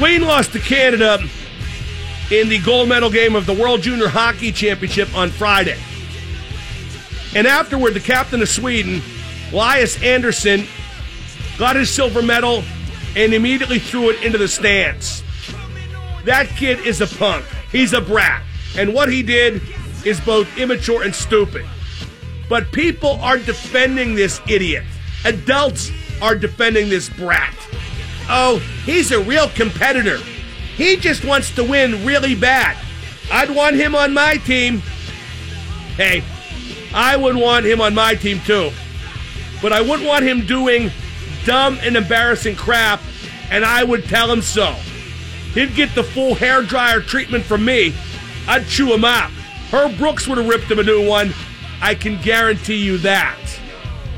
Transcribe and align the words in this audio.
Sweden 0.00 0.26
lost 0.26 0.54
to 0.54 0.58
Canada 0.58 1.18
in 2.30 2.48
the 2.48 2.58
gold 2.60 2.88
medal 2.88 3.10
game 3.10 3.36
of 3.36 3.44
the 3.44 3.52
World 3.52 3.82
Junior 3.82 4.08
Hockey 4.08 4.50
Championship 4.50 5.14
on 5.14 5.28
Friday. 5.28 5.78
And 7.34 7.46
afterward, 7.46 7.92
the 7.92 8.00
captain 8.00 8.40
of 8.40 8.48
Sweden, 8.48 9.02
Elias 9.52 10.02
Andersson, 10.02 10.64
got 11.58 11.76
his 11.76 11.90
silver 11.90 12.22
medal 12.22 12.64
and 13.14 13.34
immediately 13.34 13.78
threw 13.78 14.08
it 14.08 14.22
into 14.22 14.38
the 14.38 14.48
stands. 14.48 15.22
That 16.24 16.48
kid 16.48 16.78
is 16.86 17.02
a 17.02 17.06
punk. 17.06 17.44
He's 17.70 17.92
a 17.92 18.00
brat. 18.00 18.42
And 18.78 18.94
what 18.94 19.12
he 19.12 19.22
did 19.22 19.60
is 20.06 20.18
both 20.22 20.48
immature 20.56 21.02
and 21.02 21.14
stupid. 21.14 21.66
But 22.48 22.72
people 22.72 23.18
are 23.20 23.36
defending 23.36 24.14
this 24.14 24.40
idiot. 24.48 24.84
Adults 25.26 25.90
are 26.22 26.36
defending 26.36 26.88
this 26.88 27.10
brat. 27.10 27.54
Oh, 28.32 28.58
he's 28.84 29.10
a 29.10 29.20
real 29.20 29.48
competitor. 29.48 30.18
He 30.76 30.96
just 30.96 31.24
wants 31.24 31.52
to 31.56 31.64
win 31.64 32.06
really 32.06 32.36
bad. 32.36 32.76
I'd 33.30 33.50
want 33.50 33.74
him 33.74 33.96
on 33.96 34.14
my 34.14 34.36
team. 34.36 34.78
Hey, 35.96 36.22
I 36.94 37.16
would 37.16 37.34
want 37.34 37.66
him 37.66 37.80
on 37.80 37.94
my 37.94 38.14
team 38.14 38.40
too. 38.46 38.70
But 39.60 39.72
I 39.72 39.80
wouldn't 39.80 40.08
want 40.08 40.24
him 40.24 40.46
doing 40.46 40.90
dumb 41.44 41.78
and 41.82 41.96
embarrassing 41.96 42.54
crap, 42.54 43.00
and 43.50 43.64
I 43.64 43.82
would 43.82 44.04
tell 44.04 44.30
him 44.30 44.42
so. 44.42 44.72
He'd 45.52 45.74
get 45.74 45.94
the 45.96 46.04
full 46.04 46.36
hair 46.36 46.62
dryer 46.62 47.00
treatment 47.00 47.44
from 47.44 47.64
me. 47.64 47.92
I'd 48.46 48.66
chew 48.68 48.94
him 48.94 49.04
out. 49.04 49.30
Herb 49.70 49.98
Brooks 49.98 50.28
would 50.28 50.38
have 50.38 50.48
ripped 50.48 50.70
him 50.70 50.78
a 50.78 50.84
new 50.84 51.06
one. 51.06 51.34
I 51.82 51.94
can 51.96 52.20
guarantee 52.22 52.76
you 52.76 52.98
that. 52.98 53.38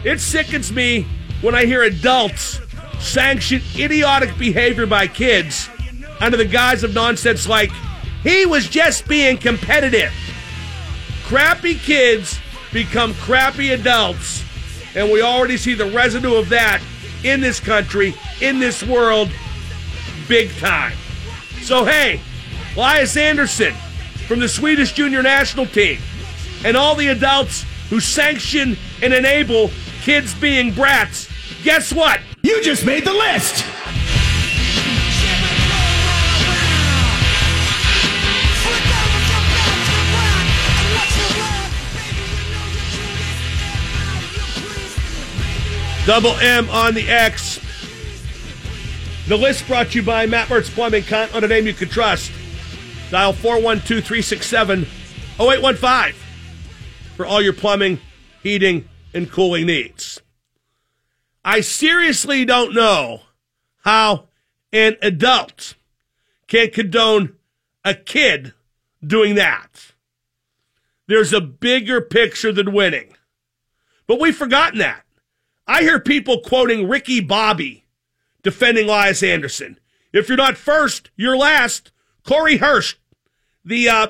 It 0.05 0.21
sickens 0.21 0.71
me 0.71 1.07
when 1.41 1.55
I 1.55 1.65
hear 1.65 1.83
adults 1.83 2.61
sanction 3.03 3.61
idiotic 3.77 4.37
behavior 4.39 4.87
by 4.87 5.07
kids 5.07 5.69
under 6.21 6.37
the 6.37 6.45
guise 6.45 6.85
of 6.85 6.95
nonsense 6.95 7.49
like, 7.49 7.71
he 8.23 8.47
was 8.47 8.69
just 8.69 9.09
being 9.09 9.37
competitive. 9.37 10.13
Crappy 11.25 11.75
kids 11.75 12.39
become 12.73 13.15
crappy 13.15 13.73
adults, 13.73 14.45
and 14.95 15.11
we 15.11 15.21
already 15.21 15.57
see 15.57 15.75
the 15.75 15.91
residue 15.91 16.35
of 16.35 16.49
that 16.51 16.81
in 17.25 17.41
this 17.41 17.59
country, 17.59 18.15
in 18.41 18.61
this 18.61 18.83
world, 18.83 19.31
big 20.29 20.51
time. 20.59 20.97
So, 21.63 21.85
hey, 21.85 22.21
Elias 22.77 23.17
Andersson 23.17 23.75
from 24.29 24.39
the 24.39 24.49
Swedish 24.49 24.93
junior 24.93 25.23
national 25.23 25.67
team, 25.67 25.99
and 26.65 26.77
all 26.77 26.95
the 26.95 27.09
adults 27.09 27.65
who 27.91 27.99
sanction 27.99 28.77
and 29.03 29.13
enable 29.13 29.71
kids 30.03 30.35
being 30.35 30.73
brats, 30.73 31.29
guess 31.65 31.93
what? 31.93 32.21
You 32.43 32.61
just 32.61 32.85
made 32.85 33.05
the 33.05 33.13
list! 33.13 33.65
Double 46.05 46.35
M 46.41 46.69
on 46.71 46.95
the 46.95 47.09
X. 47.09 47.61
The 49.29 49.37
list 49.37 49.69
brought 49.69 49.91
to 49.91 50.01
you 50.01 50.05
by 50.05 50.27
Matt 50.27 50.49
Martz 50.49 50.69
Plumbing. 50.69 51.05
Count 51.05 51.33
on 51.37 51.45
a 51.45 51.47
name 51.47 51.69
you 51.69 51.75
can 51.75 51.89
trust. 51.89 52.33
Dial 53.13 53.33
412 53.33 54.05
367 54.05 54.81
0815 55.39 56.21
for 57.17 57.25
all 57.25 57.41
your 57.41 57.53
plumbing, 57.53 58.01
heating, 58.43 58.89
and 59.15 59.31
cooling 59.31 59.67
needs. 59.67 60.22
I 61.45 61.61
seriously 61.61 62.45
don't 62.45 62.75
know 62.75 63.23
how 63.85 64.29
an 64.73 64.97
adult 65.03 65.75
can 66.47 66.71
condone 66.71 67.37
a 67.85 67.95
kid 67.95 68.53
doing 69.05 69.35
that. 69.35 69.93
There's 71.09 71.33
a 71.33 71.41
bigger 71.41 72.01
picture 72.01 72.53
than 72.53 72.73
winning. 72.73 73.15
But 74.07 74.21
we've 74.21 74.37
forgotten 74.37 74.79
that. 74.79 75.05
I 75.67 75.83
hear 75.83 75.99
people 75.99 76.41
quoting 76.41 76.89
Ricky 76.89 77.21
Bobby 77.21 77.85
defending 78.43 78.85
Elias 78.89 79.23
Andersson. 79.23 79.79
If 80.13 80.29
you're 80.29 80.37
not 80.37 80.57
first, 80.57 81.11
you're 81.17 81.37
last. 81.37 81.93
Corey 82.25 82.59
Hirsch, 82.59 82.97
the 83.65 83.89
uh, 83.89 84.07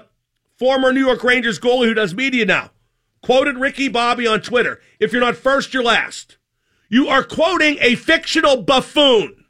former 0.59 0.93
New 0.93 1.01
York 1.07 1.25
Rangers 1.25 1.59
goalie 1.59 1.87
who 1.87 1.95
does 1.95 2.15
media 2.15 2.45
now, 2.45 2.71
quoted 3.23 3.57
Ricky 3.57 3.89
Bobby 3.89 4.27
on 4.27 4.41
Twitter. 4.41 4.81
If 4.99 5.13
you're 5.13 5.21
not 5.21 5.37
first, 5.37 5.73
you're 5.73 5.83
last. 5.83 6.37
You 6.93 7.09
are 7.09 7.25
quoting 7.25 7.79
a 7.81 7.95
fictional 7.95 8.61
buffoon. 8.61 9.47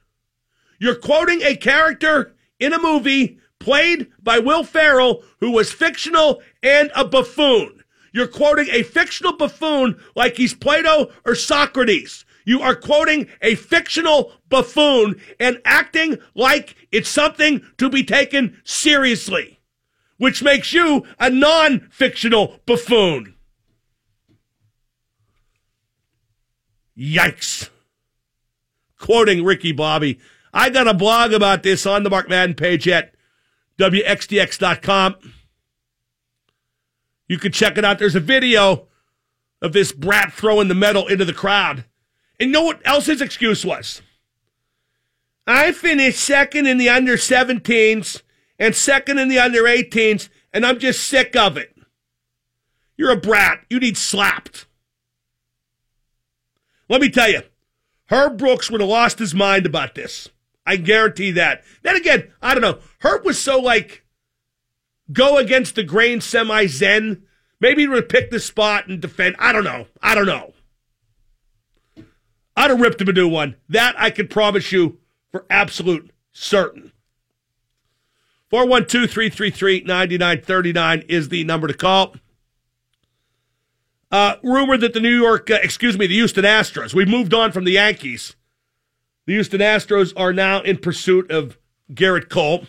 You're 0.78 0.94
quoting 0.94 1.42
a 1.42 1.56
character 1.56 2.36
in 2.60 2.72
a 2.72 2.80
movie 2.80 3.40
played 3.58 4.12
by 4.22 4.38
Will 4.38 4.62
Ferrell 4.62 5.24
who 5.40 5.50
was 5.50 5.72
fictional 5.72 6.40
and 6.62 6.92
a 6.94 7.04
buffoon. 7.04 7.82
You're 8.12 8.28
quoting 8.28 8.68
a 8.70 8.84
fictional 8.84 9.36
buffoon 9.36 10.00
like 10.14 10.36
he's 10.36 10.54
Plato 10.54 11.10
or 11.26 11.34
Socrates. 11.34 12.24
You 12.44 12.62
are 12.62 12.76
quoting 12.76 13.26
a 13.40 13.56
fictional 13.56 14.34
buffoon 14.48 15.20
and 15.40 15.60
acting 15.64 16.18
like 16.36 16.76
it's 16.92 17.08
something 17.08 17.66
to 17.78 17.90
be 17.90 18.04
taken 18.04 18.56
seriously, 18.62 19.58
which 20.16 20.44
makes 20.44 20.72
you 20.72 21.04
a 21.18 21.28
non 21.28 21.88
fictional 21.90 22.60
buffoon. 22.66 23.31
Yikes. 26.96 27.70
Quoting 28.98 29.44
Ricky 29.44 29.72
Bobby. 29.72 30.18
I 30.52 30.70
got 30.70 30.88
a 30.88 30.94
blog 30.94 31.32
about 31.32 31.62
this 31.62 31.86
on 31.86 32.02
the 32.02 32.10
Mark 32.10 32.28
Madden 32.28 32.54
page 32.54 32.86
at 32.86 33.14
WXDX.com. 33.78 35.16
You 37.28 37.38
can 37.38 37.52
check 37.52 37.78
it 37.78 37.84
out. 37.84 37.98
There's 37.98 38.14
a 38.14 38.20
video 38.20 38.88
of 39.62 39.72
this 39.72 39.92
brat 39.92 40.32
throwing 40.32 40.68
the 40.68 40.74
medal 40.74 41.06
into 41.06 41.24
the 41.24 41.32
crowd. 41.32 41.84
And 42.38 42.52
know 42.52 42.62
what 42.62 42.80
else 42.84 43.06
his 43.06 43.22
excuse 43.22 43.64
was? 43.64 44.02
I 45.46 45.72
finished 45.72 46.20
second 46.20 46.66
in 46.66 46.78
the 46.78 46.88
under 46.88 47.16
17s 47.16 48.22
and 48.58 48.76
second 48.76 49.18
in 49.18 49.28
the 49.28 49.38
under 49.38 49.62
18s, 49.62 50.28
and 50.52 50.66
I'm 50.66 50.78
just 50.78 51.04
sick 51.04 51.34
of 51.34 51.56
it. 51.56 51.74
You're 52.96 53.10
a 53.10 53.16
brat. 53.16 53.64
You 53.70 53.80
need 53.80 53.96
slapped. 53.96 54.66
Let 56.92 57.00
me 57.00 57.08
tell 57.08 57.30
you, 57.30 57.40
Herb 58.10 58.36
Brooks 58.36 58.70
would 58.70 58.82
have 58.82 58.90
lost 58.90 59.18
his 59.18 59.34
mind 59.34 59.64
about 59.64 59.94
this. 59.94 60.28
I 60.66 60.76
guarantee 60.76 61.30
that. 61.30 61.64
Then 61.80 61.96
again, 61.96 62.30
I 62.42 62.52
don't 62.52 62.60
know. 62.60 62.80
Herb 62.98 63.24
was 63.24 63.40
so 63.40 63.58
like 63.58 64.04
go 65.10 65.38
against 65.38 65.74
the 65.74 65.84
grain 65.84 66.20
semi 66.20 66.66
zen. 66.66 67.22
Maybe 67.60 67.84
he 67.84 67.88
would 67.88 68.10
pick 68.10 68.30
the 68.30 68.38
spot 68.38 68.88
and 68.88 69.00
defend. 69.00 69.36
I 69.38 69.52
don't 69.52 69.64
know. 69.64 69.86
I 70.02 70.14
don't 70.14 70.26
know. 70.26 70.52
I'd 72.58 72.68
have 72.68 72.80
ripped 72.82 73.00
him 73.00 73.08
a 73.08 73.12
new 73.12 73.26
one. 73.26 73.56
That 73.70 73.94
I 73.96 74.10
can 74.10 74.28
promise 74.28 74.70
you 74.70 74.98
for 75.30 75.46
absolute 75.48 76.10
certain. 76.30 76.92
412 78.50 79.10
333 79.10 79.84
9939 79.86 81.04
is 81.08 81.30
the 81.30 81.42
number 81.44 81.68
to 81.68 81.74
call. 81.74 82.16
Uh, 84.12 84.36
rumor 84.42 84.76
that 84.76 84.92
the 84.92 85.00
New 85.00 85.16
York, 85.16 85.50
uh, 85.50 85.58
excuse 85.62 85.96
me, 85.98 86.06
the 86.06 86.14
Houston 86.14 86.44
Astros, 86.44 86.92
we've 86.92 87.08
moved 87.08 87.32
on 87.32 87.50
from 87.50 87.64
the 87.64 87.72
Yankees. 87.72 88.36
The 89.26 89.32
Houston 89.32 89.60
Astros 89.60 90.12
are 90.16 90.34
now 90.34 90.60
in 90.60 90.76
pursuit 90.76 91.30
of 91.30 91.56
Gerrit 91.90 92.28
Cole. 92.28 92.66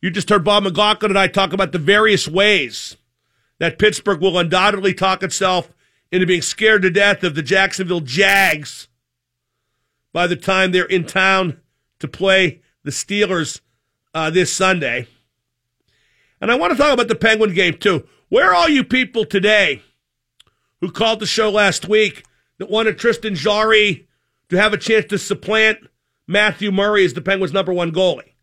You 0.00 0.10
just 0.10 0.30
heard 0.30 0.44
Bob 0.44 0.62
McLaughlin 0.62 1.10
and 1.10 1.18
I 1.18 1.26
talk 1.26 1.52
about 1.52 1.72
the 1.72 1.78
various 1.78 2.26
ways 2.26 2.96
that 3.58 3.78
Pittsburgh 3.78 4.22
will 4.22 4.38
undoubtedly 4.38 4.94
talk 4.94 5.22
itself 5.22 5.70
into 6.10 6.26
being 6.26 6.40
scared 6.40 6.82
to 6.82 6.90
death 6.90 7.22
of 7.22 7.34
the 7.34 7.42
Jacksonville 7.42 8.00
Jags 8.00 8.88
by 10.12 10.26
the 10.26 10.36
time 10.36 10.72
they're 10.72 10.84
in 10.86 11.04
town 11.04 11.60
to 11.98 12.08
play 12.08 12.62
the 12.84 12.90
Steelers 12.90 13.60
uh, 14.14 14.30
this 14.30 14.52
Sunday. 14.52 15.08
And 16.40 16.50
I 16.50 16.54
want 16.54 16.72
to 16.72 16.78
talk 16.78 16.94
about 16.94 17.08
the 17.08 17.14
Penguin 17.14 17.52
game 17.52 17.76
too. 17.76 18.08
Where 18.28 18.54
are 18.54 18.68
you 18.68 18.84
people 18.84 19.24
today 19.24 19.82
who 20.82 20.90
called 20.90 21.20
the 21.20 21.26
show 21.26 21.50
last 21.50 21.88
week 21.88 22.24
that 22.58 22.68
wanted 22.68 22.98
Tristan 22.98 23.34
Jarry 23.34 24.06
to 24.50 24.60
have 24.60 24.74
a 24.74 24.78
chance 24.78 25.06
to 25.06 25.18
supplant 25.18 25.78
Matthew 26.26 26.70
Murray 26.70 27.06
as 27.06 27.14
the 27.14 27.22
Penguins' 27.22 27.54
number 27.54 27.72
one 27.72 27.90
goalie? 27.90 28.34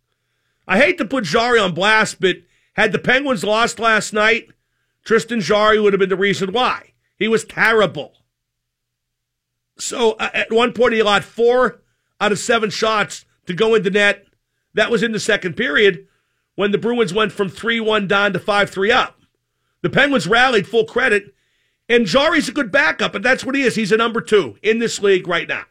I 0.68 0.80
hate 0.80 0.98
to 0.98 1.06
put 1.06 1.24
Jarry 1.24 1.60
on 1.60 1.76
blast, 1.76 2.20
but 2.20 2.38
had 2.74 2.94
the 2.94 3.00
Penguins 3.00 3.44
lost 3.44 3.78
last 3.78 4.12
night, 4.12 4.50
Tristan 5.04 5.40
Jarry 5.40 5.80
would 5.80 5.94
have 5.94 6.00
been 6.00 6.10
the 6.10 6.16
reason 6.16 6.52
why. 6.52 6.94
He 7.20 7.28
was 7.28 7.46
terrible. 7.46 8.14
So 9.78 10.14
uh, 10.14 10.32
at 10.34 10.52
one 10.52 10.74
point, 10.74 10.94
he 10.94 11.00
allowed 11.00 11.24
four 11.24 11.82
out 12.20 12.32
of 12.32 12.40
seven 12.40 12.72
shots 12.72 13.26
to 13.46 13.54
go 13.54 13.76
into 13.76 13.92
net. 13.92 14.26
That 14.74 14.90
was 14.90 15.04
in 15.04 15.12
the 15.12 15.20
second 15.20 15.56
period 15.56 16.08
when 16.56 16.72
the 16.72 16.80
Bruins 16.80 17.14
went 17.14 17.32
from 17.32 17.50
3 17.50 17.80
1 17.80 18.08
down 18.08 18.34
to 18.34 18.40
5 18.40 18.70
3 18.72 18.92
up. 18.92 19.15
The 19.86 19.92
Penguins 19.92 20.26
rallied 20.26 20.68
full 20.68 20.86
credit, 20.86 21.36
and 21.88 22.08
Jarry's 22.08 22.50
a 22.50 22.52
good 22.52 22.72
backup, 22.72 23.14
and 23.14 23.24
that's 23.24 23.46
what 23.46 23.54
he 23.54 23.62
is. 23.62 23.76
He's 23.76 23.92
a 23.92 23.98
number 23.98 24.20
two 24.20 24.58
in 24.64 24.80
this 24.80 25.00
league 25.00 25.28
right 25.28 25.48
now. 25.48 25.66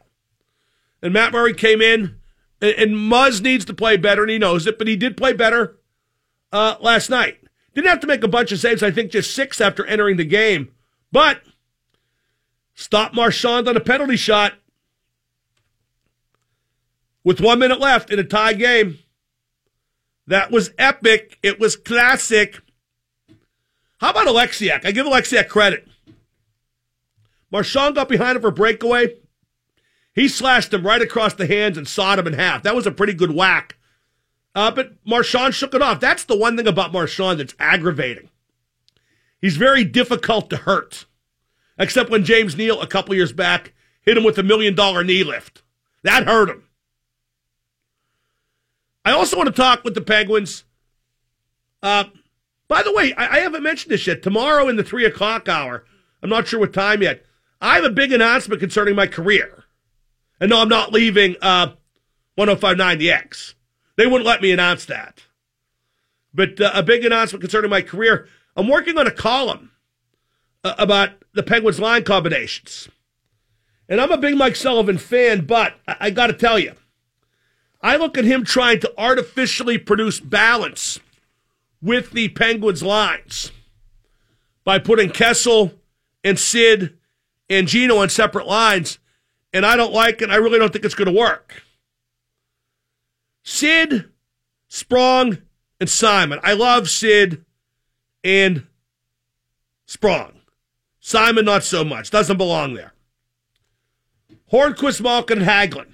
And 1.01 1.11
Matt 1.11 1.33
Murray 1.33 1.53
came 1.53 1.81
in 1.81 2.21
And, 2.61 2.75
and 2.77 2.95
Muzz 2.95 3.41
needs 3.41 3.65
to 3.65 3.73
play 3.73 3.97
better, 3.97 4.21
and 4.21 4.31
he 4.31 4.37
knows 4.37 4.67
it, 4.67 4.77
but 4.77 4.87
he 4.87 4.95
did 4.95 5.17
play 5.17 5.33
better 5.33 5.79
uh, 6.53 6.77
last 6.79 7.09
night. 7.09 7.39
Didn't 7.73 7.89
have 7.89 7.99
to 7.99 8.07
make 8.07 8.23
a 8.23 8.29
bunch 8.29 8.53
of 8.53 8.59
saves, 8.59 8.81
I 8.81 8.89
think 8.89 9.11
just 9.11 9.35
six 9.35 9.59
after 9.59 9.85
entering 9.85 10.15
the 10.15 10.23
game. 10.23 10.71
But 11.11 11.41
stop 12.73 13.13
Marchand 13.13 13.67
on 13.67 13.75
a 13.75 13.81
penalty 13.81 14.15
shot 14.15 14.53
with 17.25 17.41
one 17.41 17.59
minute 17.59 17.81
left 17.81 18.11
in 18.11 18.19
a 18.19 18.23
tie 18.23 18.53
game. 18.53 18.99
That 20.25 20.51
was 20.51 20.71
epic. 20.77 21.37
It 21.43 21.59
was 21.59 21.75
classic. 21.75 22.61
How 23.97 24.11
about 24.11 24.27
Oleksiak? 24.27 24.85
I 24.85 24.91
give 24.91 25.05
Oleksiak 25.05 25.47
credit. 25.47 25.87
Marchand 27.51 27.95
got 27.95 28.09
behind 28.09 28.35
him 28.35 28.41
for 28.41 28.51
breakaway. 28.51 29.15
He 30.13 30.27
slashed 30.27 30.73
him 30.73 30.85
right 30.85 31.01
across 31.01 31.33
the 31.33 31.47
hands 31.47 31.77
and 31.77 31.87
sawed 31.87 32.19
him 32.19 32.27
in 32.27 32.33
half. 32.33 32.63
That 32.63 32.75
was 32.75 32.87
a 32.87 32.91
pretty 32.91 33.13
good 33.13 33.31
whack. 33.31 33.77
Uh, 34.53 34.71
but 34.71 34.93
Marchand 35.05 35.53
shook 35.53 35.73
it 35.73 35.81
off. 35.81 35.99
That's 35.99 36.23
the 36.23 36.37
one 36.37 36.55
thing 36.55 36.67
about 36.67 36.93
Marchand 36.93 37.39
that's 37.39 37.55
aggravating. 37.59 38.29
He's 39.41 39.57
very 39.57 39.83
difficult 39.83 40.49
to 40.49 40.57
hurt, 40.57 41.05
except 41.77 42.09
when 42.09 42.23
James 42.23 42.55
Neal 42.55 42.81
a 42.81 42.87
couple 42.87 43.13
years 43.13 43.33
back 43.33 43.73
hit 44.01 44.17
him 44.17 44.23
with 44.23 44.37
a 44.37 44.43
million 44.43 44.73
dollar 44.73 45.03
knee 45.03 45.23
lift. 45.23 45.61
That 46.03 46.25
hurt 46.25 46.49
him. 46.49 46.63
I 49.03 49.11
also 49.11 49.37
want 49.37 49.47
to 49.47 49.61
talk 49.61 49.83
with 49.83 49.93
the 49.93 50.01
Penguins. 50.01 50.63
Uh, 51.83 52.05
by 52.67 52.83
the 52.83 52.93
way, 52.93 53.13
I, 53.13 53.37
I 53.37 53.39
haven't 53.39 53.63
mentioned 53.63 53.91
this 53.91 54.07
yet. 54.07 54.23
Tomorrow 54.23 54.67
in 54.67 54.75
the 54.75 54.83
three 54.83 55.05
o'clock 55.05 55.47
hour, 55.47 55.85
I'm 56.21 56.29
not 56.29 56.47
sure 56.47 56.59
what 56.59 56.73
time 56.73 57.01
yet. 57.01 57.23
I 57.61 57.75
have 57.75 57.83
a 57.83 57.89
big 57.89 58.11
announcement 58.11 58.59
concerning 58.59 58.95
my 58.95 59.07
career. 59.07 59.65
And 60.39 60.49
no, 60.49 60.61
I'm 60.61 60.69
not 60.69 60.91
leaving 60.91 61.35
uh, 61.41 61.73
1059 62.35 62.97
The 62.97 63.11
X. 63.11 63.55
They 63.97 64.05
wouldn't 64.05 64.25
let 64.25 64.41
me 64.41 64.51
announce 64.51 64.85
that. 64.85 65.23
But 66.33 66.59
uh, 66.59 66.71
a 66.73 66.83
big 66.83 67.05
announcement 67.05 67.41
concerning 67.41 67.71
my 67.71 67.81
career. 67.81 68.27
I'm 68.57 68.67
working 68.67 68.97
on 68.97 69.07
a 69.07 69.11
column 69.11 69.71
uh, 70.63 70.75
about 70.77 71.11
the 71.33 71.43
Penguins 71.43 71.79
line 71.79 72.03
combinations. 72.03 72.89
And 73.87 74.01
I'm 74.01 74.11
a 74.11 74.17
big 74.17 74.35
Mike 74.35 74.55
Sullivan 74.55 74.97
fan, 74.97 75.45
but 75.45 75.75
I, 75.87 75.95
I 76.01 76.09
got 76.09 76.27
to 76.27 76.33
tell 76.33 76.59
you, 76.59 76.73
I 77.81 77.97
look 77.97 78.17
at 78.17 78.25
him 78.25 78.43
trying 78.43 78.79
to 78.81 78.93
artificially 78.97 79.77
produce 79.77 80.19
balance 80.19 80.99
with 81.85 82.11
the 82.11 82.29
Penguins 82.29 82.81
lines 82.81 83.51
by 84.63 84.79
putting 84.79 85.11
Kessel 85.11 85.71
and 86.23 86.39
Sid 86.39 86.97
and 87.47 87.67
Gino 87.67 87.97
on 87.97 88.09
separate 88.09 88.47
lines, 88.47 88.97
and 89.53 89.63
I 89.65 89.75
don't 89.75 89.93
like 89.93 90.21
it. 90.23 90.31
I 90.31 90.37
really 90.37 90.57
don't 90.57 90.73
think 90.73 90.83
it's 90.83 90.95
going 90.95 91.13
to 91.13 91.17
work. 91.17 91.61
Sid, 93.43 94.09
Sprong, 94.67 95.37
and 95.79 95.87
Simon. 95.87 96.39
I 96.41 96.53
love 96.53 96.89
Sid 96.89 97.45
and 98.23 98.65
Sprong. 99.85 100.31
Simon, 100.99 101.45
not 101.45 101.63
so 101.63 101.83
much. 101.83 102.09
Doesn't 102.09 102.37
belong 102.37 102.73
there. 102.73 102.93
Hornqvist, 104.51 105.01
Malkin, 105.01 105.39
Hagelin. 105.39 105.93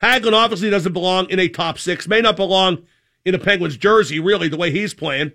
Hagelin 0.00 0.34
obviously 0.34 0.70
doesn't 0.70 0.92
belong 0.92 1.28
in 1.30 1.40
a 1.40 1.48
top 1.48 1.80
six. 1.80 2.06
May 2.06 2.20
not 2.20 2.36
belong 2.36 2.84
in 3.26 3.34
a 3.34 3.38
Penguins 3.38 3.76
jersey, 3.76 4.20
really, 4.20 4.48
the 4.48 4.56
way 4.56 4.70
he's 4.70 4.94
playing. 4.94 5.32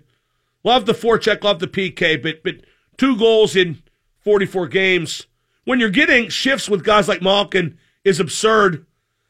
Love 0.64 0.86
the 0.86 0.94
forecheck, 0.94 1.44
love 1.44 1.60
the 1.60 1.68
PK, 1.68 2.20
but 2.20 2.42
but 2.42 2.56
two 2.96 3.16
goals 3.16 3.54
in 3.54 3.82
44 4.20 4.66
games. 4.66 5.26
When 5.64 5.78
you're 5.78 5.90
getting 5.90 6.28
shifts 6.28 6.68
with 6.68 6.84
guys 6.84 7.06
like 7.06 7.22
Malkin 7.22 7.78
is 8.04 8.18
absurd. 8.18 8.86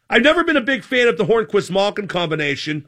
I've 0.09 0.23
never 0.23 0.45
been 0.45 0.57
a 0.57 0.63
big 0.63 0.85
fan 0.85 1.09
of 1.09 1.19
the 1.19 1.25
Hornqvist 1.25 1.71
Malkin 1.71 2.09
combination. 2.09 2.87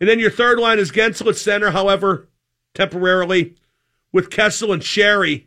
And 0.00 0.08
then 0.08 0.18
your 0.18 0.30
third 0.30 0.58
line 0.58 0.78
is 0.78 0.92
Guentzel 0.92 1.28
at 1.28 1.36
center, 1.36 1.70
however, 1.70 2.28
temporarily, 2.74 3.56
with 4.12 4.30
Kessel 4.30 4.72
and 4.72 4.82
Sheary. 4.82 5.46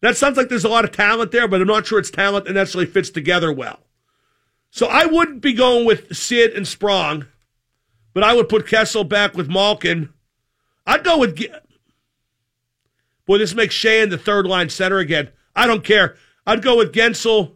That 0.00 0.16
sounds 0.16 0.36
like 0.36 0.48
there's 0.48 0.64
a 0.64 0.68
lot 0.68 0.84
of 0.84 0.92
talent 0.92 1.32
there, 1.32 1.48
but 1.48 1.60
I'm 1.60 1.66
not 1.66 1.86
sure 1.86 1.98
it's 1.98 2.10
talent 2.10 2.46
that 2.46 2.52
necessarily 2.52 2.90
fits 2.90 3.10
together 3.10 3.52
well. 3.52 3.80
So 4.70 4.86
I 4.86 5.06
wouldn't 5.06 5.40
be 5.40 5.52
going 5.52 5.86
with 5.86 6.14
Sid 6.16 6.52
and 6.52 6.66
Sprong, 6.66 7.26
but 8.18 8.28
I 8.28 8.34
would 8.34 8.48
put 8.48 8.66
Kessel 8.66 9.04
back 9.04 9.34
with 9.36 9.48
Malkin. 9.48 10.12
I'd 10.84 11.04
go 11.04 11.18
with. 11.18 11.40
Boy, 13.26 13.38
this 13.38 13.54
makes 13.54 13.76
Sheahan 13.76 14.10
the 14.10 14.18
third 14.18 14.44
line 14.44 14.70
center 14.70 14.98
again. 14.98 15.28
I 15.54 15.68
don't 15.68 15.84
care. 15.84 16.16
I'd 16.44 16.60
go 16.60 16.76
with 16.76 16.92
Guentzel, 16.92 17.52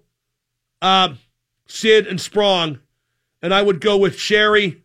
uh, 0.80 1.14
Sid, 1.66 2.06
and 2.06 2.20
Sprong, 2.20 2.78
and 3.42 3.52
I 3.52 3.60
would 3.60 3.80
go 3.80 3.96
with 3.96 4.16
Sheary. 4.16 4.82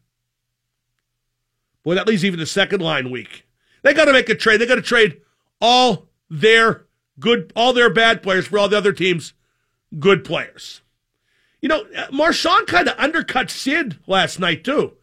Boy, 1.84 1.94
that 1.94 2.08
leaves 2.08 2.26
even 2.26 2.40
the 2.40 2.48
second 2.48 2.82
line 2.82 3.12
weak. 3.12 3.46
They 3.84 3.94
got 3.94 4.06
to 4.06 4.14
make 4.14 4.30
a 4.30 4.36
trade. 4.36 4.60
They 4.60 4.66
got 4.66 4.78
to 4.78 4.82
trade 4.82 5.22
all 5.62 6.08
their 6.28 6.88
good, 7.20 7.54
all 7.56 7.72
their 7.72 7.94
bad 7.94 8.24
players 8.24 8.48
for 8.48 8.58
all 8.58 8.68
the 8.68 8.80
other 8.80 8.94
teams' 8.94 9.34
good 10.00 10.24
players. 10.24 10.82
You 11.62 11.70
know, 11.70 11.86
Marchand 12.12 12.66
kind 12.66 12.88
of 12.88 12.98
undercut 12.98 13.52
Sid 13.52 14.00
last 14.08 14.40
night 14.40 14.64
too. 14.64 14.97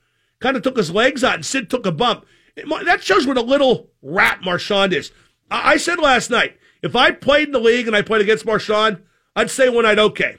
Kind 0.45 0.59
of 0.59 0.63
took 0.63 0.77
his 0.77 0.91
legs 0.91 1.25
out, 1.25 1.37
and 1.37 1.47
Sid 1.47 1.71
took 1.71 1.87
a 1.87 1.91
bump. 1.91 2.27
That 2.55 3.03
shows 3.03 3.27
what 3.27 3.39
a 3.39 3.41
little 3.41 3.89
rat 4.03 4.41
Marchand 4.45 4.93
is. 4.93 5.11
I 5.51 5.79
said 5.79 5.99
last 5.99 6.29
night, 6.29 6.59
if 6.83 6.95
I 6.95 7.13
played 7.13 7.49
in 7.49 7.53
the 7.53 7.59
league 7.59 7.87
and 7.87 7.97
I 7.97 8.03
played 8.03 8.21
against 8.21 8.45
Marchand, 8.45 9.03
I'd 9.35 9.51
say 9.51 9.71
one 9.71 9.85
night, 9.85 9.99
okay, 9.99 10.37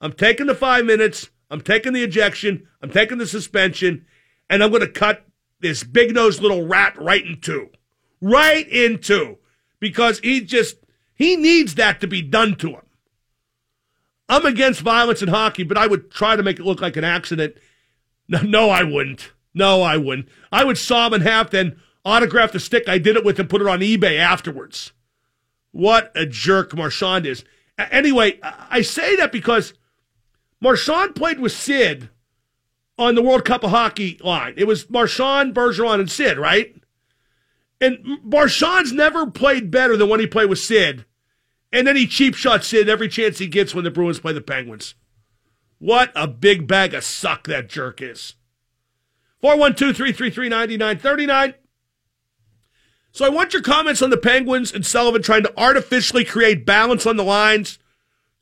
I'm 0.00 0.14
taking 0.14 0.46
the 0.46 0.54
five 0.54 0.86
minutes, 0.86 1.28
I'm 1.50 1.60
taking 1.60 1.92
the 1.92 2.02
ejection, 2.02 2.66
I'm 2.80 2.88
taking 2.88 3.18
the 3.18 3.26
suspension, 3.26 4.06
and 4.48 4.64
I'm 4.64 4.70
going 4.70 4.80
to 4.80 4.88
cut 4.88 5.26
this 5.60 5.84
big 5.84 6.14
nosed 6.14 6.40
little 6.40 6.66
rat 6.66 6.96
right 6.98 7.22
in 7.22 7.38
two. 7.38 7.68
Right 8.22 8.66
in 8.66 8.98
two. 8.98 9.36
Because 9.78 10.20
he 10.20 10.40
just, 10.40 10.78
he 11.14 11.36
needs 11.36 11.74
that 11.74 12.00
to 12.00 12.06
be 12.06 12.22
done 12.22 12.56
to 12.56 12.70
him. 12.70 12.86
I'm 14.26 14.46
against 14.46 14.80
violence 14.80 15.20
in 15.20 15.28
hockey, 15.28 15.64
but 15.64 15.76
I 15.76 15.86
would 15.86 16.10
try 16.10 16.34
to 16.34 16.42
make 16.42 16.58
it 16.58 16.64
look 16.64 16.80
like 16.80 16.96
an 16.96 17.04
accident. 17.04 17.56
No, 18.26 18.40
no, 18.40 18.70
I 18.70 18.84
wouldn't. 18.84 19.32
No, 19.54 19.82
I 19.82 19.96
wouldn't. 19.96 20.28
I 20.50 20.64
would 20.64 20.76
saw 20.76 21.06
him 21.06 21.14
in 21.14 21.20
half, 21.20 21.50
then 21.50 21.80
autograph 22.04 22.52
the 22.52 22.60
stick 22.60 22.88
I 22.88 22.98
did 22.98 23.16
it 23.16 23.24
with 23.24 23.38
and 23.38 23.48
put 23.48 23.60
it 23.60 23.68
on 23.68 23.80
eBay 23.80 24.18
afterwards. 24.18 24.92
What 25.70 26.12
a 26.14 26.26
jerk 26.26 26.74
Marchand 26.76 27.24
is. 27.26 27.44
Anyway, 27.78 28.38
I 28.42 28.82
say 28.82 29.16
that 29.16 29.32
because 29.32 29.74
Marchand 30.60 31.14
played 31.14 31.40
with 31.40 31.52
Sid 31.52 32.10
on 32.98 33.14
the 33.14 33.22
World 33.22 33.44
Cup 33.44 33.64
of 33.64 33.70
Hockey 33.70 34.18
line. 34.22 34.54
It 34.56 34.66
was 34.66 34.88
Marchand, 34.88 35.54
Bergeron, 35.54 36.00
and 36.00 36.10
Sid, 36.10 36.38
right? 36.38 36.74
And 37.80 37.98
Marchand's 38.22 38.92
never 38.92 39.26
played 39.26 39.70
better 39.70 39.96
than 39.96 40.08
when 40.08 40.20
he 40.20 40.26
played 40.26 40.48
with 40.48 40.60
Sid. 40.60 41.04
And 41.72 41.86
then 41.86 41.96
he 41.96 42.06
cheap 42.06 42.36
shots 42.36 42.68
Sid 42.68 42.88
every 42.88 43.08
chance 43.08 43.38
he 43.38 43.48
gets 43.48 43.74
when 43.74 43.84
the 43.84 43.90
Bruins 43.90 44.20
play 44.20 44.32
the 44.32 44.40
Penguins. 44.40 44.94
What 45.78 46.12
a 46.14 46.28
big 46.28 46.68
bag 46.68 46.94
of 46.94 47.02
suck 47.02 47.48
that 47.48 47.68
jerk 47.68 48.00
is. 48.00 48.34
412 49.44 49.94
333 49.94 50.48
9939. 50.48 51.54
So 53.12 53.26
I 53.26 53.28
want 53.28 53.52
your 53.52 53.60
comments 53.60 54.00
on 54.00 54.08
the 54.08 54.16
Penguins 54.16 54.72
and 54.72 54.86
Sullivan 54.86 55.20
trying 55.20 55.42
to 55.42 55.52
artificially 55.60 56.24
create 56.24 56.64
balance 56.64 57.04
on 57.04 57.18
the 57.18 57.24
lines 57.24 57.78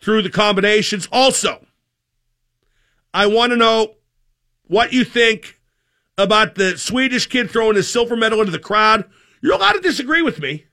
through 0.01 0.23
the 0.23 0.31
combinations. 0.31 1.09
Also, 1.11 1.67
I 3.13 3.27
want 3.27 3.51
to 3.51 3.57
know 3.57 3.97
what 4.69 4.93
you 4.93 5.03
think 5.03 5.59
about 6.17 6.55
the 6.55 6.79
Swedish 6.79 7.27
kid 7.27 7.51
throwing 7.51 7.75
his 7.75 7.93
silver 7.93 8.15
medal 8.15 8.39
into 8.39 8.53
the 8.53 8.61
crowd. 8.61 9.05
You're 9.41 9.55
allowed 9.55 9.73
to 9.73 9.81
disagree 9.81 10.23
with 10.23 10.39
me. 10.39 10.67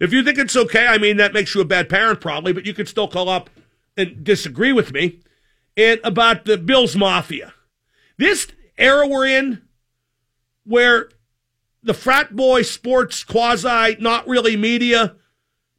If 0.00 0.10
you 0.10 0.24
think 0.24 0.38
it's 0.38 0.56
okay, 0.56 0.86
I 0.86 0.96
mean, 0.96 1.18
that 1.18 1.34
makes 1.34 1.54
you 1.54 1.60
a 1.60 1.66
bad 1.66 1.90
parent 1.90 2.22
probably, 2.22 2.54
but 2.54 2.64
you 2.64 2.72
could 2.72 2.88
still 2.88 3.08
call 3.08 3.28
up 3.28 3.50
and 3.94 4.24
disagree 4.24 4.72
with 4.72 4.94
me. 4.94 5.20
And 5.76 6.00
about 6.02 6.46
the 6.46 6.56
Bills 6.56 6.96
Mafia. 6.96 7.52
This 8.16 8.46
era 8.80 9.06
we're 9.06 9.26
in, 9.26 9.62
where 10.64 11.10
the 11.82 11.94
frat 11.94 12.34
boy 12.34 12.62
sports 12.62 13.24
quasi, 13.24 13.96
not 14.00 14.26
really 14.26 14.56
media, 14.56 15.16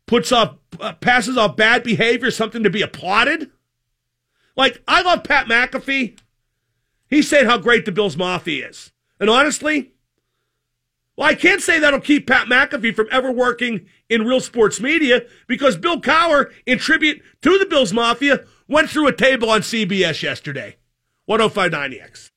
puts 0.06 0.32
up, 0.32 0.60
uh, 0.80 0.94
passes 0.94 1.38
off 1.38 1.56
bad 1.56 1.84
behavior, 1.84 2.32
something 2.32 2.64
to 2.64 2.70
be 2.70 2.82
applauded. 2.82 3.52
Like, 4.56 4.82
I 4.88 5.02
love 5.02 5.24
Pat 5.24 5.48
McAfee. 5.48 6.18
he 7.10 7.22
said 7.22 7.46
how 7.46 7.58
great 7.58 7.86
the 7.86 7.92
Bills 7.92 8.18
Mafia 8.18 8.70
is. 8.70 8.92
And 9.20 9.30
honestly, 9.30 9.92
well, 11.16 11.30
I 11.30 11.36
can't 11.36 11.62
say 11.62 11.80
that'll 11.80 12.00
keep 12.00 12.28
Pat 12.28 12.48
McAfee 12.48 12.96
from 12.96 13.08
ever 13.12 13.32
working 13.32 13.86
in 14.10 14.26
real 14.26 14.40
sports 14.40 14.80
media 14.80 15.24
because 15.48 15.78
Bill 15.78 16.02
Cowher, 16.02 16.52
in 16.66 16.80
tribute 16.80 17.22
to 17.42 17.58
the 17.58 17.66
Bills 17.66 17.94
Mafia, 17.94 18.46
went 18.68 18.90
through 18.90 19.08
a 19.08 19.14
table 19.14 19.50
on 19.50 19.62
CBS 19.62 20.24
yesterday. 20.24 20.78
1059X. 21.30 22.32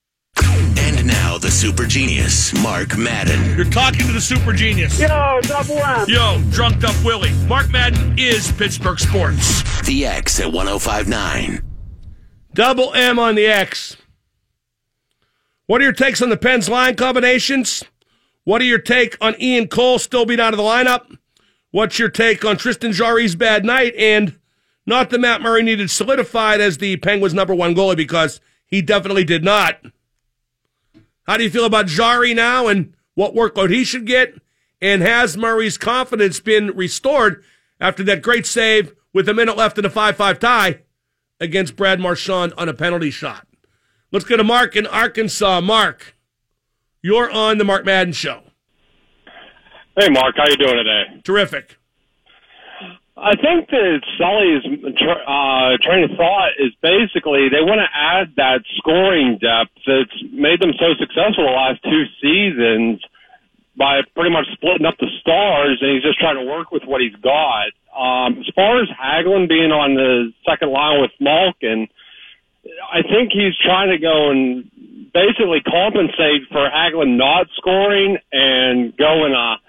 And 1.05 1.13
now 1.13 1.37
the 1.37 1.51
super 1.51 1.85
genius, 1.85 2.55
Mark 2.63 2.97
Madden. 2.97 3.55
You're 3.57 3.71
talking 3.71 4.07
to 4.07 4.13
the 4.15 4.23
super 4.23 4.55
genius. 4.55 4.99
Yo, 4.99 5.39
double 5.43 5.77
M. 5.77 6.07
Yo, 6.09 6.43
drunked 6.51 6.83
up 6.83 6.95
Willie. 7.05 7.35
Mark 7.47 7.71
Madden 7.71 8.19
is 8.19 8.51
Pittsburgh 8.53 8.99
Sports. 8.99 9.83
The 9.83 10.07
X 10.07 10.41
at 10.41 10.51
1059. 10.51 11.63
Double 12.55 12.95
M 12.95 13.19
on 13.19 13.35
the 13.35 13.45
X. 13.45 13.99
What 15.67 15.83
are 15.83 15.85
your 15.85 15.93
takes 15.93 16.23
on 16.23 16.31
the 16.31 16.39
Pens 16.39 16.71
line 16.71 16.95
combinations? 16.97 17.85
What 18.45 18.63
are 18.63 18.67
your 18.67 18.79
take 18.79 19.19
on 19.21 19.35
Ian 19.39 19.69
Cole 19.69 19.99
still 19.99 20.25
being 20.25 20.41
out 20.41 20.55
of 20.55 20.59
the 20.59 20.65
lineup? 20.65 21.19
What's 21.71 21.99
your 21.99 22.09
take 22.09 22.47
on 22.47 22.57
Tristan 22.57 22.93
Jarry's 22.93 23.35
bad 23.35 23.63
night? 23.63 23.95
And 23.99 24.39
not 24.87 25.11
that 25.11 25.21
Matt 25.21 25.43
Murray 25.43 25.63
needed 25.63 25.91
solidified 25.91 26.63
as 26.63 26.79
the 26.79 26.97
Penguins' 26.97 27.35
number 27.35 27.55
one 27.55 27.75
goalie 27.75 27.95
because 27.95 28.41
he 28.65 28.81
definitely 28.81 29.25
did 29.25 29.45
not. 29.45 29.85
How 31.27 31.37
do 31.37 31.45
you 31.45 31.51
feel 31.51 31.65
about 31.65 31.87
Jarry 31.87 32.35
now 32.35 32.67
and 32.67 32.95
what 33.15 33.35
workload 33.35 33.71
he 33.71 33.85
should 33.85 34.07
get? 34.07 34.35
And 34.81 35.03
has 35.03 35.37
Murray's 35.37 35.79
confidence 35.79 36.41
been 36.41 36.69
restored 36.77 37.43
after 37.81 38.03
that 38.05 38.23
great 38.23 38.47
save 38.47 38.95
with 39.13 39.29
a 39.29 39.35
minute 39.35 39.57
left 39.57 39.79
in 39.79 39.85
a 39.85 39.91
5 39.91 40.17
5 40.17 40.39
tie 40.39 40.81
against 41.41 41.77
Brad 41.77 42.01
Marchand 42.01 42.53
on 42.59 42.69
a 42.69 42.75
penalty 42.75 43.11
shot? 43.11 43.47
Let's 44.13 44.25
go 44.25 44.37
to 44.37 44.45
Mark 44.45 44.77
in 44.77 44.87
Arkansas. 44.87 45.61
Mark, 45.61 46.17
you're 47.03 47.31
on 47.31 47.59
the 47.59 47.65
Mark 47.65 47.85
Madden 47.85 48.13
Show. 48.13 48.43
Hey, 49.99 50.09
Mark, 50.11 50.35
how 50.37 50.49
you 50.49 50.57
doing 50.57 50.77
today? 50.77 51.21
Terrific. 51.23 51.79
I 53.17 53.37
think 53.39 53.71
that 53.71 54.03
Sully's 54.19 54.67
uh, 54.67 55.79
train 55.87 56.03
of 56.03 56.19
thought 56.19 56.59
is 56.59 56.75
basically 56.83 57.47
they 57.47 57.63
want 57.63 57.79
to 57.79 57.91
add 57.95 58.35
that 58.37 58.67
scoring 58.77 59.39
depth 59.39 59.71
that's 59.87 60.19
made 60.35 60.59
them 60.59 60.75
so 60.75 60.99
successful 60.99 61.47
the 61.47 61.55
last 61.55 61.79
two 61.85 62.05
seasons 62.19 62.99
by 63.79 64.03
pretty 64.15 64.31
much 64.31 64.47
splitting 64.53 64.87
up 64.87 64.99
the 64.99 65.07
stars, 65.21 65.79
and 65.81 65.95
he's 65.95 66.03
just 66.03 66.19
trying 66.19 66.43
to 66.43 66.47
work 66.51 66.73
with 66.73 66.83
what 66.85 67.01
he's 67.01 67.15
got. 67.23 67.71
Um, 67.95 68.39
as 68.43 68.51
far 68.55 68.83
as 68.83 68.89
Hagelin 68.91 69.49
being 69.49 69.71
on 69.71 69.95
the 69.95 70.33
second 70.43 70.71
line 70.71 71.01
with 71.01 71.11
Malkin, 71.21 71.87
I 72.91 73.03
think 73.03 73.31
he's 73.31 73.55
trying 73.63 73.91
to 73.91 73.99
go 73.99 74.31
and 74.31 74.67
basically 75.15 75.63
compensate 75.63 76.51
for 76.51 76.67
Hagelin 76.67 77.17
not 77.17 77.47
scoring 77.57 78.19
and 78.33 78.97
go 78.97 79.27
in 79.27 79.33
a 79.33 79.63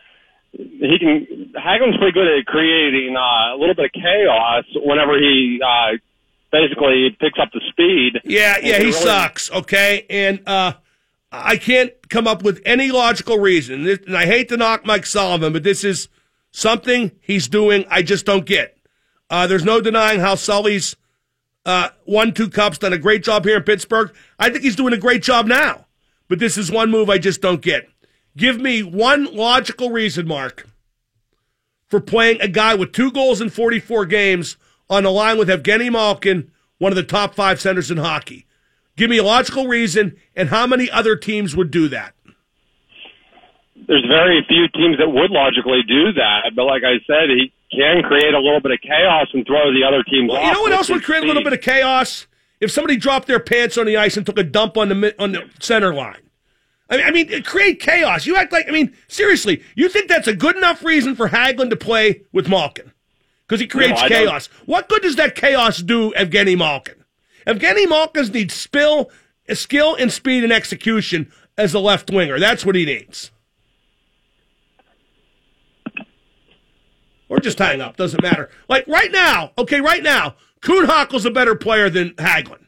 he 0.57 0.97
can 1.00 1.53
Hagelin's 1.55 1.97
pretty 1.97 2.13
good 2.13 2.27
at 2.27 2.45
creating 2.45 3.15
uh, 3.15 3.55
a 3.55 3.57
little 3.57 3.75
bit 3.75 3.85
of 3.85 3.91
chaos 3.91 4.63
whenever 4.75 5.17
he 5.17 5.59
uh, 5.63 5.97
basically 6.51 7.15
picks 7.19 7.39
up 7.39 7.50
the 7.53 7.62
speed. 7.69 8.21
Yeah, 8.24 8.57
yeah, 8.62 8.77
he 8.77 8.85
really... 8.85 8.91
sucks. 8.91 9.51
Okay, 9.51 10.05
and 10.09 10.41
uh, 10.47 10.74
I 11.31 11.57
can't 11.57 11.91
come 12.09 12.27
up 12.27 12.43
with 12.43 12.62
any 12.65 12.91
logical 12.91 13.39
reason. 13.39 13.88
And 13.88 14.15
I 14.15 14.25
hate 14.25 14.50
to 14.50 14.57
knock 14.57 14.85
Mike 14.85 15.05
Sullivan, 15.05 15.53
but 15.53 15.63
this 15.63 15.83
is 15.83 16.07
something 16.51 17.12
he's 17.21 17.47
doing. 17.47 17.85
I 17.89 18.01
just 18.01 18.25
don't 18.25 18.45
get. 18.45 18.77
Uh, 19.29 19.47
there's 19.47 19.65
no 19.65 19.81
denying 19.81 20.19
how 20.19 20.35
Sully's 20.35 20.95
uh, 21.65 21.89
won 22.05 22.33
two 22.33 22.50
cups, 22.50 22.77
done 22.77 22.93
a 22.93 22.97
great 22.97 23.24
job 23.24 23.43
here 23.43 23.57
in 23.57 23.63
Pittsburgh. 23.63 24.13
I 24.39 24.50
think 24.50 24.63
he's 24.63 24.75
doing 24.75 24.93
a 24.93 24.97
great 24.97 25.24
job 25.24 25.47
now, 25.47 25.85
but 26.27 26.39
this 26.39 26.57
is 26.57 26.71
one 26.71 26.91
move 26.91 27.09
I 27.09 27.17
just 27.17 27.41
don't 27.41 27.62
get. 27.62 27.89
Give 28.37 28.59
me 28.59 28.83
one 28.83 29.33
logical 29.33 29.91
reason, 29.91 30.27
Mark, 30.27 30.67
for 31.87 32.01
playing 32.01 32.41
a 32.41 32.47
guy 32.47 32.75
with 32.75 32.91
two 32.91 33.11
goals 33.11 33.39
in 33.39 33.49
44 33.49 34.05
games 34.05 34.57
on 34.89 35.05
a 35.05 35.09
line 35.09 35.37
with 35.37 35.47
Evgeny 35.47 35.91
Malkin, 35.91 36.51
one 36.77 36.91
of 36.91 36.97
the 36.97 37.03
top 37.03 37.33
five 37.33 37.61
centers 37.61 37.89
in 37.89 37.97
hockey. 37.97 38.45
Give 38.97 39.09
me 39.09 39.17
a 39.17 39.23
logical 39.23 39.67
reason, 39.67 40.17
and 40.35 40.49
how 40.49 40.67
many 40.67 40.89
other 40.91 41.15
teams 41.15 41.55
would 41.55 41.71
do 41.71 41.87
that? 41.89 42.13
There's 43.87 44.05
very 44.07 44.43
few 44.47 44.67
teams 44.69 44.97
that 44.97 45.09
would 45.09 45.31
logically 45.31 45.81
do 45.87 46.13
that, 46.13 46.51
but 46.55 46.63
like 46.63 46.83
I 46.83 46.95
said, 47.05 47.29
he 47.29 47.53
can 47.71 48.03
create 48.03 48.33
a 48.33 48.39
little 48.39 48.61
bit 48.61 48.71
of 48.71 48.79
chaos 48.81 49.27
and 49.33 49.45
throw 49.45 49.71
the 49.71 49.83
other 49.87 50.03
teams 50.03 50.29
well, 50.29 50.41
off. 50.41 50.47
You 50.47 50.53
know 50.53 50.61
what 50.61 50.71
else 50.71 50.89
would 50.89 51.03
create 51.03 51.23
a 51.23 51.27
little 51.27 51.43
bit 51.43 51.53
of 51.53 51.61
chaos? 51.61 52.27
If 52.59 52.71
somebody 52.71 52.97
dropped 52.97 53.27
their 53.27 53.39
pants 53.39 53.77
on 53.77 53.85
the 53.85 53.97
ice 53.97 54.17
and 54.17 54.25
took 54.25 54.39
a 54.39 54.43
dump 54.43 54.77
on 54.77 54.89
the 54.89 55.15
on 55.21 55.33
the 55.33 55.49
center 55.59 55.93
line. 55.93 56.25
I 56.89 56.97
mean, 56.97 57.05
I 57.05 57.11
mean, 57.11 57.43
create 57.43 57.79
chaos. 57.79 58.25
You 58.25 58.35
act 58.35 58.51
like, 58.51 58.67
I 58.67 58.71
mean, 58.71 58.95
seriously, 59.07 59.63
you 59.75 59.89
think 59.89 60.07
that's 60.07 60.27
a 60.27 60.35
good 60.35 60.55
enough 60.55 60.83
reason 60.83 61.15
for 61.15 61.29
Hagelin 61.29 61.69
to 61.71 61.75
play 61.75 62.21
with 62.31 62.47
Malkin? 62.47 62.91
Because 63.47 63.59
he 63.59 63.67
creates 63.67 64.01
no, 64.01 64.07
chaos. 64.07 64.47
What 64.65 64.89
good 64.89 65.01
does 65.01 65.15
that 65.15 65.35
chaos 65.35 65.79
do 65.79 66.11
Evgeny 66.13 66.57
Malkin? 66.57 67.03
Evgeny 67.47 67.87
Malkin 67.87 68.27
needs 68.27 68.53
spill, 68.53 69.09
skill 69.53 69.95
and 69.95 70.11
speed 70.11 70.43
and 70.43 70.53
execution 70.53 71.31
as 71.57 71.73
a 71.73 71.79
left 71.79 72.11
winger. 72.11 72.39
That's 72.39 72.65
what 72.65 72.75
he 72.75 72.85
needs. 72.85 73.31
Or 77.29 77.39
just 77.39 77.57
hang 77.57 77.81
up. 77.81 77.97
Doesn't 77.97 78.21
matter. 78.21 78.49
Like 78.69 78.87
right 78.87 79.11
now, 79.11 79.51
okay, 79.57 79.81
right 79.81 80.03
now, 80.03 80.35
Kuhn 80.61 80.87
a 80.89 81.31
better 81.31 81.55
player 81.55 81.89
than 81.89 82.11
Hagelin. 82.11 82.64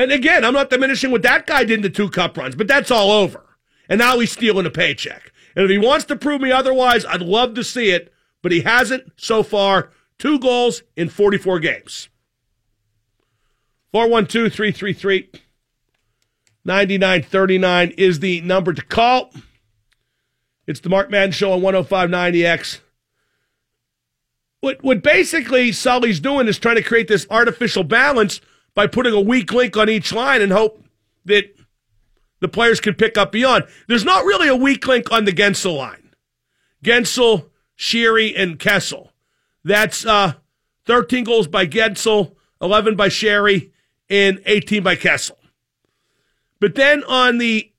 And 0.00 0.12
again, 0.12 0.46
I'm 0.46 0.54
not 0.54 0.70
diminishing 0.70 1.10
what 1.10 1.20
that 1.24 1.46
guy 1.46 1.62
did 1.62 1.80
in 1.80 1.82
the 1.82 1.90
two 1.90 2.08
cup 2.08 2.38
runs, 2.38 2.54
but 2.54 2.66
that's 2.66 2.90
all 2.90 3.10
over. 3.10 3.44
And 3.86 3.98
now 3.98 4.18
he's 4.18 4.32
stealing 4.32 4.64
a 4.64 4.70
paycheck. 4.70 5.30
And 5.54 5.62
if 5.62 5.70
he 5.70 5.76
wants 5.76 6.06
to 6.06 6.16
prove 6.16 6.40
me 6.40 6.50
otherwise, 6.50 7.04
I'd 7.04 7.20
love 7.20 7.52
to 7.56 7.62
see 7.62 7.90
it, 7.90 8.10
but 8.40 8.50
he 8.50 8.62
hasn't 8.62 9.12
so 9.16 9.42
far. 9.42 9.90
Two 10.18 10.38
goals 10.38 10.82
in 10.96 11.10
44 11.10 11.60
games. 11.60 12.08
412 13.92 14.50
333 14.50 15.28
9939 16.64 17.90
is 17.98 18.20
the 18.20 18.40
number 18.40 18.72
to 18.72 18.82
call. 18.82 19.30
It's 20.66 20.80
the 20.80 20.88
Mark 20.88 21.10
Madden 21.10 21.32
Show 21.32 21.52
on 21.52 21.60
10590X. 21.60 22.80
What, 24.60 24.82
what 24.82 25.02
basically 25.02 25.72
Sully's 25.72 26.20
doing 26.20 26.48
is 26.48 26.58
trying 26.58 26.76
to 26.76 26.82
create 26.82 27.08
this 27.08 27.26
artificial 27.28 27.84
balance 27.84 28.40
by 28.80 28.86
putting 28.86 29.12
a 29.12 29.20
weak 29.20 29.52
link 29.52 29.76
on 29.76 29.90
each 29.90 30.10
line 30.10 30.40
and 30.40 30.50
hope 30.50 30.82
that 31.26 31.54
the 32.40 32.48
players 32.48 32.80
can 32.80 32.94
pick 32.94 33.18
up 33.18 33.30
beyond. 33.30 33.62
There's 33.88 34.06
not 34.06 34.24
really 34.24 34.48
a 34.48 34.56
weak 34.56 34.86
link 34.86 35.12
on 35.12 35.26
the 35.26 35.32
Guentzel 35.32 35.76
line. 35.76 36.14
Guentzel, 36.82 37.50
Sheary, 37.78 38.32
and 38.34 38.58
Kessel. 38.58 39.12
That's 39.62 40.06
uh, 40.06 40.32
13 40.86 41.24
goals 41.24 41.46
by 41.46 41.66
Guentzel, 41.66 42.34
11 42.62 42.96
by 42.96 43.08
Sheary, 43.08 43.70
and 44.08 44.40
18 44.46 44.82
by 44.82 44.96
Kessel. 44.96 45.36
But 46.58 46.74
then 46.74 47.04
on 47.04 47.36
the 47.36 47.70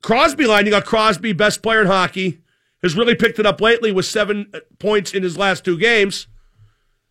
Crosby 0.00 0.46
line, 0.46 0.64
you 0.64 0.70
got 0.70 0.86
Crosby, 0.86 1.34
best 1.34 1.62
player 1.62 1.82
in 1.82 1.88
hockey, 1.88 2.40
has 2.80 2.96
really 2.96 3.14
picked 3.14 3.38
it 3.38 3.44
up 3.44 3.60
lately 3.60 3.92
with 3.92 4.06
seven 4.06 4.50
points 4.78 5.12
in 5.12 5.22
his 5.22 5.36
last 5.36 5.62
two 5.62 5.76
games. 5.76 6.26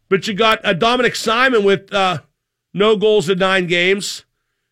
But 0.09 0.27
you 0.27 0.33
got 0.33 0.65
uh, 0.65 0.73
Dominik 0.73 1.15
Simon 1.15 1.63
with 1.63 1.93
uh, 1.93 2.21
no 2.73 2.95
goals 2.95 3.29
in 3.29 3.39
nine 3.39 3.67
games. 3.67 4.25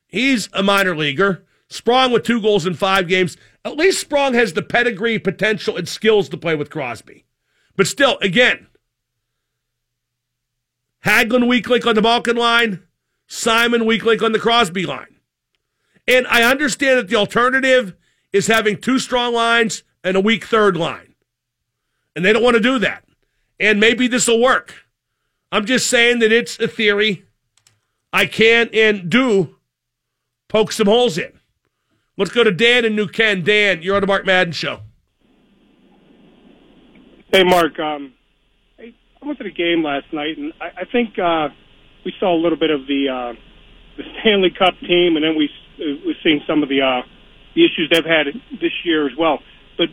He's 0.07 0.49
a 0.53 0.63
minor 0.63 0.95
leaguer. 0.95 1.45
Sprong 1.69 2.11
with 2.11 2.23
two 2.23 2.41
goals 2.41 2.65
in 2.65 2.75
five 2.75 3.07
games. 3.07 3.35
At 3.65 3.75
least 3.75 3.99
Sprong 3.99 4.33
has 4.35 4.53
the 4.53 4.61
pedigree, 4.61 5.19
potential, 5.19 5.75
and 5.75 5.87
skills 5.87 6.29
to 6.29 6.37
play 6.37 6.55
with 6.55 6.69
Crosby. 6.69 7.25
But 7.75 7.87
still, 7.87 8.17
again, 8.21 8.67
Hagelin 11.05 11.47
weak 11.47 11.69
link 11.69 11.85
on 11.85 11.95
the 11.95 12.01
Malkin 12.01 12.37
line, 12.37 12.83
Simon 13.27 13.85
weak 13.85 14.03
link 14.03 14.23
on 14.23 14.31
the 14.31 14.39
Crosby 14.39 14.85
line. 14.85 15.19
And 16.07 16.25
I 16.27 16.49
understand 16.49 16.99
that 16.99 17.09
the 17.09 17.17
alternative 17.17 17.95
is 18.31 18.47
having 18.47 18.77
two 18.77 18.99
strong 18.99 19.33
lines 19.33 19.83
and 20.03 20.15
a 20.15 20.21
weak 20.21 20.45
third 20.45 20.77
line. 20.77 21.15
And 22.15 22.23
they 22.23 22.31
don't 22.33 22.43
want 22.43 22.55
to 22.55 22.61
do 22.61 22.79
that. 22.79 23.03
And 23.59 23.79
maybe 23.79 24.07
this 24.07 24.27
will 24.27 24.41
work. 24.41 24.85
I'm 25.51 25.65
just 25.65 25.87
saying 25.87 26.19
that 26.19 26.31
it's 26.31 26.59
a 26.59 26.67
theory. 26.67 27.25
I 28.17 28.25
can 28.25 28.71
and 28.73 29.11
do 29.11 29.57
poke 30.47 30.71
some 30.71 30.87
holes 30.87 31.19
in. 31.19 31.39
Let's 32.17 32.31
go 32.31 32.43
to 32.43 32.49
Dan 32.49 32.83
in 32.83 32.95
New 32.95 33.07
Ken. 33.07 33.43
Dan, 33.43 33.83
you're 33.83 33.93
on 33.93 34.01
the 34.01 34.07
Mark 34.07 34.25
Madden 34.25 34.53
Show. 34.53 34.79
Hey, 37.31 37.43
Mark. 37.43 37.77
Um, 37.77 38.15
I 38.79 38.91
went 39.23 39.37
to 39.37 39.43
the 39.43 39.51
game 39.51 39.83
last 39.83 40.11
night, 40.11 40.35
and 40.35 40.51
I, 40.59 40.81
I 40.81 40.85
think 40.91 41.19
uh, 41.19 41.49
we 42.05 42.13
saw 42.19 42.35
a 42.35 42.41
little 42.41 42.57
bit 42.57 42.71
of 42.71 42.87
the 42.87 43.05
uh, 43.07 43.33
the 43.97 44.03
Stanley 44.21 44.49
Cup 44.49 44.73
team, 44.79 45.15
and 45.15 45.23
then 45.23 45.35
we 45.37 45.47
we're 45.77 46.15
seeing 46.23 46.41
some 46.47 46.63
of 46.63 46.69
the 46.69 46.81
uh, 46.81 47.05
the 47.53 47.65
issues 47.65 47.87
they've 47.91 48.03
had 48.03 48.33
this 48.59 48.73
year 48.83 49.05
as 49.05 49.13
well. 49.15 49.37
But 49.77 49.89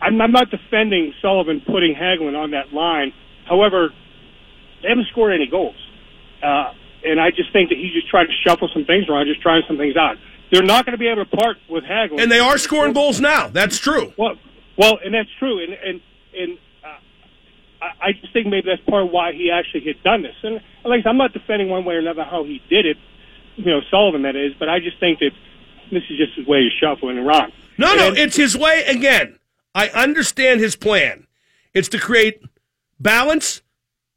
I'm, 0.00 0.18
I'm 0.22 0.32
not 0.32 0.50
defending 0.50 1.12
Sullivan 1.20 1.60
putting 1.66 1.94
Hagelin 1.94 2.34
on 2.34 2.52
that 2.52 2.72
line. 2.72 3.12
However, 3.46 3.90
they 4.80 4.88
haven't 4.88 5.08
scored 5.12 5.34
any 5.34 5.48
goals. 5.50 5.76
Uh, 6.42 6.72
and 7.04 7.20
I 7.20 7.30
just 7.30 7.52
think 7.52 7.70
that 7.70 7.78
he's 7.78 7.92
just 7.92 8.08
trying 8.08 8.26
to 8.26 8.32
shuffle 8.46 8.68
some 8.72 8.84
things 8.84 9.08
around, 9.08 9.26
just 9.26 9.40
trying 9.40 9.62
some 9.66 9.76
things 9.76 9.96
out. 9.96 10.16
They're 10.50 10.62
not 10.62 10.84
going 10.84 10.94
to 10.94 10.98
be 10.98 11.08
able 11.08 11.24
to 11.24 11.36
part 11.36 11.58
with 11.68 11.84
Hagel, 11.84 12.20
and 12.20 12.30
they 12.30 12.40
are 12.40 12.58
scoring 12.58 12.92
goals 12.92 13.20
now. 13.20 13.48
That's 13.48 13.78
true. 13.78 14.12
Well, 14.16 14.36
well, 14.76 14.98
and 15.04 15.14
that's 15.14 15.28
true, 15.38 15.62
and 15.62 15.72
and 15.72 16.00
and 16.36 16.58
uh, 16.84 17.84
I, 17.84 18.08
I 18.08 18.12
just 18.12 18.32
think 18.32 18.46
maybe 18.46 18.68
that's 18.68 18.82
part 18.88 19.04
of 19.04 19.10
why 19.10 19.32
he 19.32 19.50
actually 19.50 19.84
had 19.84 20.02
done 20.02 20.22
this. 20.22 20.34
And 20.42 20.60
like 20.84 21.06
I'm 21.06 21.16
not 21.16 21.32
defending 21.32 21.68
one 21.68 21.84
way 21.84 21.94
or 21.94 21.98
another 21.98 22.24
how 22.24 22.44
he 22.44 22.60
did 22.68 22.86
it, 22.86 22.96
you 23.56 23.66
know, 23.66 23.80
Sullivan 23.90 24.22
that 24.22 24.36
is, 24.36 24.52
but 24.58 24.68
I 24.68 24.80
just 24.80 24.98
think 24.98 25.20
that 25.20 25.32
this 25.92 26.02
is 26.10 26.18
just 26.18 26.36
his 26.36 26.46
way 26.46 26.66
of 26.66 26.72
shuffling 26.80 27.18
around. 27.18 27.52
No, 27.78 27.92
and, 27.92 27.98
no, 28.16 28.22
it's 28.22 28.36
his 28.36 28.56
way 28.56 28.84
again. 28.86 29.38
I 29.74 29.88
understand 29.88 30.60
his 30.60 30.76
plan. 30.76 31.26
It's 31.72 31.88
to 31.88 31.98
create 31.98 32.42
balance 32.98 33.62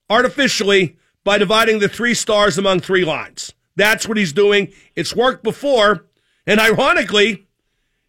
artificially 0.09 0.97
by 1.23 1.37
dividing 1.37 1.79
the 1.79 1.89
three 1.89 2.13
stars 2.13 2.57
among 2.57 2.79
three 2.79 3.05
lines. 3.05 3.53
That's 3.75 4.07
what 4.07 4.17
he's 4.17 4.33
doing. 4.33 4.71
It's 4.95 5.15
worked 5.15 5.43
before, 5.43 6.05
and 6.45 6.59
ironically, 6.59 7.47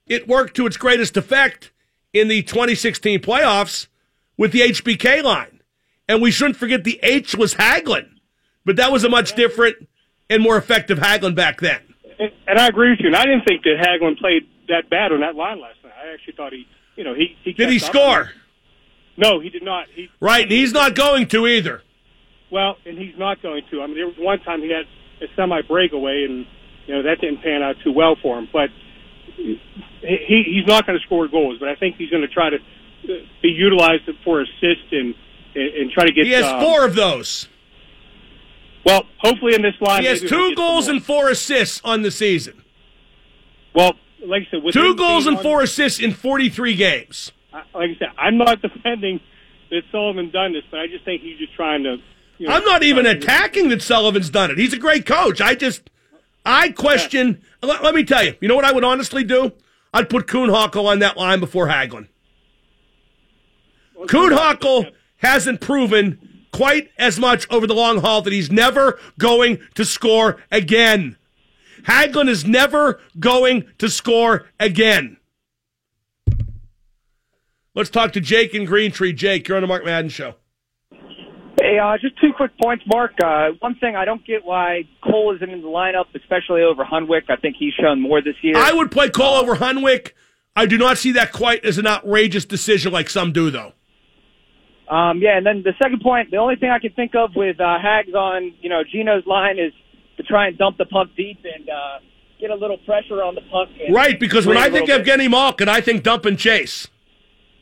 it 0.07 0.29
worked 0.29 0.57
to 0.57 0.67
its 0.67 0.77
greatest 0.77 1.17
effect 1.17 1.73
in 2.13 2.29
the 2.29 2.43
2016 2.43 3.21
playoffs 3.21 3.87
with 4.37 4.53
the 4.53 4.61
HBK 4.61 5.23
line. 5.23 5.61
And 6.09 6.21
we 6.21 6.31
shouldn't 6.31 6.57
forget 6.57 6.85
the 6.85 7.01
H 7.03 7.35
was 7.35 7.55
Hagelin, 7.55 8.09
but 8.65 8.77
that 8.77 8.93
was 8.93 9.05
a 9.05 9.09
much 9.09 9.35
different 9.35 9.89
and 10.29 10.43
more 10.43 10.57
effective 10.57 10.99
Hagelin 10.99 11.35
back 11.35 11.61
then. 11.61 11.81
And, 12.47 12.59
I 12.59 12.69
agree 12.69 12.91
with 12.91 13.01
you. 13.01 13.07
And 13.07 13.17
I 13.17 13.25
didn't 13.25 13.45
think 13.45 13.63
that 13.63 13.77
Hagelin 13.81 14.19
played 14.19 14.47
that 14.69 14.89
bad 14.91 15.13
on 15.13 15.21
that 15.21 15.35
line 15.35 15.61
last 15.61 15.77
night. 15.83 15.93
I 15.97 16.13
actually 16.13 16.35
thought 16.35 16.53
he, 16.53 16.67
you 16.97 17.05
know, 17.05 17.15
he, 17.15 17.37
he 17.43 17.53
did 17.53 17.71
he 17.71 17.79
score? 17.79 18.31
No, 19.17 19.41
he 19.41 19.49
did 19.49 19.63
not. 19.63 19.87
He 19.95 20.11
Right, 20.21 20.43
and 20.43 20.53
he's 20.53 20.73
not 20.73 20.95
going 20.95 21.27
to 21.29 21.47
either. 21.47 21.83
Well, 22.55 22.77
and 22.87 22.97
he's 22.97 23.19
not 23.19 23.43
going 23.43 23.63
to. 23.73 23.83
I 23.83 23.87
mean, 23.89 23.97
there 23.97 24.07
was 24.07 24.15
one 24.17 24.39
time 24.39 24.63
he 24.63 24.71
had 24.71 24.87
a 25.21 25.27
semi 25.35 25.61
breakaway, 25.63 26.25
and 26.25 26.47
you 26.87 26.95
know 26.95 27.03
that 27.03 27.21
didn't 27.21 27.43
pan 27.43 27.65
out 27.65 27.75
too 27.83 27.91
well 27.91 28.17
for 28.23 28.39
him. 28.39 28.49
But 28.53 28.71
he 29.37 29.59
he's 30.01 30.67
not 30.67 30.87
going 30.87 30.97
to 30.97 31.05
score 31.05 31.27
goals. 31.27 31.59
But 31.59 31.69
I 31.69 31.75
think 31.75 31.97
he's 31.97 32.11
going 32.11 32.23
to 32.23 32.29
try 32.29 32.51
to 32.51 32.57
uh, 32.57 33.09
be 33.43 33.49
utilized 33.49 34.09
for 34.23 34.41
assist 34.41 34.93
and 34.93 35.17
and, 35.57 35.91
try 35.91 36.07
to 36.07 36.13
get. 36.13 36.27
He 36.27 36.33
has 36.33 36.45
um, 36.45 36.61
four 36.63 36.85
of 36.85 36.95
those. 36.95 37.49
Well, 38.87 39.03
hopefully 39.19 39.55
in 39.55 39.63
this 39.63 39.75
line, 39.81 40.03
He 40.03 40.09
has 40.09 40.21
two 40.21 40.55
goals 40.55 40.89
and 40.89 41.03
four 41.03 41.31
assists 41.31 41.81
on 41.85 42.03
the 42.03 42.11
season. 42.11 42.63
well, 43.75 43.95
like 44.25 44.43
I 44.43 44.51
said, 44.51 44.63
with 44.63 44.75
Two 44.75 44.95
goals 44.95 45.27
and 45.27 45.39
on- 45.39 45.43
four 45.43 45.63
assists 45.63 46.01
in 46.01 46.13
43 46.13 46.75
games. 46.75 47.33
Like 47.53 47.65
I 47.75 47.99
said, 47.99 48.09
I'm 48.19 48.37
not 48.37 48.61
defending 48.63 49.21
that 49.71 49.83
Sullivan 49.91 50.31
done 50.31 50.53
this, 50.53 50.65
but 50.71 50.81
I 50.81 50.87
just 50.87 51.05
think 51.05 51.23
he's 51.23 51.39
just 51.39 51.55
trying 51.55 51.83
to. 51.85 51.97
You 52.39 52.49
know, 52.49 52.55
I'm 52.55 52.65
not 52.65 52.83
even 52.83 53.07
attacking 53.07 53.69
that 53.69 53.83
Sullivan's 53.83 54.31
done 54.31 54.51
it. 54.51 54.59
He's 54.59 54.73
a 54.73 54.79
great 54.79 55.07
coach. 55.07 55.41
I 55.41 55.55
just, 55.55 55.89
I 56.45 56.71
question. 56.71 57.43
Let, 57.63 57.83
let 57.83 57.95
me 57.95 58.05
tell 58.05 58.25
you. 58.25 58.35
You 58.41 58.49
know 58.49 58.57
what 58.57 58.65
I 58.65 58.73
would 58.73 58.85
honestly 58.85 59.25
do? 59.25 59.53
I'd 59.93 60.11
put 60.11 60.27
Kuhnhackl 60.27 60.85
on 60.87 60.99
that 60.99 61.17
line 61.17 61.41
before 61.41 61.69
Hagelin. 61.69 62.09
Kuhn 64.09 64.33
Hockel 64.33 64.91
hasn't 65.19 65.61
proven 65.61 66.47
quite 66.53 66.91
as 66.99 67.19
much 67.19 67.51
over 67.51 67.67
the 67.67 67.75
long 67.75 67.99
haul 67.99 68.23
that 68.23 68.33
he's 68.33 68.51
never 68.51 68.99
going 69.19 69.61
to 69.75 69.85
score 69.85 70.43
again. 70.51 71.17
Hagelin 71.83 72.29
is 72.29 72.45
never 72.45 73.01
going 73.19 73.65
to 73.79 73.89
score 73.89 74.47
again. 74.59 75.17
Let's 77.75 77.91
talk 77.91 78.13
to 78.13 78.21
Jake 78.21 78.55
in 78.55 78.65
Green 78.65 78.93
Tree. 78.93 79.13
Jake, 79.13 79.49
you're 79.49 79.57
on 79.57 79.63
the 79.63 79.67
Mark 79.67 79.85
Madden 79.85 80.11
Show. 80.11 80.35
Hey, 81.65 81.79
uh, 81.79 81.97
just 81.97 82.21
two 82.21 82.35
quick 82.37 82.51
points, 82.61 82.85
Mark. 82.87 83.13
Uh, 83.25 83.53
one 83.61 83.75
thing, 83.77 83.97
I 83.97 84.05
don't 84.05 84.25
get 84.27 84.45
why 84.45 84.83
Cole 85.03 85.35
isn't 85.35 85.49
in 85.49 85.63
the 85.63 85.69
lineup, 85.69 86.05
especially 86.15 86.61
over 86.61 86.85
Hunwick. 86.85 87.23
I 87.31 87.37
think 87.37 87.57
he's 87.59 87.73
shown 87.73 88.03
more 88.03 88.21
this 88.21 88.35
year. 88.43 88.55
I 88.55 88.75
would 88.75 88.91
play 88.91 89.09
Cole 89.09 89.37
over 89.37 89.57
Hunwick. 89.57 90.13
I 90.55 90.67
do 90.67 90.77
not 90.77 90.99
see 90.99 91.13
that 91.13 91.33
quite 91.33 91.65
as 91.65 91.79
an 91.79 91.87
outrageous 91.87 92.45
decision 92.45 92.93
like 92.93 93.09
some 93.09 93.33
do, 93.33 93.51
though. 93.51 93.73
Um, 94.91 95.21
yeah, 95.23 95.39
and 95.39 95.47
then 95.47 95.63
the 95.65 95.73
second 95.83 96.03
point, 96.03 96.31
the 96.31 96.37
only 96.37 96.57
thing 96.57 96.69
I 96.69 96.81
can 96.81 96.93
think 96.93 97.15
of 97.15 97.31
with 97.35 97.59
uh, 97.59 97.79
Hags 97.81 98.13
on, 98.13 98.53
you 98.61 98.69
know, 98.69 98.83
Gino's 98.85 99.27
line 99.27 99.59
is 99.59 99.73
to 100.19 100.23
try 100.23 100.49
and 100.49 100.59
dump 100.59 100.77
the 100.77 100.85
puck 100.85 101.09
deep 101.17 101.39
and 101.45 101.67
uh, 101.71 101.99
get 102.39 102.51
a 102.51 102.55
little 102.57 102.77
pressure 102.85 103.23
on 103.23 103.35
the 103.35 103.41
puck. 103.51 103.69
And 103.81 103.95
Right, 103.95 104.21
because 104.21 104.47
when 104.47 104.59
I 104.59 104.69
think 104.69 104.87
little 104.87 105.03
bit. 105.03 105.07
Evgeny 105.07 105.31
Malkin, 105.31 105.71
I 105.71 105.81
think 105.81 106.03
dump 106.03 106.27
and 106.27 106.39
chase. 106.39 106.89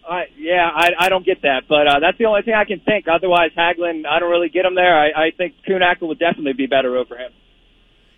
I 0.08 0.24
yeah, 0.36 0.68
I, 0.74 0.90
I 0.98 1.08
don't 1.08 1.24
get 1.24 1.42
that, 1.42 1.62
but 1.68 1.86
uh, 1.86 2.00
that's 2.00 2.18
the 2.18 2.24
only 2.24 2.42
thing 2.42 2.54
I 2.54 2.64
can 2.64 2.80
think. 2.80 3.06
Otherwise, 3.08 3.50
Hagelin, 3.56 4.06
I 4.06 4.18
don't 4.18 4.30
really 4.30 4.48
get 4.48 4.64
him 4.64 4.74
there. 4.74 4.98
I, 4.98 5.26
I 5.26 5.30
think 5.36 5.54
Kuhnhackl 5.68 6.08
would 6.08 6.18
definitely 6.18 6.54
be 6.54 6.66
better 6.66 6.96
over 6.96 7.16
him. 7.16 7.32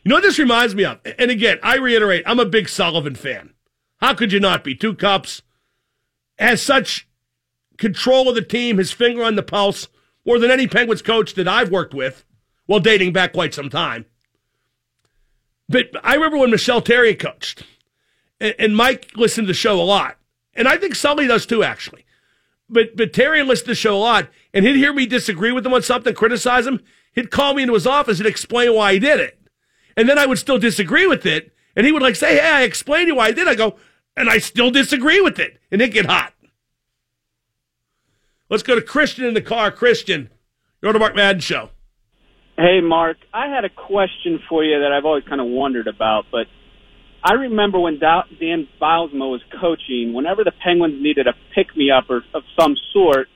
You 0.02 0.10
know 0.10 0.16
what 0.16 0.22
this 0.22 0.38
reminds 0.38 0.74
me 0.74 0.84
of? 0.84 1.00
And 1.18 1.30
again, 1.30 1.58
I 1.62 1.76
reiterate, 1.76 2.24
I'm 2.26 2.38
a 2.38 2.44
big 2.44 2.68
Sullivan 2.68 3.14
fan. 3.14 3.54
How 3.98 4.14
could 4.14 4.32
you 4.32 4.40
not 4.40 4.62
be? 4.62 4.74
Two 4.74 4.94
cups, 4.94 5.42
has 6.38 6.60
such 6.60 7.08
control 7.78 8.28
of 8.28 8.34
the 8.34 8.42
team, 8.42 8.78
his 8.78 8.92
finger 8.92 9.22
on 9.22 9.36
the 9.36 9.42
pulse, 9.42 9.88
more 10.26 10.38
than 10.38 10.50
any 10.50 10.66
Penguins 10.66 11.02
coach 11.02 11.34
that 11.34 11.48
I've 11.48 11.70
worked 11.70 11.94
with, 11.94 12.24
well, 12.66 12.80
dating 12.80 13.12
back 13.12 13.32
quite 13.32 13.54
some 13.54 13.70
time. 13.70 14.06
But 15.68 15.90
I 16.02 16.14
remember 16.14 16.38
when 16.38 16.50
Michel 16.50 16.82
Therrien 16.82 17.18
coached, 17.18 17.64
and, 18.40 18.54
and 18.58 18.76
Mike 18.76 19.12
listened 19.16 19.46
to 19.46 19.52
the 19.52 19.54
show 19.54 19.80
a 19.80 19.82
lot. 19.82 20.18
And 20.56 20.68
I 20.68 20.76
think 20.76 20.94
Sully 20.94 21.26
does 21.26 21.46
too, 21.46 21.62
actually. 21.62 22.04
But 22.68 22.96
but 22.96 23.12
Therrien 23.12 23.46
listened 23.46 23.66
to 23.66 23.72
the 23.72 23.76
show 23.76 23.96
a 23.96 23.98
lot, 23.98 24.28
and 24.52 24.64
he'd 24.64 24.76
hear 24.76 24.92
me 24.92 25.06
disagree 25.06 25.52
with 25.52 25.66
him 25.66 25.74
on 25.74 25.82
something, 25.82 26.14
criticize 26.14 26.66
him. 26.66 26.80
He'd 27.12 27.30
call 27.30 27.54
me 27.54 27.62
into 27.62 27.74
his 27.74 27.86
office 27.86 28.18
and 28.18 28.26
explain 28.26 28.74
why 28.74 28.94
he 28.94 28.98
did 28.98 29.20
it. 29.20 29.38
And 29.96 30.08
then 30.08 30.18
I 30.18 30.26
would 30.26 30.38
still 30.38 30.58
disagree 30.58 31.06
with 31.06 31.26
it. 31.26 31.52
And 31.76 31.86
he 31.86 31.92
would 31.92 32.02
like 32.02 32.16
say, 32.16 32.36
Hey, 32.36 32.50
I 32.50 32.62
explained 32.62 33.06
to 33.06 33.08
you 33.08 33.16
why 33.16 33.26
I 33.26 33.32
did. 33.32 33.48
I 33.48 33.54
go, 33.54 33.76
and 34.16 34.28
I 34.28 34.38
still 34.38 34.70
disagree 34.70 35.20
with 35.20 35.38
it. 35.38 35.58
And 35.70 35.80
it 35.82 35.92
get 35.92 36.06
hot. 36.06 36.32
Let's 38.50 38.62
go 38.62 38.74
to 38.74 38.82
Christian 38.82 39.24
in 39.24 39.34
the 39.34 39.42
car. 39.42 39.70
Christian, 39.70 40.30
you're 40.80 40.90
on 40.90 40.92
the 40.94 40.98
Mark 40.98 41.16
Madden 41.16 41.40
show. 41.40 41.70
Hey, 42.56 42.80
Mark, 42.80 43.16
I 43.32 43.48
had 43.48 43.64
a 43.64 43.68
question 43.68 44.38
for 44.48 44.62
you 44.62 44.78
that 44.80 44.92
I've 44.92 45.04
always 45.04 45.24
kind 45.24 45.40
of 45.40 45.48
wondered 45.48 45.88
about, 45.88 46.26
but 46.30 46.46
I 47.24 47.32
remember 47.32 47.80
when 47.80 47.98
Dan 47.98 48.68
Bylsma 48.80 49.30
was 49.30 49.40
coaching, 49.58 50.12
whenever 50.12 50.44
the 50.44 50.52
Penguins 50.52 51.02
needed 51.02 51.26
a 51.26 51.32
pick-me-up 51.54 52.10
or 52.10 52.22
of 52.34 52.42
some 52.60 52.76
sort, 52.92 53.28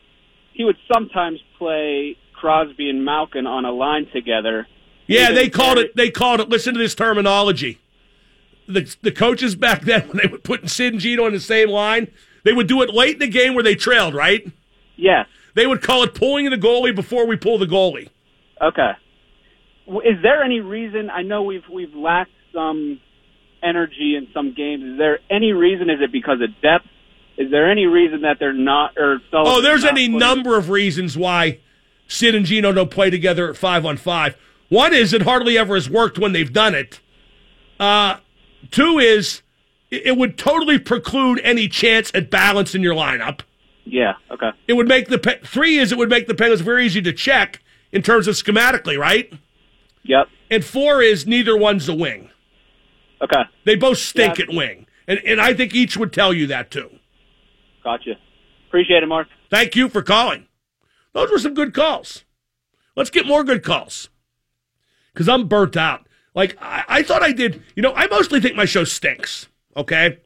he 0.52 0.64
would 0.64 0.76
sometimes 0.92 1.40
play 1.56 2.18
Crosby 2.34 2.90
and 2.90 3.02
Malkin 3.02 3.46
on 3.46 3.64
a 3.64 3.72
line 3.72 4.06
together. 4.12 4.66
Yeah, 5.06 5.32
they 5.32 5.48
called 5.48 5.78
it. 5.78 5.96
They 5.96 6.10
called 6.10 6.40
it. 6.40 6.50
Listen 6.50 6.74
to 6.74 6.78
this 6.78 6.94
terminology. 6.94 7.78
The 8.68 8.94
the 9.00 9.10
coaches 9.10 9.54
back 9.54 9.80
then, 9.84 10.06
when 10.08 10.18
they 10.18 10.28
were 10.28 10.38
putting 10.38 10.68
Sid 10.68 10.92
and 10.92 11.00
Gino 11.00 11.24
on 11.24 11.32
the 11.32 11.40
same 11.40 11.70
line, 11.70 12.08
they 12.44 12.52
would 12.52 12.66
do 12.66 12.82
it 12.82 12.90
late 12.90 13.14
in 13.14 13.20
the 13.20 13.28
game 13.28 13.54
where 13.54 13.64
they 13.64 13.74
trailed. 13.74 14.14
Right? 14.14 14.46
Yes. 14.96 15.26
They 15.54 15.66
would 15.66 15.80
call 15.80 16.02
it 16.02 16.14
pulling 16.14 16.50
the 16.50 16.56
goalie 16.56 16.94
before 16.94 17.26
we 17.26 17.36
pull 17.36 17.58
the 17.58 17.66
goalie. 17.66 18.10
Okay. 18.60 18.92
Is 19.86 20.22
there 20.22 20.42
any 20.44 20.60
reason? 20.60 21.08
I 21.08 21.22
know 21.22 21.42
we've 21.42 21.66
we've 21.72 21.94
lacked 21.94 22.32
some 22.52 23.00
energy 23.62 24.14
in 24.16 24.28
some 24.32 24.54
games. 24.54 24.84
Is 24.84 24.98
there 24.98 25.18
any 25.30 25.52
reason? 25.52 25.90
Is 25.90 26.00
it 26.00 26.12
because 26.12 26.40
of 26.40 26.48
depth? 26.60 26.86
Is 27.36 27.50
there 27.50 27.70
any 27.70 27.86
reason 27.86 28.22
that 28.22 28.38
they're 28.40 28.52
not 28.52 28.96
or 28.98 29.20
Oh, 29.32 29.60
there's 29.60 29.84
any 29.84 30.06
putting- 30.06 30.18
number 30.18 30.56
of 30.56 30.70
reasons 30.70 31.16
why 31.16 31.58
Sid 32.08 32.34
and 32.34 32.44
Gino 32.46 32.72
don't 32.72 32.90
play 32.90 33.10
together 33.10 33.48
at 33.50 33.56
five 33.56 33.84
on 33.86 33.96
five. 33.96 34.36
One 34.68 34.92
is 34.92 35.12
it 35.12 35.22
hardly 35.22 35.56
ever 35.56 35.74
has 35.74 35.88
worked 35.88 36.18
when 36.18 36.32
they've 36.32 36.52
done 36.52 36.74
it. 36.74 37.00
Uh, 37.78 38.16
two 38.70 38.98
is 38.98 39.42
it 39.90 40.02
it 40.06 40.16
would 40.16 40.36
totally 40.36 40.78
preclude 40.78 41.40
any 41.44 41.68
chance 41.68 42.10
at 42.14 42.28
balance 42.30 42.74
in 42.74 42.82
your 42.82 42.94
lineup. 42.94 43.40
Yeah. 43.84 44.14
Okay. 44.30 44.50
It 44.66 44.74
would 44.74 44.88
make 44.88 45.08
the 45.08 45.18
Pe- 45.18 45.40
three 45.40 45.78
is 45.78 45.92
it 45.92 45.98
would 45.98 46.10
make 46.10 46.26
the 46.26 46.34
Penguins 46.34 46.60
very 46.60 46.84
easy 46.84 47.00
to 47.02 47.12
check 47.12 47.62
in 47.92 48.02
terms 48.02 48.26
of 48.28 48.34
schematically, 48.34 48.98
right? 48.98 49.32
Yep. 50.02 50.28
And 50.50 50.64
four 50.64 51.00
is 51.02 51.26
neither 51.26 51.56
one's 51.56 51.88
a 51.88 51.94
wing. 51.94 52.27
Okay. 53.22 53.42
They 53.64 53.74
both 53.76 53.98
stink 53.98 54.38
Yeah. 54.38 54.44
at 54.44 54.54
wing, 54.54 54.86
and 55.06 55.18
and 55.24 55.40
I 55.40 55.54
think 55.54 55.74
each 55.74 55.96
would 55.96 56.12
tell 56.12 56.32
you 56.32 56.46
that 56.48 56.70
too. 56.70 56.90
Gotcha. 57.82 58.16
Appreciate 58.68 59.02
it, 59.02 59.06
Mark. 59.06 59.28
Thank 59.50 59.74
you 59.76 59.88
for 59.88 60.02
calling. 60.02 60.46
Those 61.14 61.30
were 61.30 61.38
some 61.38 61.54
good 61.54 61.72
calls. 61.74 62.24
Let's 62.96 63.10
get 63.10 63.26
more 63.26 63.44
good 63.44 63.62
calls. 63.62 64.08
Because 65.12 65.28
I'm 65.28 65.48
burnt 65.48 65.76
out. 65.76 66.06
Like, 66.34 66.56
I, 66.60 66.84
I 66.88 67.02
thought 67.02 67.22
I 67.22 67.32
did. 67.32 67.62
You 67.74 67.82
know, 67.82 67.92
I 67.94 68.06
mostly 68.08 68.40
think 68.40 68.54
my 68.54 68.66
show 68.66 68.84
stinks, 68.84 69.48
okay? 69.76 70.18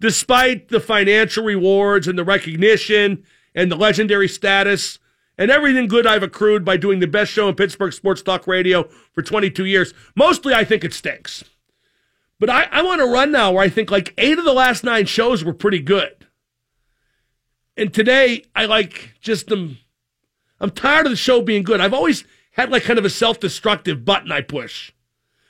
Despite 0.00 0.68
the 0.68 0.80
financial 0.80 1.44
rewards 1.44 2.08
and 2.08 2.18
the 2.18 2.24
recognition 2.24 3.24
and 3.54 3.70
the 3.70 3.76
legendary 3.76 4.28
status 4.28 4.98
and 5.38 5.50
everything 5.50 5.86
good 5.88 6.06
I've 6.06 6.22
accrued 6.22 6.64
by 6.64 6.76
doing 6.76 6.98
the 7.00 7.06
best 7.06 7.30
show 7.30 7.48
in 7.48 7.54
Pittsburgh 7.54 7.92
Sports 7.92 8.22
Talk 8.22 8.46
Radio 8.46 8.88
for 9.12 9.22
22 9.22 9.64
years, 9.64 9.94
mostly 10.16 10.52
I 10.54 10.64
think 10.64 10.84
it 10.84 10.92
stinks. 10.92 11.44
But 12.40 12.50
I, 12.50 12.64
I 12.72 12.82
want 12.82 13.00
to 13.00 13.06
run 13.06 13.30
now 13.30 13.52
where 13.52 13.62
I 13.62 13.68
think 13.68 13.90
like 13.90 14.14
eight 14.18 14.38
of 14.38 14.44
the 14.44 14.52
last 14.52 14.82
nine 14.82 15.06
shows 15.06 15.44
were 15.44 15.52
pretty 15.52 15.78
good. 15.78 16.26
And 17.76 17.94
today, 17.94 18.44
I 18.56 18.64
like 18.64 19.14
just 19.20 19.52
am. 19.52 19.78
I'm 20.58 20.70
tired 20.70 21.06
of 21.06 21.12
the 21.12 21.16
show 21.16 21.42
being 21.42 21.62
good. 21.62 21.80
I've 21.80 21.94
always 21.94 22.24
had 22.52 22.70
like 22.70 22.82
kind 22.82 22.98
of 22.98 23.04
a 23.04 23.10
self-destructive 23.10 24.04
button 24.04 24.32
I 24.32 24.40
push, 24.40 24.92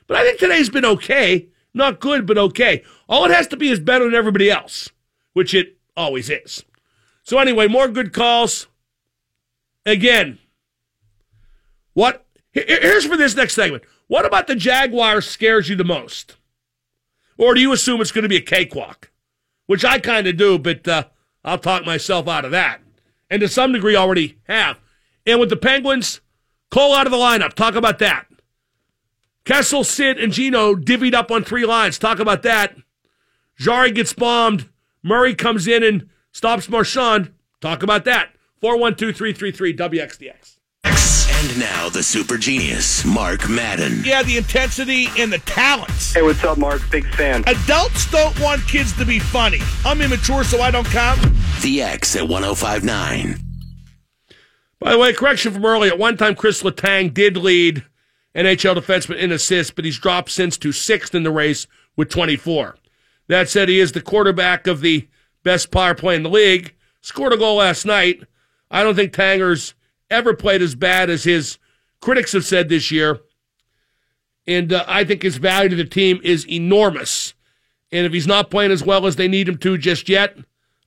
but 0.07 0.17
I 0.17 0.25
think 0.25 0.39
today's 0.39 0.69
been 0.69 0.85
okay. 0.85 1.49
Not 1.73 2.01
good, 2.01 2.27
but 2.27 2.37
okay. 2.37 2.83
All 3.09 3.25
it 3.25 3.31
has 3.31 3.47
to 3.49 3.57
be 3.57 3.71
is 3.71 3.79
better 3.79 4.05
than 4.05 4.15
everybody 4.15 4.51
else, 4.51 4.91
which 5.33 5.55
it 5.55 5.79
always 5.97 6.29
is. 6.29 6.65
So 7.23 7.39
anyway, 7.39 7.69
more 7.69 7.87
good 7.87 8.13
calls. 8.13 8.67
Again, 9.87 10.39
what? 11.95 12.27
Here's 12.51 13.07
for 13.07 13.17
this 13.17 13.37
next 13.37 13.55
segment. 13.55 13.85
What 14.09 14.27
about 14.27 14.49
the 14.49 14.57
Jaguars 14.57 15.29
scares 15.29 15.69
you 15.69 15.77
the 15.77 15.85
most, 15.85 16.37
or 17.41 17.55
do 17.55 17.61
you 17.61 17.73
assume 17.73 18.01
it's 18.01 18.13
going 18.13 18.23
to 18.23 18.29
be 18.29 18.37
a 18.37 18.43
cakewalk? 18.43 19.11
Which 19.67 19.85
I 19.85 19.99
kind 19.99 20.27
of 20.27 20.37
do, 20.37 20.59
but 20.59 20.87
uh, 20.87 21.05
I'll 21.45 21.59
talk 21.59 21.87
myself 21.87 22.29
out 22.29 22.45
of 22.45 22.51
that. 22.51 22.81
And 23.31 23.41
to 23.41 23.49
some 23.49 23.73
degree 23.73 23.97
already 23.97 24.39
have. 24.45 24.79
And 25.25 25.41
with 25.41 25.49
the 25.49 25.57
Penguins, 25.57 26.21
Cole 26.71 26.95
out 26.95 27.07
of 27.07 27.11
the 27.11 27.19
lineup. 27.19 27.55
Talk 27.55 27.75
about 27.75 27.99
that. 27.99 28.27
Kessel, 29.45 29.85
Sid, 29.85 30.19
and 30.19 30.33
Gino 30.33 30.75
divvied 30.75 31.15
up 31.15 31.31
on 31.31 31.43
three 31.43 31.65
lines. 31.65 31.99
Talk 31.99 32.21
about 32.21 32.43
that. 32.43 32.77
Jarry 33.57 33.91
gets 33.91 34.13
bombed. 34.13 34.69
Murray 35.03 35.35
comes 35.35 35.67
in 35.67 35.83
and 35.83 36.09
stops 36.33 36.69
Marchand. 36.69 37.33
Talk 37.61 37.83
about 37.83 38.05
that. 38.05 38.35
412 38.61 39.17
333 39.17 39.77
WXDX. 39.77 40.60
And 41.61 41.69
now 41.69 41.89
the 41.91 42.03
super 42.03 42.39
genius, 42.39 43.05
Mark 43.05 43.49
Madden. 43.49 44.03
Yeah, 44.03 44.23
the 44.23 44.39
intensity 44.39 45.09
and 45.19 45.31
the 45.31 45.41
talents. 45.41 46.15
Hey, 46.15 46.23
what's 46.23 46.43
up, 46.43 46.57
Mark? 46.57 46.81
Big 46.91 47.07
fan. 47.15 47.45
Adults 47.47 48.11
don't 48.11 48.39
want 48.41 48.67
kids 48.67 48.95
to 48.95 49.05
be 49.05 49.19
funny. 49.19 49.59
I'm 49.85 50.01
immature, 50.01 50.43
so 50.43 50.63
I 50.63 50.71
don't 50.71 50.87
count. 50.87 51.21
The 51.61 51.83
X 51.83 52.17
at 52.17 52.29
1059. 52.29 53.39
By 54.79 54.93
the 54.93 54.99
way, 54.99 55.13
correction 55.13 55.53
from 55.53 55.67
earlier. 55.67 55.93
At 55.93 55.99
one 55.99 56.17
time, 56.17 56.35
Chris 56.35 56.63
Letang 56.63 57.13
did 57.13 57.37
lead 57.37 57.85
NHL 58.35 58.77
defenseman 58.77 59.19
in 59.19 59.31
assists, 59.31 59.73
but 59.73 59.85
he's 59.85 59.99
dropped 59.99 60.31
since 60.31 60.57
to 60.59 60.73
sixth 60.73 61.15
in 61.15 61.25
the 61.25 61.31
race 61.31 61.67
with 61.95 62.09
24. 62.09 62.77
That 63.29 63.51
said, 63.51 63.69
he 63.69 63.81
is 63.81 63.93
the 63.93 64.01
quarterback 64.01 64.67
of 64.67 64.81
the 64.81 65.09
best 65.43 65.71
power 65.71 65.95
play 65.95 66.17
in 66.17 66.23
the 66.23 66.31
league. 66.31 66.75
Scored 67.03 67.35
a 67.35 67.37
goal 67.37 67.57
last 67.57 67.85
night. 67.85 68.23
I 68.71 68.83
don't 68.83 68.95
think 68.95 69.13
Tanger's 69.13 69.75
ever 70.11 70.35
played 70.35 70.63
as 70.63 70.75
bad 70.75 71.11
as 71.11 71.25
his 71.25 71.59
critics 72.01 72.33
have 72.33 72.45
said 72.45 72.69
this 72.69 72.91
year. 72.91 73.21
And 74.47 74.73
uh, 74.73 74.85
I 74.89 75.05
think 75.05 75.23
his 75.23 75.37
value 75.37 75.69
to 75.71 75.77
the 75.77 75.85
team 75.85 76.21
is 76.25 76.49
enormous. 76.49 77.35
And 77.93 78.07
if 78.07 78.13
he's 78.13 78.27
not 78.27 78.51
playing 78.51 78.73
as 78.73 78.83
well 78.83 79.07
as 79.07 79.17
they 79.17 79.29
need 79.29 79.49
him 79.49 79.59
to 79.59 79.79
just 79.79 80.09
yet, 80.09 80.37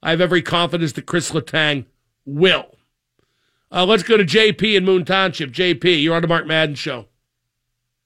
I 0.02 0.12
have 0.12 0.22
every 0.22 0.42
confidence 0.42 0.94
that 0.94 1.06
Chris 1.06 1.32
Letang 1.32 1.86
will. 2.26 2.78
Uh, 3.72 3.86
let's 3.86 4.04
go 4.04 4.18
to 4.18 4.24
JP 4.24 4.76
in 4.78 4.86
Moon 4.86 5.04
Township. 5.06 5.52
JP, 5.52 6.02
you're 6.02 6.16
on 6.16 6.22
the 6.22 6.28
Mark 6.28 6.46
Madden 6.46 6.76
Show. 6.76 7.08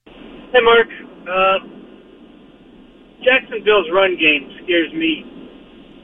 Hey, 0.05 0.63
Mark. 0.63 0.87
Uh, 1.27 1.57
Jacksonville's 3.23 3.89
run 3.91 4.15
game 4.15 4.47
scares 4.63 4.93
me 4.93 5.25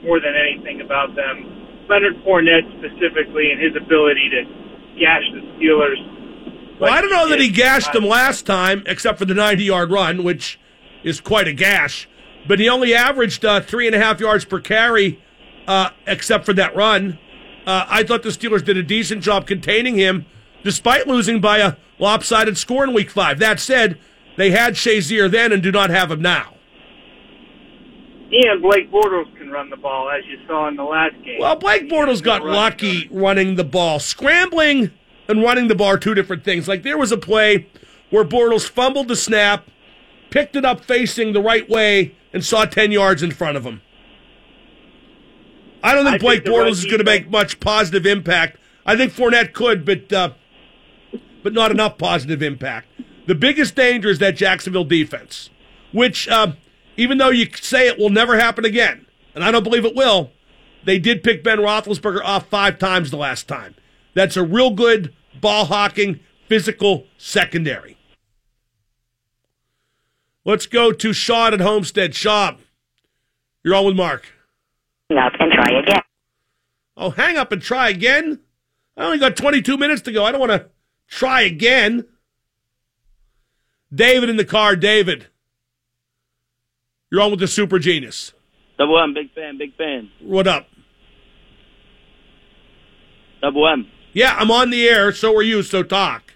more 0.04 0.20
than 0.20 0.36
anything 0.36 0.82
about 0.82 1.16
them. 1.16 1.88
Leonard 1.90 2.16
Fournette 2.28 2.68
specifically 2.80 3.52
and 3.52 3.62
his 3.62 3.72
ability 3.80 4.30
to 4.32 4.42
gash 5.00 5.24
the 5.34 5.42
Steelers. 5.58 6.80
Well, 6.80 6.92
I 6.92 7.02
don't 7.02 7.12
know 7.12 7.30
that 7.30 7.40
he 7.40 7.50
gashed 7.50 7.94
them 7.94 8.06
last 8.06 8.46
time, 8.46 8.84
except 8.86 9.20
for 9.20 9.26
the 9.26 9.34
90 9.34 9.64
yard 9.64 9.92
run, 9.92 10.24
which 10.24 10.60
is 11.04 11.22
quite 11.22 11.48
a 11.48 11.54
gash. 11.54 12.10
But 12.48 12.60
he 12.60 12.68
only 12.68 12.94
averaged 12.94 13.46
uh, 13.46 13.62
three 13.62 13.88
and 13.88 13.96
a 13.96 14.00
half 14.00 14.20
yards 14.20 14.44
per 14.46 14.60
carry, 14.60 15.22
uh, 15.68 15.92
except 16.06 16.46
for 16.46 16.54
that 16.54 16.76
run. 16.76 17.20
Uh, 17.66 17.86
I 17.88 18.04
thought 18.04 18.24
the 18.24 18.30
Steelers 18.30 18.66
did 18.66 18.76
a 18.76 18.84
decent 18.84 19.24
job 19.24 19.48
containing 19.48 19.96
him, 19.96 20.26
despite 20.64 21.08
losing 21.08 21.40
by 21.40 21.60
a 21.60 21.76
lopsided 22.00 22.58
score 22.58 22.84
in 22.84 22.94
Week 22.94 23.10
Five. 23.10 23.40
That 23.40 23.60
said, 23.60 23.98
they 24.36 24.52
had 24.52 24.74
Shazier 24.74 25.30
then 25.32 25.52
and 25.54 25.64
do 25.64 25.72
not 25.72 25.90
have 25.90 26.12
him 26.12 26.22
now. 26.22 26.53
And 28.34 28.64
Blake 28.64 28.92
Bortles 28.92 29.36
can 29.38 29.52
run 29.52 29.70
the 29.70 29.78
ball, 29.78 30.10
as 30.10 30.26
you 30.26 30.40
saw 30.48 30.68
in 30.68 30.76
the 30.76 30.84
last 30.84 31.14
game. 31.24 31.40
Well, 31.40 31.56
Blake 31.56 31.88
Bortles 31.88 32.24
got 32.24 32.44
lucky 32.44 33.08
running 33.12 33.56
the 33.56 33.64
ball. 33.64 34.00
Scrambling 34.00 34.92
and 35.28 35.44
running 35.44 35.68
the 35.68 35.76
ball 35.76 35.90
are 35.90 35.98
two 36.00 36.16
different 36.16 36.44
things. 36.44 36.68
Like 36.68 36.82
there 36.82 36.98
was 36.98 37.12
a 37.12 37.18
play 37.18 37.68
where 38.10 38.26
Bortles 38.26 38.68
fumbled 38.68 39.08
the 39.08 39.16
snap, 39.16 39.68
picked 40.32 40.56
it 40.56 40.66
up 40.66 40.84
facing 40.84 41.34
the 41.34 41.42
right 41.42 41.70
way, 41.70 42.16
and 42.34 42.44
saw 42.44 42.66
10 42.66 42.92
yards 42.92 43.22
in 43.22 43.30
front 43.30 43.56
of 43.56 43.66
him. 43.66 43.82
I 45.84 45.94
don't 45.94 46.06
think 46.06 46.16
I 46.16 46.18
Blake 46.18 46.44
think 46.44 46.56
run 46.56 46.68
Bortles 46.68 46.72
is 46.78 46.86
going 46.86 47.00
to 47.00 47.04
make 47.04 47.30
much 47.30 47.60
positive 47.60 48.08
impact. 48.08 48.58
I 48.84 48.96
think 48.96 49.14
Fournette 49.14 49.54
could, 49.54 49.86
but 49.86 50.12
uh, 50.12 50.32
but 51.44 51.54
not 51.54 51.70
enough 51.72 51.98
positive 51.98 52.42
impact. 52.42 52.88
The 53.28 53.36
biggest 53.36 53.76
danger 53.76 54.10
is 54.10 54.20
that 54.20 54.36
Jacksonville 54.36 54.86
defense, 54.86 55.50
which 55.92 56.28
uh, 56.28 56.54
even 56.98 57.18
though 57.18 57.30
you 57.30 57.48
say 57.60 57.88
it 57.88 57.98
will 57.98 58.10
never 58.10 58.40
happen 58.40 58.66
again, 58.66 59.06
and 59.36 59.44
I 59.44 59.52
don't 59.52 59.64
believe 59.64 59.86
it 59.86 59.96
will, 59.96 60.32
they 60.84 61.00
did 61.00 61.24
pick 61.24 61.44
Ben 61.44 61.60
Roethlisberger 61.60 62.24
off 62.24 62.48
five 62.48 62.78
times 62.78 63.12
the 63.12 63.18
last 63.18 63.48
time. 63.48 63.76
That's 64.14 64.38
a 64.38 64.44
real 64.44 64.72
good 64.72 65.14
ball 65.40 65.66
hawking, 65.66 66.20
physical 66.48 67.06
secondary. 67.18 67.98
Let's 70.46 70.66
go 70.66 70.92
to 70.92 71.14
Sean 71.14 71.54
at 71.54 71.62
Homestead. 71.62 72.14
Sean, 72.14 72.58
you're 73.64 73.76
on 73.76 73.86
with 73.86 73.96
Mark. 73.96 74.28
Up 75.12 75.34
and 75.40 75.52
try 75.52 75.80
again. 75.80 76.02
Oh, 76.98 77.12
hang 77.12 77.38
up 77.38 77.52
and 77.52 77.62
try 77.62 77.90
again? 77.90 78.40
I 78.98 79.06
only 79.06 79.20
got 79.20 79.38
22 79.38 79.78
minutes 79.78 80.02
to 80.04 80.12
go. 80.12 80.26
I 80.26 80.32
don't 80.32 80.42
want 80.42 80.52
to 80.52 80.70
try 81.08 81.42
again. 81.42 82.06
David 83.94 84.30
in 84.30 84.38
the 84.38 84.46
car. 84.46 84.76
David, 84.76 85.28
you're 87.14 87.22
on 87.22 87.30
with 87.30 87.40
the 87.40 87.48
super 87.48 87.78
genius. 87.78 88.34
Double 88.80 89.00
M, 89.00 89.14
big 89.14 89.32
fan, 89.36 89.60
big 89.60 89.76
fan. 89.78 90.10
What 90.20 90.48
up? 90.48 90.66
Double 93.40 93.68
M. 93.68 93.88
Yeah, 94.14 94.36
I'm 94.36 94.50
on 94.50 94.72
the 94.72 94.90
air. 94.90 95.12
So 95.12 95.36
are 95.38 95.44
you. 95.44 95.62
So 95.62 95.84
talk. 95.84 96.34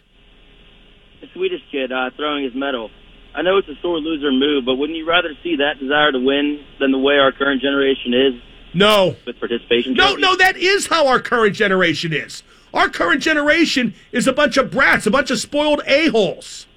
The 1.19 1.27
Swedish 1.33 1.61
kid 1.71 1.91
uh, 1.91 2.11
throwing 2.15 2.43
his 2.43 2.53
medal. 2.53 2.91
I 3.33 3.41
know 3.41 3.57
it's 3.57 3.67
a 3.67 3.73
sore 3.81 3.97
loser 3.97 4.31
move, 4.31 4.65
but 4.65 4.75
wouldn't 4.75 4.95
you 4.99 5.07
rather 5.07 5.29
see 5.43 5.55
that 5.55 5.79
desire 5.79 6.11
to 6.11 6.19
win 6.19 6.63
than 6.79 6.91
the 6.91 6.99
way 6.99 7.15
our 7.17 7.31
current 7.31 7.59
generation 7.59 8.13
is 8.13 8.41
No. 8.75 9.15
with 9.25 9.39
participation? 9.39 9.95
No, 9.95 10.09
trophies? 10.09 10.21
no, 10.21 10.35
that 10.35 10.57
is 10.57 10.85
how 10.87 11.07
our 11.07 11.19
current 11.19 11.55
generation 11.55 12.13
is. 12.13 12.43
Our 12.71 12.87
current 12.89 13.23
generation 13.23 13.95
is 14.11 14.27
a 14.27 14.33
bunch 14.33 14.57
of 14.57 14.69
brats, 14.69 15.07
a 15.07 15.11
bunch 15.11 15.31
of 15.31 15.39
spoiled 15.39 15.81
a-holes. 15.87 16.67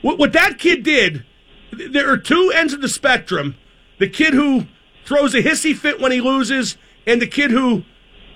What, 0.00 0.18
what 0.18 0.32
that 0.34 0.58
kid 0.60 0.84
did, 0.84 1.24
there 1.72 2.10
are 2.10 2.18
two 2.18 2.52
ends 2.54 2.72
of 2.72 2.80
the 2.80 2.88
spectrum. 2.88 3.56
The 3.98 4.08
kid 4.08 4.34
who 4.34 4.66
throws 5.04 5.34
a 5.34 5.42
hissy 5.42 5.74
fit 5.74 6.00
when 6.00 6.12
he 6.12 6.20
loses, 6.20 6.76
and 7.06 7.20
the 7.20 7.26
kid 7.26 7.50
who, 7.50 7.84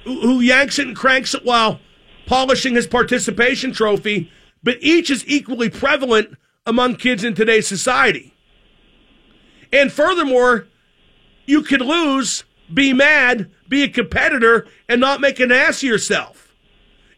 who, 0.04 0.40
yanks 0.40 0.78
it 0.78 0.86
and 0.86 0.96
cranks 0.96 1.34
it 1.34 1.44
while 1.44 1.80
polishing 2.26 2.74
his 2.74 2.86
participation 2.86 3.72
trophy. 3.72 4.30
But 4.62 4.78
each 4.80 5.10
is 5.10 5.24
equally 5.28 5.70
prevalent 5.70 6.36
among 6.66 6.96
kids 6.96 7.22
in 7.22 7.34
today's 7.34 7.68
society. 7.68 8.34
And 9.72 9.92
furthermore, 9.92 10.66
you 11.44 11.62
could 11.62 11.82
lose, 11.82 12.44
be 12.72 12.92
mad, 12.92 13.50
be 13.68 13.82
a 13.82 13.88
competitor, 13.88 14.66
and 14.88 15.00
not 15.00 15.20
make 15.20 15.38
an 15.38 15.52
ass 15.52 15.78
of 15.78 15.88
yourself. 15.88 16.52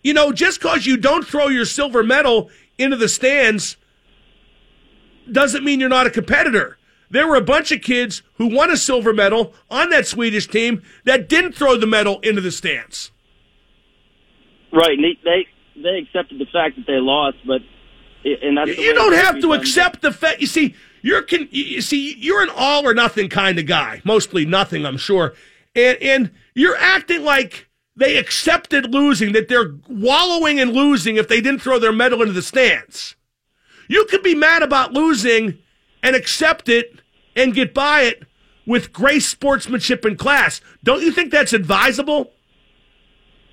You 0.02 0.14
know, 0.14 0.32
just 0.32 0.60
because 0.60 0.86
you 0.86 0.96
don't 0.96 1.26
throw 1.26 1.48
your 1.48 1.64
silver 1.64 2.02
medal 2.02 2.50
into 2.76 2.96
the 2.96 3.08
stands 3.08 3.76
doesn't 5.32 5.64
mean 5.64 5.80
you're 5.80 5.88
not 5.88 6.06
a 6.06 6.10
competitor. 6.10 6.78
There 7.10 7.26
were 7.26 7.36
a 7.36 7.40
bunch 7.42 7.72
of 7.72 7.80
kids 7.80 8.22
who 8.34 8.46
won 8.54 8.70
a 8.70 8.76
silver 8.76 9.12
medal 9.14 9.54
on 9.70 9.90
that 9.90 10.06
Swedish 10.06 10.46
team 10.46 10.82
that 11.04 11.28
didn't 11.28 11.52
throw 11.52 11.76
the 11.76 11.86
medal 11.86 12.20
into 12.20 12.40
the 12.40 12.50
stands. 12.50 13.10
Right, 14.72 14.98
they, 15.00 15.18
they 15.24 15.46
they 15.82 15.98
accepted 15.98 16.38
the 16.38 16.46
fact 16.52 16.76
that 16.76 16.86
they 16.86 16.98
lost, 16.98 17.38
but 17.46 17.62
and 18.24 18.58
that's 18.58 18.76
the 18.76 18.82
You 18.82 18.94
don't 18.94 19.14
have 19.14 19.36
to 19.36 19.48
done. 19.48 19.60
accept 19.60 20.02
the 20.02 20.12
fact. 20.12 20.40
You 20.40 20.46
see, 20.46 20.74
you're 21.00 21.22
con- 21.22 21.48
you 21.50 21.80
see, 21.80 22.14
you're 22.18 22.42
an 22.42 22.50
all 22.54 22.86
or 22.86 22.92
nothing 22.92 23.28
kind 23.30 23.58
of 23.58 23.66
guy. 23.66 24.02
Mostly 24.04 24.44
nothing, 24.44 24.84
I'm 24.84 24.98
sure. 24.98 25.34
And 25.74 25.96
and 26.02 26.30
you're 26.54 26.76
acting 26.76 27.24
like 27.24 27.68
they 27.96 28.16
accepted 28.16 28.92
losing, 28.92 29.32
that 29.32 29.48
they're 29.48 29.74
wallowing 29.88 30.60
and 30.60 30.72
losing 30.72 31.16
if 31.16 31.28
they 31.28 31.40
didn't 31.40 31.60
throw 31.60 31.78
their 31.78 31.92
medal 31.92 32.20
into 32.20 32.34
the 32.34 32.42
stands. 32.42 33.16
You 33.88 34.04
could 34.04 34.22
be 34.22 34.34
mad 34.34 34.62
about 34.62 34.92
losing 34.92 35.58
and 36.02 36.14
accept 36.14 36.68
it 36.68 37.00
and 37.34 37.54
get 37.54 37.74
by 37.74 38.02
it 38.02 38.22
with 38.66 38.92
grace, 38.92 39.26
sportsmanship, 39.26 40.04
and 40.04 40.18
class. 40.18 40.60
Don't 40.84 41.02
you 41.02 41.10
think 41.10 41.32
that's 41.32 41.52
advisable? 41.52 42.32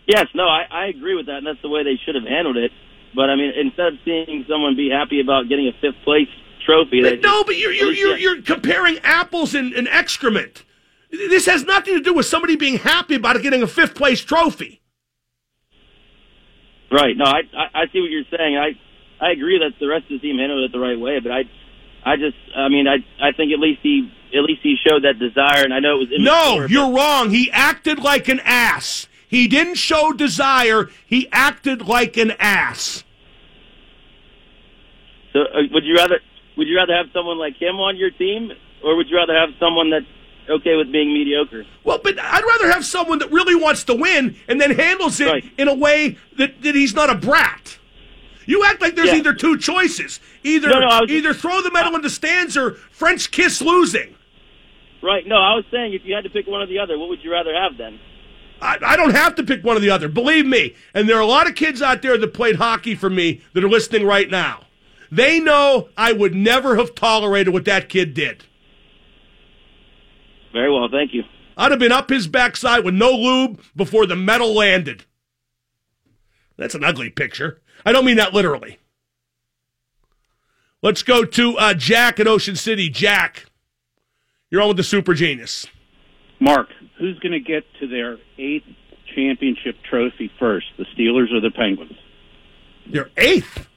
Yes, 0.07 0.27
no, 0.35 0.43
I, 0.43 0.65
I 0.69 0.85
agree 0.87 1.15
with 1.15 1.25
that, 1.27 1.37
and 1.37 1.47
that's 1.47 1.61
the 1.61 1.69
way 1.69 1.83
they 1.83 1.99
should 2.05 2.15
have 2.15 2.25
handled 2.25 2.57
it. 2.57 2.71
But 3.15 3.29
I 3.29 3.35
mean, 3.35 3.53
instead 3.59 3.87
of 3.87 3.93
seeing 4.03 4.45
someone 4.47 4.75
be 4.75 4.89
happy 4.89 5.21
about 5.21 5.47
getting 5.47 5.67
a 5.67 5.71
fifth 5.79 6.03
place 6.03 6.27
trophy, 6.65 7.01
they 7.01 7.15
no, 7.15 7.21
just- 7.39 7.45
but 7.47 7.57
you're 7.57 7.71
you're 7.71 7.91
you're, 7.93 8.17
you're 8.17 8.41
comparing 8.41 8.99
apples 8.99 9.55
and, 9.55 9.73
and 9.73 9.87
excrement. 9.87 10.63
This 11.11 11.45
has 11.45 11.63
nothing 11.63 11.93
to 11.95 12.01
do 12.01 12.13
with 12.13 12.25
somebody 12.25 12.57
being 12.57 12.77
happy 12.77 13.15
about 13.15 13.41
getting 13.41 13.63
a 13.63 13.67
fifth 13.67 13.95
place 13.95 14.21
trophy. 14.21 14.81
Right. 16.91 17.15
No, 17.17 17.25
I, 17.25 17.41
I 17.57 17.81
I 17.81 17.85
see 17.93 18.01
what 18.01 18.11
you're 18.11 18.23
saying. 18.37 18.57
I 18.57 18.71
I 19.19 19.31
agree 19.31 19.59
that 19.59 19.79
the 19.79 19.87
rest 19.87 20.03
of 20.05 20.09
the 20.09 20.19
team 20.19 20.37
handled 20.37 20.63
it 20.63 20.71
the 20.71 20.79
right 20.79 20.99
way, 20.99 21.19
but 21.19 21.31
I 21.31 21.43
I 22.05 22.15
just 22.17 22.37
I 22.55 22.69
mean 22.69 22.87
I 22.87 22.97
I 23.21 23.31
think 23.31 23.51
at 23.53 23.59
least 23.59 23.79
he 23.81 24.11
at 24.35 24.43
least 24.43 24.61
he 24.63 24.75
showed 24.87 25.03
that 25.03 25.17
desire, 25.19 25.63
and 25.63 25.73
I 25.73 25.79
know 25.79 25.95
it 26.01 26.09
was 26.09 26.19
No, 26.19 26.65
you're 26.67 26.91
wrong. 26.91 27.29
He 27.29 27.49
acted 27.51 27.99
like 27.99 28.27
an 28.27 28.41
ass. 28.43 29.07
He 29.27 29.47
didn't 29.47 29.75
show 29.75 30.11
desire. 30.13 30.89
He 31.05 31.27
acted 31.31 31.81
like 31.87 32.17
an 32.17 32.31
ass. 32.39 33.03
So 35.33 35.41
uh, 35.41 35.61
would 35.71 35.83
you 35.85 35.95
rather 35.95 36.19
would 36.57 36.67
you 36.67 36.77
rather 36.77 36.93
have 36.95 37.07
someone 37.13 37.37
like 37.37 37.55
him 37.61 37.75
on 37.77 37.97
your 37.97 38.11
team, 38.11 38.51
or 38.83 38.95
would 38.95 39.09
you 39.09 39.17
rather 39.17 39.35
have 39.35 39.49
someone 39.59 39.89
that's 39.89 40.05
okay 40.49 40.75
with 40.75 40.91
being 40.91 41.13
mediocre? 41.13 41.65
Well, 41.83 41.99
but 42.01 42.17
I'd 42.19 42.43
rather 42.43 42.71
have 42.71 42.85
someone 42.85 43.19
that 43.19 43.31
really 43.31 43.55
wants 43.55 43.83
to 43.85 43.95
win 43.95 44.35
and 44.47 44.61
then 44.61 44.71
handles 44.71 45.19
it 45.19 45.27
Right. 45.27 45.43
in 45.57 45.67
a 45.67 45.73
way 45.73 46.17
that, 46.37 46.61
that 46.61 46.75
he's 46.75 46.93
not 46.93 47.09
a 47.09 47.15
brat. 47.15 47.77
You 48.45 48.63
act 48.65 48.81
like 48.81 48.95
there's 48.95 49.09
Yeah. 49.09 49.17
either 49.17 49.33
two 49.33 49.57
choices. 49.57 50.19
Either 50.43 50.69
No, 50.69 50.79
no, 50.79 50.87
I 50.87 51.01
either 51.07 51.33
throw 51.33 51.61
the 51.61 51.71
medal 51.71 51.95
in 51.95 52.01
the 52.01 52.09
stands 52.09 52.55
or 52.55 52.71
French 52.91 53.31
kiss 53.31 53.61
losing. 53.61 54.15
Right? 55.01 55.25
No, 55.27 55.35
I 55.35 55.55
was 55.55 55.65
saying 55.71 55.93
if 55.93 56.01
you 56.05 56.15
had 56.15 56.23
to 56.23 56.29
pick 56.29 56.47
one 56.47 56.61
or 56.61 56.65
the 56.65 56.79
other, 56.79 56.97
what 56.97 57.09
would 57.09 57.23
you 57.23 57.31
rather 57.31 57.53
have 57.53 57.77
then? 57.77 57.99
I, 58.61 58.77
I 58.83 58.95
don't 58.95 59.13
have 59.13 59.35
to 59.35 59.43
pick 59.43 59.63
one 59.63 59.77
or 59.77 59.79
the 59.79 59.89
other. 59.89 60.07
Believe 60.07 60.45
me. 60.45 60.75
And 60.93 61.07
there 61.09 61.17
are 61.17 61.21
a 61.21 61.25
lot 61.25 61.47
of 61.47 61.55
kids 61.55 61.81
out 61.81 62.01
there 62.01 62.17
that 62.17 62.33
played 62.33 62.55
hockey 62.55 62.95
for 62.95 63.09
me 63.09 63.41
that 63.53 63.63
are 63.63 63.69
listening 63.69 64.05
right 64.05 64.29
now. 64.29 64.61
They 65.11 65.39
know 65.39 65.89
I 65.97 66.13
would 66.13 66.33
never 66.33 66.75
have 66.77 66.95
tolerated 66.95 67.53
what 67.53 67.65
that 67.65 67.89
kid 67.89 68.13
did. 68.13 68.43
Very 70.53 70.71
well, 70.71 70.87
thank 70.89 71.13
you. 71.13 71.23
I'd 71.57 71.71
have 71.71 71.79
been 71.79 71.91
up 71.91 72.09
his 72.09 72.27
backside 72.27 72.83
with 72.83 72.93
no 72.93 73.11
lube 73.11 73.61
before 73.75 74.05
the 74.05 74.15
medal 74.15 74.53
landed. 74.53 75.05
That's 76.57 76.75
an 76.75 76.83
ugly 76.83 77.09
picture. 77.09 77.61
I 77.85 77.91
don't 77.91 78.05
mean 78.05 78.17
that 78.17 78.33
literally. 78.33 78.79
Let's 80.81 81.03
go 81.03 81.23
to 81.25 81.57
uh, 81.57 81.73
Jack 81.73 82.19
in 82.19 82.27
Ocean 82.27 82.55
City. 82.55 82.89
Jack, 82.89 83.45
you're 84.49 84.61
on 84.61 84.67
with 84.69 84.77
the 84.77 84.83
Super 84.83 85.13
Genius. 85.13 85.67
Mark, 86.39 86.69
who's 86.99 87.17
going 87.19 87.31
to 87.31 87.39
get 87.39 87.63
to 87.79 87.87
their 87.87 88.17
eighth 88.37 88.65
championship 89.15 89.75
trophy 89.89 90.31
first, 90.37 90.67
the 90.77 90.85
Steelers 90.97 91.31
or 91.33 91.39
the 91.39 91.51
Penguins? 91.51 91.93
You're 92.85 93.09
eighth. 93.17 93.67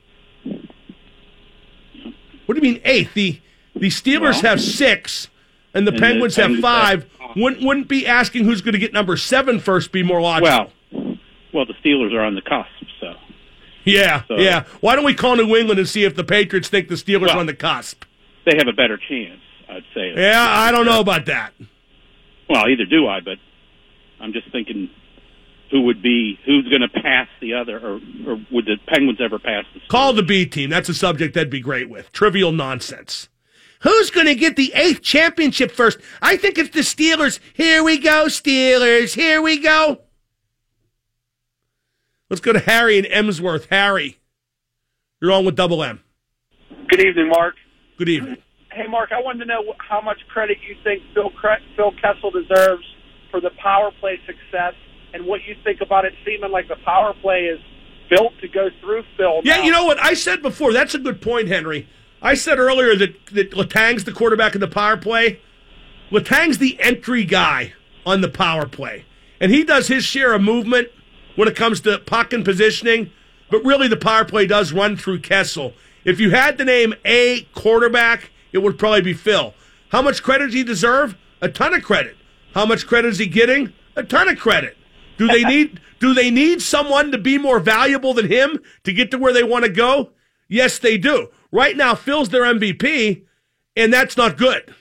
What 2.46 2.54
do 2.54 2.66
you 2.66 2.72
mean 2.72 2.80
eighth? 2.84 3.14
The 3.14 3.40
the 3.74 3.88
Steelers 3.88 4.42
Well- 4.42 4.50
have 4.52 4.60
six, 4.60 5.28
and 5.74 5.86
the 5.86 5.92
And 5.92 5.98
the 5.98 6.02
Penguins 6.02 6.36
have 6.36 6.44
Penguins 6.46 6.62
five. 6.62 7.02
have- 7.20 7.36
Wouldn't 7.36 7.62
wouldn't 7.62 7.88
be 7.88 8.06
asking 8.06 8.44
who's 8.44 8.60
going 8.62 8.72
to 8.72 8.78
get 8.78 8.92
number 8.92 9.16
seven 9.16 9.60
first 9.60 9.92
be 9.92 10.02
more 10.02 10.20
logical? 10.20 10.72
Well, 10.92 11.18
well, 11.52 11.66
the 11.66 11.74
Steelers 11.84 12.12
are 12.14 12.22
on 12.22 12.34
the 12.34 12.40
cusp, 12.42 12.68
yeah, 13.88 14.22
so- 14.28 14.36
yeah. 14.38 14.64
Why 14.80 14.94
don't 14.96 15.04
we 15.04 15.14
call 15.14 15.36
New 15.36 15.56
England 15.56 15.78
and 15.78 15.88
see 15.88 16.04
if 16.04 16.14
the 16.14 16.24
Patriots 16.24 16.68
think 16.68 16.88
the 16.88 16.94
Steelers 16.94 17.22
Well- 17.22 17.36
are 17.36 17.40
on 17.40 17.46
the 17.46 17.54
cusp? 17.54 18.04
they 18.46 18.56
have 18.56 18.68
a 18.68 18.72
better 18.72 18.96
chance, 18.96 19.40
I'd 19.68 19.84
say. 19.94 20.14
Yeah, 20.16 20.46
I 20.48 20.72
don't 20.72 20.86
know 20.86 21.00
about 21.00 21.26
that. 21.26 21.52
Well, 22.48 22.66
either 22.68 22.86
do 22.86 23.06
I, 23.06 23.20
but 23.20 23.36
I'm 24.20 24.32
just 24.32 24.50
thinking 24.50 24.88
who 25.70 25.82
would 25.82 26.00
be 26.02 26.38
who's 26.46 26.66
going 26.68 26.80
to 26.80 26.88
pass 26.88 27.28
the 27.42 27.52
other, 27.52 27.78
or, 27.78 28.00
or 28.26 28.40
would 28.50 28.64
the 28.64 28.76
Penguins 28.86 29.18
ever 29.20 29.38
pass 29.38 29.64
the? 29.74 29.80
Call 29.88 30.14
the 30.14 30.22
B 30.22 30.46
team. 30.46 30.70
That's 30.70 30.88
a 30.88 30.94
subject 30.94 31.34
that'd 31.34 31.50
be 31.50 31.60
great 31.60 31.90
with. 31.90 32.10
Trivial 32.12 32.52
nonsense. 32.52 33.28
Who's 33.82 34.10
going 34.10 34.26
to 34.26 34.34
get 34.34 34.56
the 34.56 34.72
eighth 34.74 35.02
championship 35.02 35.70
first? 35.70 35.98
I 36.22 36.36
think 36.38 36.56
it's 36.58 36.70
the 36.70 36.80
Steelers. 36.80 37.38
Here 37.52 37.84
we 37.84 37.98
go, 37.98 38.24
Steelers. 38.26 39.14
Here 39.14 39.42
we 39.42 39.58
go. 39.60 40.00
Let's 42.30 42.42
go 42.42 42.52
to 42.52 42.58
Harry 42.58 42.98
in 42.98 43.06
Emsworth. 43.06 43.68
Harry, 43.70 44.18
you're 45.20 45.32
on 45.32 45.46
with 45.46 45.56
Double 45.56 45.82
M. 45.82 46.02
Good 46.88 47.00
evening, 47.00 47.28
Mark. 47.28 47.54
Good 47.96 48.10
evening. 48.10 48.36
Hey, 48.70 48.86
Mark, 48.86 49.12
I 49.12 49.22
wanted 49.22 49.40
to 49.40 49.44
know 49.46 49.74
how 49.78 50.02
much 50.02 50.18
credit 50.28 50.58
you 50.68 50.76
think 50.84 51.02
Phil, 51.14 51.32
Phil 51.74 51.92
Kessel 51.92 52.30
deserves 52.30 52.84
for 53.30 53.40
the 53.40 53.50
power 53.62 53.90
play 53.98 54.20
success 54.26 54.74
and 55.14 55.24
what 55.24 55.40
you 55.46 55.56
think 55.64 55.80
about 55.80 56.04
it 56.04 56.12
seeming 56.24 56.50
like 56.50 56.68
the 56.68 56.76
power 56.84 57.14
play 57.22 57.44
is 57.44 57.60
built 58.10 58.34
to 58.42 58.48
go 58.48 58.68
through 58.80 59.04
Phil. 59.16 59.40
Yeah, 59.42 59.56
now. 59.56 59.62
you 59.64 59.72
know 59.72 59.84
what 59.86 59.98
I 59.98 60.12
said 60.12 60.42
before. 60.42 60.74
That's 60.74 60.94
a 60.94 60.98
good 60.98 61.22
point, 61.22 61.48
Henry. 61.48 61.88
I 62.20 62.34
said 62.34 62.58
earlier 62.58 62.94
that 62.96 63.26
that 63.32 63.56
Letang's 63.56 64.04
the 64.04 64.12
quarterback 64.12 64.54
in 64.54 64.60
the 64.60 64.68
power 64.68 64.98
play. 64.98 65.40
Letang's 66.10 66.58
the 66.58 66.78
entry 66.80 67.24
guy 67.24 67.72
on 68.04 68.20
the 68.20 68.28
power 68.28 68.66
play, 68.66 69.06
and 69.40 69.50
he 69.50 69.64
does 69.64 69.88
his 69.88 70.04
share 70.04 70.34
of 70.34 70.42
movement 70.42 70.88
when 71.38 71.46
it 71.46 71.54
comes 71.54 71.80
to 71.80 71.96
puck 72.00 72.32
and 72.32 72.44
positioning. 72.44 73.12
But 73.48 73.64
really, 73.64 73.86
the 73.86 73.96
power 73.96 74.24
play 74.24 74.44
does 74.44 74.72
run 74.72 74.96
through 74.96 75.20
Kessel. 75.20 75.72
If 76.04 76.18
you 76.18 76.30
had 76.30 76.58
to 76.58 76.64
name 76.64 76.94
a 77.04 77.42
quarterback, 77.54 78.32
it 78.50 78.58
would 78.58 78.76
probably 78.76 79.02
be 79.02 79.14
Phil. 79.14 79.54
How 79.90 80.02
much 80.02 80.24
credit 80.24 80.46
does 80.46 80.54
he 80.54 80.64
deserve? 80.64 81.16
A 81.40 81.48
ton 81.48 81.74
of 81.74 81.84
credit. 81.84 82.16
How 82.54 82.66
much 82.66 82.88
credit 82.88 83.10
is 83.10 83.18
he 83.20 83.28
getting? 83.28 83.72
A 83.94 84.02
ton 84.02 84.28
of 84.28 84.36
credit. 84.36 84.76
Do 85.16 85.28
they 85.28 85.44
need 85.54 85.80
do 86.00 86.12
they 86.12 86.28
need 86.28 86.60
someone 86.60 87.12
to 87.12 87.18
be 87.18 87.38
more 87.38 87.60
valuable 87.60 88.14
than 88.14 88.26
him 88.26 88.58
to 88.82 88.92
get 88.92 89.12
to 89.12 89.18
where 89.18 89.32
they 89.32 89.44
want 89.44 89.64
to 89.64 89.70
go? 89.70 90.10
Yes, 90.48 90.80
they 90.80 90.98
do. 90.98 91.28
Right 91.52 91.76
now, 91.76 91.94
Phil's 91.94 92.30
their 92.30 92.42
MVP, 92.42 93.24
and 93.76 93.92
that's 93.92 94.16
not 94.16 94.36
good. 94.36 94.74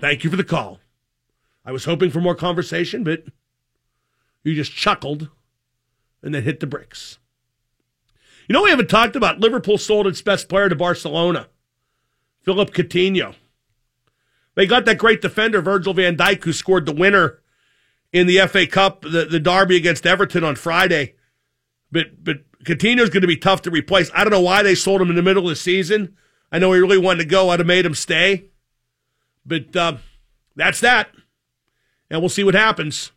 Thank 0.00 0.24
you 0.24 0.30
for 0.30 0.36
the 0.36 0.44
call. 0.44 0.80
I 1.66 1.72
was 1.72 1.84
hoping 1.84 2.10
for 2.10 2.20
more 2.20 2.36
conversation, 2.36 3.02
but 3.02 3.24
you 4.44 4.54
just 4.54 4.72
chuckled 4.72 5.28
and 6.22 6.32
then 6.32 6.44
hit 6.44 6.60
the 6.60 6.66
bricks. 6.66 7.18
You 8.48 8.52
know, 8.52 8.62
we 8.62 8.70
haven't 8.70 8.88
talked 8.88 9.16
about 9.16 9.40
Liverpool 9.40 9.76
sold 9.76 10.06
its 10.06 10.22
best 10.22 10.48
player 10.48 10.68
to 10.68 10.76
Barcelona, 10.76 11.48
Philip 12.42 12.70
Coutinho. 12.72 13.34
They 14.54 14.66
got 14.66 14.84
that 14.84 14.98
great 14.98 15.20
defender, 15.20 15.60
Virgil 15.60 15.92
van 15.92 16.16
Dijk, 16.16 16.44
who 16.44 16.52
scored 16.52 16.86
the 16.86 16.94
winner 16.94 17.40
in 18.12 18.28
the 18.28 18.38
FA 18.46 18.66
Cup, 18.66 19.02
the, 19.02 19.26
the 19.28 19.40
derby 19.40 19.76
against 19.76 20.06
Everton 20.06 20.44
on 20.44 20.54
Friday. 20.54 21.16
But 21.90 22.22
but 22.22 22.38
Coutinho's 22.64 23.10
going 23.10 23.22
to 23.22 23.26
be 23.26 23.36
tough 23.36 23.62
to 23.62 23.70
replace. 23.70 24.10
I 24.14 24.22
don't 24.22 24.30
know 24.32 24.40
why 24.40 24.62
they 24.62 24.76
sold 24.76 25.02
him 25.02 25.10
in 25.10 25.16
the 25.16 25.22
middle 25.22 25.42
of 25.42 25.48
the 25.48 25.56
season. 25.56 26.16
I 26.52 26.60
know 26.60 26.72
he 26.72 26.80
really 26.80 26.98
wanted 26.98 27.24
to 27.24 27.28
go. 27.28 27.50
I'd 27.50 27.58
have 27.58 27.66
made 27.66 27.84
him 27.84 27.94
stay. 27.94 28.46
But 29.44 29.74
uh, 29.74 29.96
that's 30.54 30.80
that. 30.80 31.10
And 32.10 32.20
we'll 32.20 32.28
see 32.28 32.44
what 32.44 32.54
happens. 32.54 33.12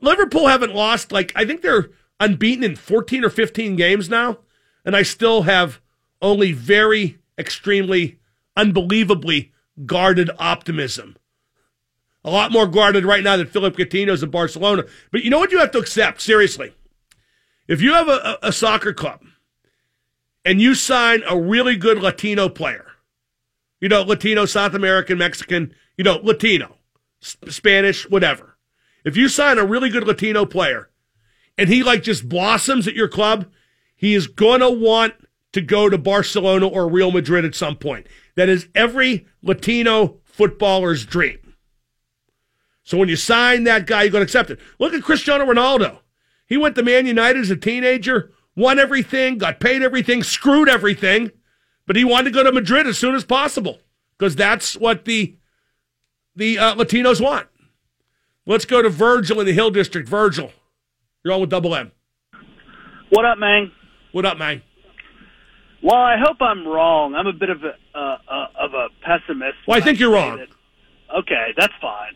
Liverpool 0.00 0.48
haven't 0.48 0.74
lost, 0.74 1.12
like, 1.12 1.32
I 1.34 1.44
think 1.44 1.62
they're 1.62 1.90
unbeaten 2.20 2.64
in 2.64 2.76
14 2.76 3.24
or 3.24 3.30
15 3.30 3.76
games 3.76 4.08
now. 4.08 4.38
And 4.84 4.94
I 4.94 5.02
still 5.02 5.42
have 5.42 5.80
only 6.20 6.52
very 6.52 7.18
extremely, 7.38 8.18
unbelievably 8.56 9.52
guarded 9.86 10.30
optimism. 10.38 11.16
A 12.24 12.30
lot 12.30 12.52
more 12.52 12.66
guarded 12.66 13.04
right 13.04 13.22
now 13.22 13.36
than 13.36 13.46
Philip 13.46 13.76
Coutinho's 13.76 14.22
in 14.22 14.30
Barcelona. 14.30 14.84
But 15.10 15.24
you 15.24 15.30
know 15.30 15.38
what 15.38 15.52
you 15.52 15.58
have 15.58 15.72
to 15.72 15.78
accept? 15.78 16.22
Seriously. 16.22 16.74
If 17.68 17.82
you 17.82 17.92
have 17.92 18.08
a, 18.08 18.38
a, 18.42 18.52
soccer 18.52 18.92
club 18.92 19.22
and 20.44 20.60
you 20.60 20.74
sign 20.74 21.22
a 21.26 21.38
really 21.38 21.76
good 21.76 21.98
Latino 21.98 22.48
player, 22.48 22.86
you 23.80 23.88
know, 23.88 24.02
Latino, 24.02 24.44
South 24.44 24.74
American, 24.74 25.18
Mexican, 25.18 25.74
you 25.96 26.04
know, 26.04 26.20
Latino, 26.22 26.76
Spanish, 27.24 28.08
whatever. 28.08 28.56
If 29.04 29.16
you 29.16 29.28
sign 29.28 29.58
a 29.58 29.64
really 29.64 29.90
good 29.90 30.06
Latino 30.06 30.46
player 30.46 30.90
and 31.58 31.68
he 31.68 31.82
like 31.82 32.02
just 32.02 32.28
blossoms 32.28 32.86
at 32.86 32.94
your 32.94 33.08
club, 33.08 33.46
he 33.96 34.14
is 34.14 34.26
going 34.26 34.60
to 34.60 34.70
want 34.70 35.14
to 35.52 35.60
go 35.60 35.88
to 35.88 35.96
Barcelona 35.96 36.66
or 36.66 36.88
Real 36.88 37.12
Madrid 37.12 37.44
at 37.44 37.54
some 37.54 37.76
point. 37.76 38.06
That 38.34 38.48
is 38.48 38.68
every 38.74 39.26
Latino 39.42 40.18
footballer's 40.24 41.04
dream. 41.04 41.54
So 42.82 42.98
when 42.98 43.08
you 43.08 43.16
sign 43.16 43.64
that 43.64 43.86
guy, 43.86 44.02
you're 44.02 44.12
going 44.12 44.20
to 44.20 44.24
accept 44.24 44.50
it. 44.50 44.58
Look 44.78 44.92
at 44.92 45.02
Cristiano 45.02 45.46
Ronaldo. 45.46 46.00
He 46.46 46.56
went 46.56 46.74
to 46.74 46.82
Man 46.82 47.06
United 47.06 47.40
as 47.40 47.50
a 47.50 47.56
teenager, 47.56 48.32
won 48.54 48.78
everything, 48.78 49.38
got 49.38 49.60
paid 49.60 49.82
everything, 49.82 50.22
screwed 50.22 50.68
everything, 50.68 51.30
but 51.86 51.96
he 51.96 52.04
wanted 52.04 52.24
to 52.24 52.30
go 52.34 52.42
to 52.42 52.52
Madrid 52.52 52.86
as 52.86 52.98
soon 52.98 53.14
as 53.14 53.24
possible 53.24 53.78
because 54.18 54.36
that's 54.36 54.76
what 54.76 55.04
the 55.04 55.36
the 56.36 56.58
uh, 56.58 56.74
Latinos 56.74 57.20
want. 57.20 57.46
Let's 58.46 58.64
go 58.64 58.82
to 58.82 58.90
Virgil 58.90 59.40
in 59.40 59.46
the 59.46 59.52
Hill 59.52 59.70
District. 59.70 60.08
Virgil, 60.08 60.52
you're 61.24 61.32
on 61.34 61.40
with 61.40 61.50
Double 61.50 61.74
M. 61.74 61.92
What 63.10 63.24
up, 63.24 63.38
man? 63.38 63.72
What 64.12 64.26
up, 64.26 64.38
man? 64.38 64.62
Well, 65.82 65.96
I 65.96 66.16
hope 66.18 66.38
I'm 66.40 66.66
wrong. 66.66 67.14
I'm 67.14 67.26
a 67.26 67.32
bit 67.32 67.50
of 67.50 67.62
a 67.62 67.98
uh, 67.98 68.18
uh, 68.28 68.46
of 68.58 68.74
a 68.74 68.88
pessimist. 69.02 69.56
Well, 69.68 69.76
I 69.76 69.80
think 69.80 69.98
you're 70.00 70.12
wrong. 70.12 70.38
that- 70.38 70.48
okay, 71.18 71.48
that's 71.56 71.72
fine. 71.80 72.12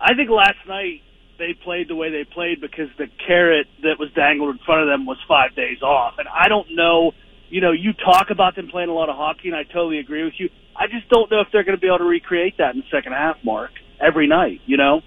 I 0.00 0.14
think 0.14 0.30
last 0.30 0.58
night 0.68 1.00
they 1.38 1.54
played 1.64 1.88
the 1.88 1.96
way 1.96 2.10
they 2.10 2.24
played 2.24 2.60
because 2.60 2.88
the 2.98 3.06
carrot 3.26 3.66
that 3.82 3.98
was 3.98 4.10
dangled 4.14 4.50
in 4.54 4.58
front 4.64 4.82
of 4.82 4.88
them 4.88 5.06
was 5.06 5.18
five 5.26 5.54
days 5.56 5.82
off, 5.82 6.14
and 6.18 6.28
I 6.28 6.48
don't 6.48 6.68
know. 6.74 7.12
You 7.50 7.60
know, 7.60 7.72
you 7.72 7.92
talk 7.92 8.30
about 8.30 8.56
them 8.56 8.68
playing 8.68 8.88
a 8.88 8.94
lot 8.94 9.08
of 9.08 9.16
hockey, 9.16 9.48
and 9.48 9.56
I 9.56 9.62
totally 9.64 9.98
agree 9.98 10.24
with 10.24 10.34
you. 10.38 10.48
I 10.76 10.86
just 10.86 11.08
don't 11.08 11.30
know 11.30 11.40
if 11.40 11.48
they're 11.52 11.62
going 11.62 11.76
to 11.76 11.80
be 11.80 11.86
able 11.86 11.98
to 11.98 12.04
recreate 12.04 12.58
that 12.58 12.74
in 12.74 12.80
the 12.80 12.86
second 12.90 13.12
half, 13.12 13.36
Mark, 13.44 13.70
every 14.00 14.26
night. 14.26 14.60
You 14.66 14.76
know. 14.76 15.02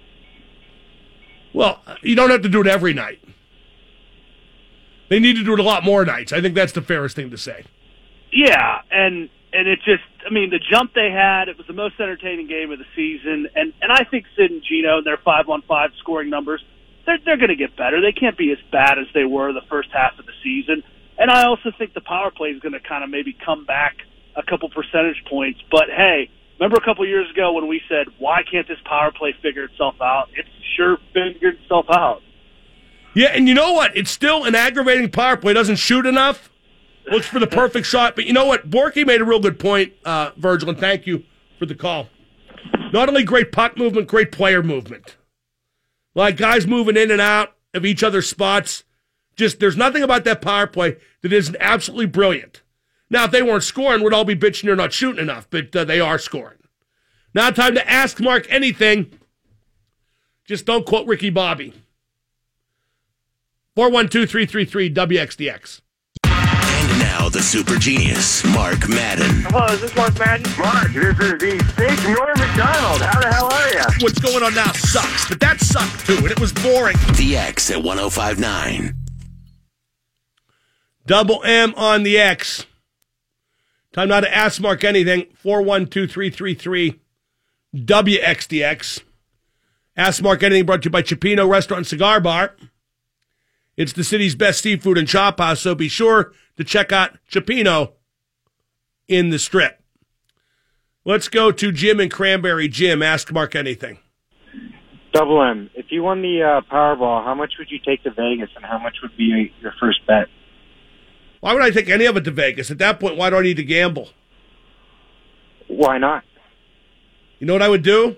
Well, 1.52 1.82
you 2.02 2.14
don't 2.14 2.30
have 2.30 2.42
to 2.42 2.48
do 2.48 2.60
it 2.60 2.66
every 2.66 2.94
night. 2.94 3.20
They 5.08 5.18
need 5.18 5.36
to 5.36 5.44
do 5.44 5.54
it 5.54 5.60
a 5.60 5.62
lot 5.62 5.84
more 5.84 6.04
nights. 6.04 6.32
I 6.32 6.40
think 6.40 6.54
that's 6.54 6.72
the 6.72 6.82
fairest 6.82 7.16
thing 7.16 7.30
to 7.30 7.38
say. 7.38 7.64
Yeah, 8.32 8.82
and 8.90 9.30
and 9.52 9.66
it 9.66 9.78
just 9.78 10.04
I 10.26 10.32
mean 10.32 10.50
the 10.50 10.58
jump 10.58 10.92
they 10.94 11.10
had, 11.10 11.48
it 11.48 11.56
was 11.56 11.66
the 11.66 11.72
most 11.72 11.98
entertaining 11.98 12.46
game 12.46 12.70
of 12.70 12.78
the 12.78 12.84
season 12.94 13.48
and 13.54 13.72
and 13.80 13.90
I 13.90 14.04
think 14.04 14.26
Sid 14.36 14.50
and 14.50 14.62
Gino 14.62 14.98
and 14.98 15.06
their 15.06 15.16
5 15.16 15.48
on 15.48 15.62
5 15.62 15.90
scoring 15.98 16.28
numbers, 16.28 16.62
they're 17.06 17.18
they're 17.24 17.38
going 17.38 17.48
to 17.48 17.56
get 17.56 17.76
better. 17.76 18.00
They 18.00 18.12
can't 18.12 18.36
be 18.36 18.52
as 18.52 18.58
bad 18.70 18.98
as 18.98 19.06
they 19.14 19.24
were 19.24 19.52
the 19.52 19.66
first 19.68 19.88
half 19.92 20.18
of 20.18 20.26
the 20.26 20.32
season. 20.42 20.82
And 21.18 21.30
I 21.30 21.46
also 21.46 21.72
think 21.76 21.94
the 21.94 22.00
power 22.00 22.30
play 22.30 22.50
is 22.50 22.60
going 22.60 22.72
to 22.72 22.80
kind 22.80 23.02
of 23.02 23.10
maybe 23.10 23.36
come 23.44 23.64
back 23.64 23.96
a 24.36 24.42
couple 24.42 24.70
percentage 24.70 25.22
points, 25.28 25.60
but 25.70 25.90
hey, 25.94 26.30
remember 26.58 26.76
a 26.76 26.84
couple 26.84 27.04
years 27.06 27.28
ago 27.30 27.52
when 27.52 27.66
we 27.66 27.80
said, 27.88 28.06
"Why 28.18 28.42
can't 28.48 28.68
this 28.68 28.78
power 28.84 29.10
play 29.10 29.34
figure 29.42 29.64
itself 29.64 29.96
out?" 30.00 30.28
It's 30.36 30.48
sure 30.76 30.98
figured 31.12 31.56
itself 31.60 31.86
out. 31.90 32.22
Yeah, 33.14 33.28
and 33.28 33.48
you 33.48 33.54
know 33.54 33.72
what? 33.72 33.96
It's 33.96 34.12
still 34.12 34.44
an 34.44 34.54
aggravating 34.54 35.10
power 35.10 35.36
play. 35.36 35.52
Doesn't 35.52 35.76
shoot 35.76 36.06
enough. 36.06 36.50
Looks 37.10 37.26
for 37.26 37.40
the 37.40 37.48
perfect 37.48 37.86
shot. 37.94 38.14
But 38.14 38.26
you 38.26 38.32
know 38.32 38.46
what? 38.46 38.70
Borky 38.70 39.04
made 39.04 39.20
a 39.20 39.24
real 39.24 39.40
good 39.40 39.58
point, 39.58 39.94
uh, 40.04 40.30
Virgil, 40.36 40.68
and 40.68 40.78
thank 40.78 41.06
you 41.06 41.24
for 41.58 41.66
the 41.66 41.74
call. 41.74 42.08
Not 42.92 43.08
only 43.08 43.24
great 43.24 43.50
puck 43.50 43.76
movement, 43.76 44.06
great 44.06 44.30
player 44.30 44.62
movement. 44.62 45.16
Like 46.14 46.36
guys 46.36 46.66
moving 46.66 46.96
in 46.96 47.10
and 47.10 47.20
out 47.20 47.54
of 47.74 47.84
each 47.84 48.02
other's 48.02 48.28
spots. 48.28 48.84
Just 49.38 49.60
there's 49.60 49.76
nothing 49.76 50.02
about 50.02 50.24
that 50.24 50.42
power 50.42 50.66
play 50.66 50.96
that 51.22 51.32
isn't 51.32 51.56
absolutely 51.60 52.06
brilliant. 52.06 52.62
Now, 53.08 53.24
if 53.24 53.30
they 53.30 53.40
weren't 53.40 53.62
scoring, 53.62 54.02
we'd 54.02 54.12
all 54.12 54.24
be 54.24 54.34
bitching 54.34 54.64
they're 54.64 54.76
not 54.76 54.92
shooting 54.92 55.22
enough, 55.22 55.46
but 55.48 55.74
uh, 55.74 55.84
they 55.84 56.00
are 56.00 56.18
scoring. 56.18 56.58
Now, 57.32 57.50
time 57.50 57.74
to 57.74 57.88
ask 57.88 58.20
Mark 58.20 58.46
anything. 58.50 59.16
Just 60.44 60.66
don't 60.66 60.84
quote 60.84 61.06
Ricky 61.06 61.30
Bobby. 61.30 61.72
412 63.76 64.28
333 64.28 64.92
WXDX. 64.92 65.82
And 66.24 66.98
now 66.98 67.28
the 67.28 67.40
super 67.40 67.76
genius, 67.76 68.44
Mark 68.44 68.88
Madden. 68.88 69.44
Hello, 69.44 69.66
is 69.66 69.80
this 69.80 69.94
Mark 69.94 70.18
Madden? 70.18 70.50
Mark, 70.58 70.92
this 70.92 71.16
is 71.16 71.38
the 71.38 71.64
fake 71.76 72.16
Norm 72.16 72.36
Macdonald. 72.36 73.02
How 73.02 73.20
the 73.20 73.32
hell 73.32 73.52
are 73.52 73.68
you? 73.68 74.04
What's 74.04 74.18
going 74.18 74.42
on 74.42 74.52
now 74.54 74.72
sucks, 74.72 75.28
but 75.28 75.38
that 75.38 75.60
sucked 75.60 76.06
too, 76.06 76.16
and 76.16 76.32
it 76.32 76.40
was 76.40 76.52
boring. 76.52 76.96
The 77.14 77.36
X 77.36 77.70
at 77.70 77.80
1059. 77.80 79.07
Double 81.08 81.42
M 81.42 81.72
on 81.74 82.02
the 82.02 82.18
X. 82.18 82.66
Time 83.94 84.10
now 84.10 84.20
to 84.20 84.32
ask 84.32 84.60
Mark 84.60 84.84
anything. 84.84 85.24
412 85.36 86.10
333 86.10 87.00
WXDX. 87.74 89.00
Ask 89.96 90.22
Mark 90.22 90.42
anything 90.42 90.66
brought 90.66 90.82
to 90.82 90.88
you 90.88 90.90
by 90.90 91.00
Cioppino 91.00 91.48
Restaurant 91.48 91.86
Cigar 91.86 92.20
Bar. 92.20 92.54
It's 93.74 93.94
the 93.94 94.04
city's 94.04 94.34
best 94.34 94.60
seafood 94.60 94.98
and 94.98 95.08
chop 95.08 95.40
house, 95.40 95.62
so 95.62 95.74
be 95.74 95.88
sure 95.88 96.34
to 96.58 96.62
check 96.62 96.92
out 96.92 97.16
Cioppino 97.30 97.92
in 99.08 99.30
the 99.30 99.38
strip. 99.38 99.80
Let's 101.06 101.28
go 101.28 101.50
to 101.52 101.72
Jim 101.72 102.00
and 102.00 102.10
Cranberry. 102.10 102.68
Jim, 102.68 103.02
ask 103.02 103.32
Mark 103.32 103.56
anything. 103.56 103.98
Double 105.14 105.42
M. 105.42 105.70
If 105.74 105.86
you 105.88 106.02
won 106.02 106.20
the 106.20 106.42
uh, 106.42 106.70
Powerball, 106.70 107.24
how 107.24 107.34
much 107.34 107.54
would 107.58 107.70
you 107.70 107.78
take 107.78 108.02
to 108.02 108.10
Vegas, 108.10 108.50
and 108.56 108.64
how 108.64 108.78
much 108.78 108.96
would 109.02 109.16
be 109.16 109.54
your 109.62 109.72
first 109.80 110.06
bet? 110.06 110.26
Why 111.40 111.54
would 111.54 111.62
I 111.62 111.70
take 111.70 111.88
any 111.88 112.04
of 112.04 112.16
it 112.16 112.24
to 112.24 112.30
Vegas? 112.30 112.70
At 112.70 112.78
that 112.78 112.98
point, 112.98 113.16
why 113.16 113.30
do 113.30 113.36
I 113.36 113.42
need 113.42 113.56
to 113.58 113.64
gamble? 113.64 114.10
Why 115.68 115.98
not? 115.98 116.24
You 117.38 117.46
know 117.46 117.52
what 117.52 117.62
I 117.62 117.68
would 117.68 117.82
do? 117.82 118.16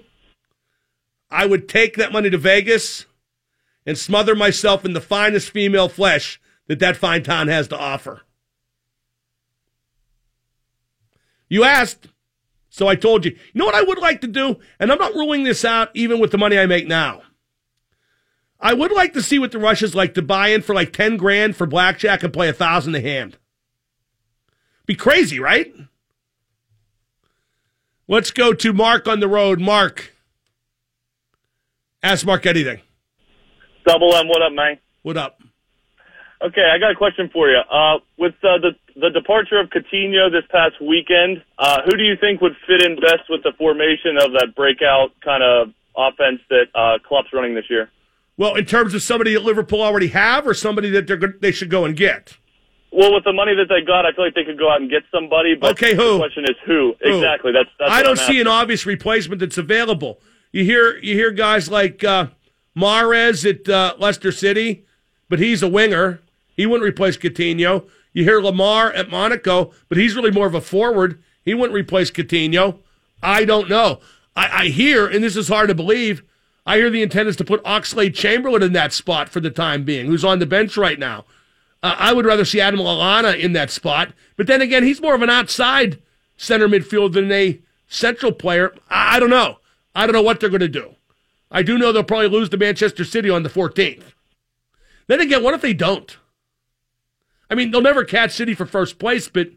I 1.30 1.46
would 1.46 1.68
take 1.68 1.96
that 1.96 2.12
money 2.12 2.30
to 2.30 2.38
Vegas 2.38 3.06
and 3.86 3.98
smother 3.98 4.34
myself 4.34 4.84
in 4.84 4.94
the 4.94 5.00
finest 5.00 5.50
female 5.50 5.88
flesh 5.88 6.40
that 6.66 6.78
that 6.78 6.96
fine 6.96 7.22
town 7.22 7.48
has 7.48 7.68
to 7.68 7.78
offer. 7.78 8.22
You 11.48 11.64
asked, 11.64 12.08
so 12.68 12.86
I 12.86 12.94
told 12.94 13.24
you. 13.24 13.32
You 13.32 13.58
know 13.58 13.66
what 13.66 13.74
I 13.74 13.82
would 13.82 13.98
like 13.98 14.20
to 14.20 14.28
do? 14.28 14.56
And 14.78 14.90
I'm 14.90 14.98
not 14.98 15.14
ruling 15.14 15.44
this 15.44 15.64
out 15.64 15.90
even 15.94 16.20
with 16.20 16.30
the 16.30 16.38
money 16.38 16.58
I 16.58 16.66
make 16.66 16.86
now. 16.86 17.22
I 18.60 18.74
would 18.74 18.92
like 18.92 19.14
to 19.14 19.22
see 19.22 19.38
what 19.38 19.52
the 19.52 19.58
Russians 19.58 19.94
like 19.94 20.14
to 20.14 20.22
buy 20.22 20.48
in 20.48 20.62
for 20.62 20.74
like 20.74 20.92
10 20.92 21.16
grand 21.16 21.56
for 21.56 21.66
blackjack 21.66 22.22
and 22.22 22.32
play 22.32 22.48
a 22.48 22.52
thousand 22.52 22.94
a 22.94 23.00
hand. 23.00 23.38
Be 24.86 24.94
crazy, 24.94 25.40
right? 25.40 25.72
Let's 28.06 28.30
go 28.30 28.52
to 28.52 28.72
Mark 28.72 29.06
on 29.08 29.20
the 29.20 29.28
road. 29.28 29.60
Mark. 29.60 30.14
Ask 32.02 32.26
Mark 32.26 32.44
anything. 32.44 32.80
Double 33.86 34.14
M, 34.14 34.28
what 34.28 34.42
up, 34.42 34.52
man? 34.52 34.78
What 35.02 35.16
up? 35.16 35.40
Okay, 36.42 36.64
I 36.74 36.78
got 36.78 36.90
a 36.90 36.94
question 36.94 37.30
for 37.32 37.48
you. 37.48 37.60
Uh, 37.70 37.98
with 38.18 38.34
uh, 38.42 38.56
the 38.58 38.72
the 38.96 39.10
departure 39.10 39.60
of 39.60 39.68
Coutinho 39.68 40.32
this 40.32 40.44
past 40.50 40.80
weekend, 40.80 41.42
uh, 41.58 41.82
who 41.84 41.96
do 41.96 42.02
you 42.02 42.16
think 42.18 42.40
would 42.40 42.56
fit 42.66 42.82
in 42.82 42.96
best 42.96 43.28
with 43.28 43.42
the 43.42 43.52
formation 43.58 44.16
of 44.16 44.32
that 44.32 44.54
breakout 44.56 45.12
kind 45.22 45.42
of 45.42 45.68
offense 45.96 46.40
that 46.48 46.66
uh, 46.74 46.98
Klopp's 47.06 47.28
running 47.32 47.54
this 47.54 47.68
year? 47.68 47.90
Well, 48.40 48.54
in 48.54 48.64
terms 48.64 48.94
of 48.94 49.02
somebody 49.02 49.34
that 49.34 49.42
Liverpool 49.42 49.82
already 49.82 50.06
have, 50.06 50.46
or 50.46 50.54
somebody 50.54 50.88
that 50.92 51.06
they're 51.06 51.18
they 51.18 51.52
should 51.52 51.68
go 51.68 51.84
and 51.84 51.94
get. 51.94 52.38
Well, 52.90 53.12
with 53.12 53.24
the 53.24 53.34
money 53.34 53.54
that 53.54 53.66
they 53.68 53.82
got, 53.82 54.06
I 54.06 54.12
feel 54.12 54.24
like 54.24 54.34
they 54.34 54.44
could 54.44 54.58
go 54.58 54.70
out 54.70 54.80
and 54.80 54.88
get 54.88 55.02
somebody. 55.12 55.54
But 55.54 55.72
Okay, 55.72 55.94
who? 55.94 56.12
The 56.12 56.18
question 56.20 56.44
is 56.44 56.56
who? 56.64 56.94
Who? 57.02 57.16
Exactly. 57.16 57.52
That's, 57.52 57.68
that's 57.78 57.92
I 57.92 58.02
don't 58.02 58.18
see 58.18 58.40
an 58.40 58.46
obvious 58.46 58.86
replacement 58.86 59.40
that's 59.40 59.58
available. 59.58 60.20
You 60.52 60.64
hear 60.64 60.96
you 60.96 61.16
hear 61.16 61.32
guys 61.32 61.68
like 61.68 62.02
uh, 62.02 62.28
Mahrez 62.74 63.44
at 63.46 63.68
uh, 63.68 63.94
Leicester 63.98 64.32
City, 64.32 64.86
but 65.28 65.38
he's 65.38 65.62
a 65.62 65.68
winger. 65.68 66.22
He 66.56 66.64
wouldn't 66.64 66.88
replace 66.88 67.18
Coutinho. 67.18 67.90
You 68.14 68.24
hear 68.24 68.40
Lemar 68.40 68.90
at 68.96 69.10
Monaco, 69.10 69.74
but 69.90 69.98
he's 69.98 70.16
really 70.16 70.30
more 70.30 70.46
of 70.46 70.54
a 70.54 70.62
forward. 70.62 71.22
He 71.44 71.52
wouldn't 71.52 71.74
replace 71.74 72.10
Coutinho. 72.10 72.78
I 73.22 73.44
don't 73.44 73.68
know. 73.68 74.00
I, 74.34 74.62
I 74.62 74.66
hear, 74.68 75.06
and 75.06 75.22
this 75.22 75.36
is 75.36 75.48
hard 75.48 75.68
to 75.68 75.74
believe, 75.74 76.22
I 76.66 76.76
hear 76.76 76.90
the 76.90 77.02
intent 77.02 77.28
is 77.28 77.36
to 77.36 77.44
put 77.44 77.64
Oxlade 77.64 78.14
Chamberlain 78.14 78.62
in 78.62 78.72
that 78.74 78.92
spot 78.92 79.28
for 79.28 79.40
the 79.40 79.50
time 79.50 79.84
being, 79.84 80.06
who's 80.06 80.24
on 80.24 80.38
the 80.38 80.46
bench 80.46 80.76
right 80.76 80.98
now. 80.98 81.24
Uh, 81.82 81.96
I 81.98 82.12
would 82.12 82.26
rather 82.26 82.44
see 82.44 82.60
Adam 82.60 82.80
Lallana 82.80 83.38
in 83.38 83.52
that 83.54 83.70
spot. 83.70 84.12
But 84.36 84.46
then 84.46 84.60
again, 84.60 84.84
he's 84.84 85.00
more 85.00 85.14
of 85.14 85.22
an 85.22 85.30
outside 85.30 86.00
center 86.36 86.68
midfield 86.68 87.12
than 87.12 87.32
a 87.32 87.60
central 87.88 88.32
player. 88.32 88.74
I, 88.88 89.16
I 89.16 89.20
don't 89.20 89.30
know. 89.30 89.58
I 89.94 90.06
don't 90.06 90.12
know 90.12 90.22
what 90.22 90.40
they're 90.40 90.50
going 90.50 90.60
to 90.60 90.68
do. 90.68 90.94
I 91.50 91.62
do 91.62 91.78
know 91.78 91.92
they'll 91.92 92.04
probably 92.04 92.28
lose 92.28 92.48
to 92.50 92.56
Manchester 92.56 93.04
City 93.04 93.28
on 93.28 93.42
the 93.42 93.48
14th. 93.48 94.12
Then 95.08 95.20
again, 95.20 95.42
what 95.42 95.54
if 95.54 95.62
they 95.62 95.74
don't? 95.74 96.16
I 97.50 97.56
mean, 97.56 97.70
they'll 97.70 97.80
never 97.80 98.04
catch 98.04 98.30
City 98.32 98.54
for 98.54 98.66
first 98.66 99.00
place, 99.00 99.28
but 99.28 99.48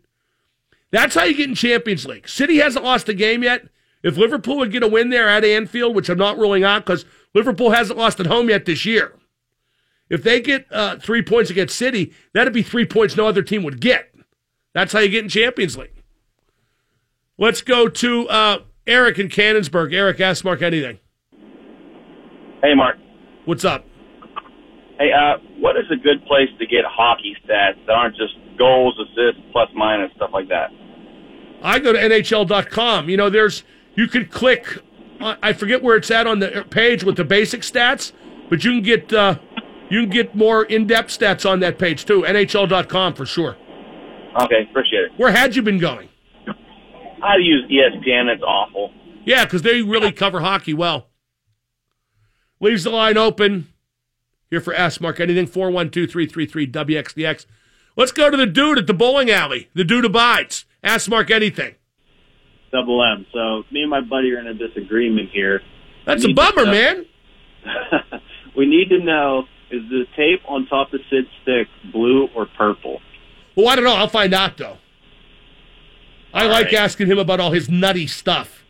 that's 0.89 1.13
how 1.13 1.25
you 1.25 1.35
get 1.35 1.49
in 1.49 1.55
Champions 1.55 2.05
League. 2.05 2.27
City 2.27 2.57
hasn't 2.57 2.83
lost 2.83 3.07
a 3.09 3.13
game 3.13 3.43
yet. 3.43 3.67
If 4.03 4.17
Liverpool 4.17 4.57
would 4.57 4.71
get 4.71 4.83
a 4.83 4.87
win 4.87 5.09
there 5.09 5.29
at 5.29 5.45
Anfield, 5.45 5.95
which 5.95 6.09
I'm 6.09 6.17
not 6.17 6.37
ruling 6.37 6.63
out 6.63 6.85
because 6.85 7.05
Liverpool 7.33 7.71
hasn't 7.71 7.97
lost 7.97 8.19
at 8.19 8.27
home 8.27 8.49
yet 8.49 8.65
this 8.65 8.85
year. 8.85 9.13
If 10.09 10.21
they 10.23 10.41
get 10.41 10.67
uh, 10.71 10.97
three 10.97 11.21
points 11.21 11.49
against 11.49 11.77
City, 11.77 12.13
that'd 12.33 12.53
be 12.53 12.61
three 12.61 12.85
points 12.85 13.15
no 13.15 13.25
other 13.25 13.41
team 13.41 13.63
would 13.63 13.79
get. 13.79 14.13
That's 14.73 14.91
how 14.91 14.99
you 14.99 15.09
get 15.09 15.23
in 15.23 15.29
Champions 15.29 15.77
League. 15.77 16.03
Let's 17.37 17.61
go 17.61 17.87
to 17.87 18.29
uh, 18.29 18.59
Eric 18.85 19.19
in 19.19 19.29
Canonsburg. 19.29 19.93
Eric, 19.93 20.19
ask 20.19 20.43
Mark 20.43 20.61
anything. 20.61 20.99
Hey, 22.61 22.75
Mark. 22.75 22.97
What's 23.45 23.65
up? 23.65 23.85
Hey, 24.99 25.11
uh, 25.11 25.37
what 25.59 25.77
is 25.77 25.85
a 25.91 25.95
good 25.95 26.23
place 26.25 26.49
to 26.59 26.65
get 26.65 26.85
hockey 26.85 27.35
stats 27.43 27.83
that 27.87 27.93
aren't 27.93 28.15
just 28.15 28.33
goals, 28.57 28.97
assists, 28.99 29.41
plus 29.51 29.69
minus, 29.73 30.11
stuff 30.15 30.29
like 30.33 30.49
that? 30.49 30.69
I 31.63 31.79
go 31.79 31.93
to 31.93 31.99
NHL.com. 31.99 33.09
You 33.09 33.17
know, 33.17 33.29
there's 33.29 33.63
you 33.95 34.07
could 34.07 34.31
click. 34.31 34.79
I 35.19 35.53
forget 35.53 35.81
where 35.81 35.95
it's 35.95 36.11
at 36.11 36.27
on 36.27 36.39
the 36.39 36.65
page 36.69 37.03
with 37.03 37.15
the 37.15 37.23
basic 37.23 37.61
stats, 37.61 38.11
but 38.49 38.63
you 38.63 38.71
can 38.71 38.81
get 38.81 39.13
uh, 39.13 39.37
you 39.89 40.01
can 40.01 40.09
get 40.09 40.35
more 40.35 40.65
in-depth 40.65 41.17
stats 41.17 41.49
on 41.49 41.59
that 41.61 41.79
page 41.79 42.05
too. 42.05 42.23
NHL.com 42.23 43.13
for 43.13 43.25
sure. 43.25 43.55
Okay, 44.41 44.67
appreciate 44.69 45.05
it. 45.05 45.11
Where 45.17 45.31
had 45.31 45.55
you 45.55 45.61
been 45.61 45.79
going? 45.79 46.09
I 47.23 47.37
use 47.37 47.63
ESPN. 47.71 48.27
It's 48.27 48.43
awful. 48.43 48.91
Yeah, 49.25 49.45
because 49.45 49.61
they 49.61 49.81
really 49.81 50.11
cover 50.11 50.41
hockey 50.41 50.73
well. 50.73 51.07
Leaves 52.59 52.83
the 52.83 52.89
line 52.89 53.17
open. 53.17 53.67
Here 54.49 54.59
for 54.59 54.73
Ask 54.73 54.99
Mark 54.99 55.19
anything 55.19 55.47
412 55.47 56.09
333 56.11 56.67
WXDX. 56.67 57.45
Let's 57.95 58.11
go 58.11 58.29
to 58.29 58.37
the 58.37 58.45
dude 58.45 58.77
at 58.77 58.87
the 58.87 58.93
bowling 58.93 59.29
alley. 59.29 59.69
The 59.73 59.83
dude 59.83 60.05
abides. 60.05 60.65
Ask 60.83 61.09
Mark 61.09 61.31
anything. 61.31 61.75
Double 62.73 63.03
M. 63.03 63.25
So 63.31 63.63
me 63.71 63.81
and 63.81 63.89
my 63.89 64.01
buddy 64.01 64.33
are 64.33 64.39
in 64.39 64.47
a 64.47 64.53
disagreement 64.53 65.29
here. 65.31 65.61
That's 66.05 66.25
a 66.25 66.33
bummer, 66.33 66.65
man. 66.65 67.05
we 68.57 68.65
need 68.65 68.89
to 68.89 68.99
know 68.99 69.43
is 69.71 69.81
the 69.89 70.05
tape 70.15 70.41
on 70.47 70.67
top 70.67 70.93
of 70.93 70.99
Sid's 71.09 71.27
stick 71.41 71.67
blue 71.91 72.27
or 72.35 72.45
purple? 72.57 72.99
Well, 73.55 73.69
I 73.69 73.75
don't 73.75 73.85
know. 73.85 73.95
I'll 73.95 74.09
find 74.09 74.33
out 74.33 74.57
though. 74.57 74.77
I 76.33 76.43
All 76.43 76.49
like 76.49 76.65
right. 76.65 76.73
asking 76.75 77.07
him 77.07 77.19
about 77.19 77.39
all 77.39 77.51
his 77.51 77.69
nutty 77.69 78.07
stuff. 78.07 78.63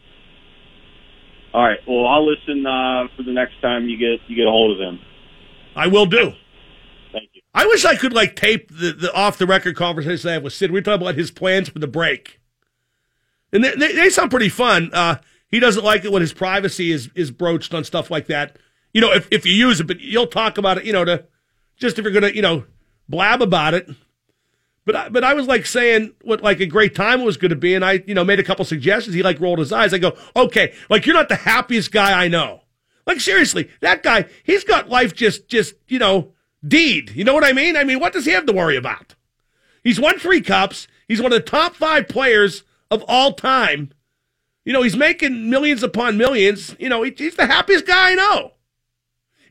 All 1.54 1.64
right. 1.64 1.80
Well, 1.88 2.06
I'll 2.08 2.26
listen 2.26 2.66
uh, 2.66 3.08
for 3.16 3.24
the 3.24 3.32
next 3.32 3.62
time 3.62 3.88
you 3.88 3.98
get 3.98 4.20
you 4.28 4.36
get 4.36 4.48
a 4.48 4.52
hold 4.52 4.80
of 4.80 4.86
him. 4.86 5.00
I 5.76 5.88
will 5.88 6.06
do. 6.06 6.34
Thank 7.12 7.30
you. 7.34 7.42
I 7.54 7.66
wish 7.68 7.86
I 7.86 7.96
could 7.96 8.14
like 8.14 8.36
tape 8.36 8.70
the, 8.70 8.92
the 8.92 9.14
off 9.14 9.38
the 9.38 9.46
record 9.46 9.76
conversation 9.76 10.30
I 10.30 10.34
have 10.34 10.44
with 10.44 10.54
Sid. 10.54 10.72
We 10.72 10.80
are 10.80 10.82
talking 10.82 11.02
about 11.02 11.16
his 11.16 11.32
plans 11.32 11.70
for 11.70 11.80
the 11.80 11.88
break, 11.88 12.40
and 13.54 13.64
they, 13.64 13.76
they, 13.76 13.94
they 13.94 14.10
sound 14.10 14.32
pretty 14.32 14.50
fun. 14.50 14.90
Uh, 14.92 15.16
he 15.50 15.60
doesn't 15.60 15.86
like 15.86 16.04
it 16.04 16.12
when 16.12 16.22
his 16.22 16.34
privacy 16.34 16.92
is 16.92 17.10
is 17.16 17.32
broached 17.32 17.74
on 17.74 17.84
stuff 17.84 18.10
like 18.10 18.28
that. 18.28 18.58
You 18.92 19.02
know, 19.02 19.14
if 19.14 19.28
if 19.32 19.46
you 19.46 19.54
use 19.54 19.80
it, 19.80 19.88
but 19.88 20.00
you'll 20.00 20.28
talk 20.28 20.58
about 20.58 20.80
it. 20.80 20.86
You 20.86 20.94
know, 20.94 21.06
to 21.06 21.26
just 21.78 22.00
if 22.00 22.04
you're 22.04 22.14
gonna 22.14 22.32
you 22.32 22.42
know 22.42 22.66
blab 23.08 23.42
about 23.42 23.76
it. 23.76 23.88
But 24.86 24.96
I, 24.98 25.10
but 25.10 25.24
I 25.24 25.34
was 25.34 25.48
like 25.48 25.66
saying 25.66 26.14
what 26.24 26.42
like 26.42 26.60
a 26.60 26.66
great 26.66 26.94
time 26.96 27.22
it 27.22 27.26
was 27.26 27.38
going 27.38 27.52
to 27.52 27.56
be, 27.56 27.76
and 27.76 27.86
I 27.86 28.04
you 28.06 28.14
know 28.14 28.26
made 28.26 28.40
a 28.40 28.44
couple 28.44 28.66
suggestions. 28.66 29.16
He 29.16 29.24
like 29.24 29.40
rolled 29.40 29.60
his 29.60 29.72
eyes. 29.72 29.94
I 29.94 30.00
go, 30.00 30.18
okay, 30.36 30.74
like 30.90 31.06
you're 31.06 31.16
not 31.16 31.30
the 31.30 31.36
happiest 31.36 31.92
guy 31.92 32.22
I 32.22 32.28
know. 32.28 32.62
Like 33.06 33.22
seriously, 33.22 33.70
that 33.82 34.02
guy, 34.04 34.26
he's 34.44 34.64
got 34.64 34.90
life 34.90 35.14
just 35.14 35.48
just 35.48 35.76
you 35.88 36.00
know 36.00 36.34
deed. 36.68 37.12
You 37.12 37.24
know 37.24 37.34
what 37.34 37.46
I 37.46 37.54
mean? 37.54 37.78
I 37.78 37.84
mean, 37.84 38.00
what 38.00 38.14
does 38.14 38.26
he 38.26 38.32
have 38.32 38.46
to 38.48 38.54
worry 38.54 38.76
about? 38.76 39.16
He's 39.84 40.00
won 40.00 40.18
three 40.18 40.42
cups. 40.42 40.88
He's 41.08 41.22
one 41.22 41.32
of 41.32 41.38
the 41.38 41.50
top 41.50 41.76
five 41.76 42.08
players 42.08 42.64
of 42.94 43.04
all 43.08 43.34
time. 43.34 43.92
You 44.66 44.72
know, 44.72 44.82
he's 44.82 44.96
making 44.96 45.50
millions 45.50 45.84
upon 45.84 46.18
millions. 46.18 46.76
You 46.80 46.90
know, 46.90 47.04
he, 47.04 47.14
he's 47.18 47.36
the 47.36 47.48
happiest 47.48 47.86
guy 47.86 48.12
I 48.12 48.16
know. 48.16 48.54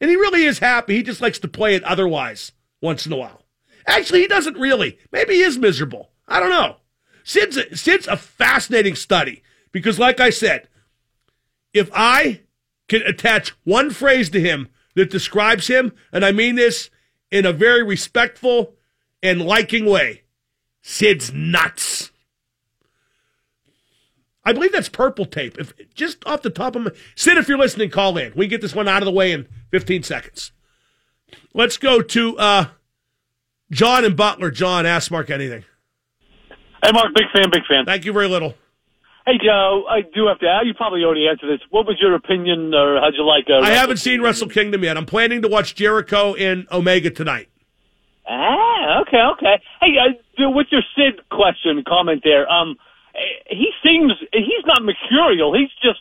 And 0.00 0.10
he 0.10 0.16
really 0.16 0.44
is 0.44 0.58
happy. 0.58 0.96
He 0.96 1.02
just 1.02 1.20
likes 1.20 1.38
to 1.40 1.48
play 1.48 1.74
it 1.74 1.84
otherwise 1.84 2.52
once 2.80 3.06
in 3.06 3.12
a 3.12 3.16
while. 3.16 3.42
Actually, 3.86 4.20
he 4.20 4.28
doesn't 4.28 4.56
really. 4.56 4.98
Maybe 5.10 5.34
he 5.34 5.42
is 5.42 5.58
miserable. 5.58 6.10
I 6.26 6.40
don't 6.40 6.50
know. 6.50 6.76
Sid's 7.24 7.56
a, 7.56 7.76
Sid's 7.76 8.08
a 8.08 8.16
fascinating 8.16 8.94
study 8.94 9.42
because, 9.70 9.98
like 9.98 10.20
I 10.20 10.30
said, 10.30 10.68
if 11.72 11.90
I 11.94 12.40
can 12.88 13.02
attach 13.02 13.50
one 13.64 13.90
phrase 13.90 14.30
to 14.30 14.40
him 14.40 14.68
that 14.94 15.10
describes 15.10 15.66
him, 15.68 15.92
and 16.12 16.24
I 16.24 16.32
mean 16.32 16.56
this 16.56 16.90
in 17.30 17.46
a 17.46 17.52
very 17.52 17.82
respectful 17.82 18.74
and 19.22 19.42
liking 19.42 19.86
way, 19.86 20.22
Sid's 20.82 21.32
nuts. 21.32 22.11
I 24.44 24.52
believe 24.52 24.72
that's 24.72 24.88
purple 24.88 25.24
tape. 25.24 25.56
If 25.58 25.72
just 25.94 26.26
off 26.26 26.42
the 26.42 26.50
top 26.50 26.74
of 26.74 26.82
my 26.82 26.90
Sid, 27.14 27.38
if 27.38 27.48
you're 27.48 27.58
listening, 27.58 27.90
call 27.90 28.16
in. 28.16 28.32
We 28.34 28.46
get 28.48 28.60
this 28.60 28.74
one 28.74 28.88
out 28.88 29.02
of 29.02 29.06
the 29.06 29.12
way 29.12 29.32
in 29.32 29.46
15 29.70 30.02
seconds. 30.02 30.52
Let's 31.54 31.76
go 31.76 32.02
to 32.02 32.38
uh, 32.38 32.66
John 33.70 34.04
and 34.04 34.16
Butler. 34.16 34.50
John, 34.50 34.84
ask 34.84 35.10
Mark 35.10 35.30
anything. 35.30 35.64
Hey, 36.82 36.90
Mark, 36.92 37.14
big 37.14 37.26
fan, 37.32 37.50
big 37.52 37.62
fan. 37.68 37.84
Thank 37.84 38.04
you 38.04 38.12
very 38.12 38.28
little. 38.28 38.54
Hey, 39.24 39.38
Joe, 39.42 39.84
I 39.88 40.00
do 40.00 40.26
have 40.26 40.40
to 40.40 40.46
ask. 40.48 40.66
You 40.66 40.74
probably 40.74 41.04
already 41.04 41.28
answered 41.28 41.46
this. 41.46 41.60
What 41.70 41.86
was 41.86 41.96
your 42.00 42.16
opinion, 42.16 42.74
or 42.74 43.00
how'd 43.00 43.14
you 43.14 43.24
like? 43.24 43.44
Uh, 43.48 43.60
I 43.64 43.70
haven't 43.70 43.98
seen 43.98 44.20
Wrestle 44.20 44.48
Kingdom 44.48 44.82
yet. 44.82 44.96
I'm 44.96 45.06
planning 45.06 45.42
to 45.42 45.48
watch 45.48 45.76
Jericho 45.76 46.34
and 46.34 46.66
Omega 46.72 47.10
tonight. 47.10 47.48
Ah, 48.28 49.02
okay, 49.02 49.22
okay. 49.34 49.62
Hey, 49.80 49.94
uh, 49.96 50.50
what's 50.50 50.72
your 50.72 50.82
Sid 50.96 51.20
question, 51.30 51.84
comment 51.86 52.22
there? 52.24 52.50
Um, 52.50 52.76
Eh, 53.14 53.20
he 53.50 53.70
seems 53.84 54.12
he's 54.32 54.64
not 54.66 54.82
mercurial. 54.82 55.52
He's 55.54 55.70
just 55.82 56.00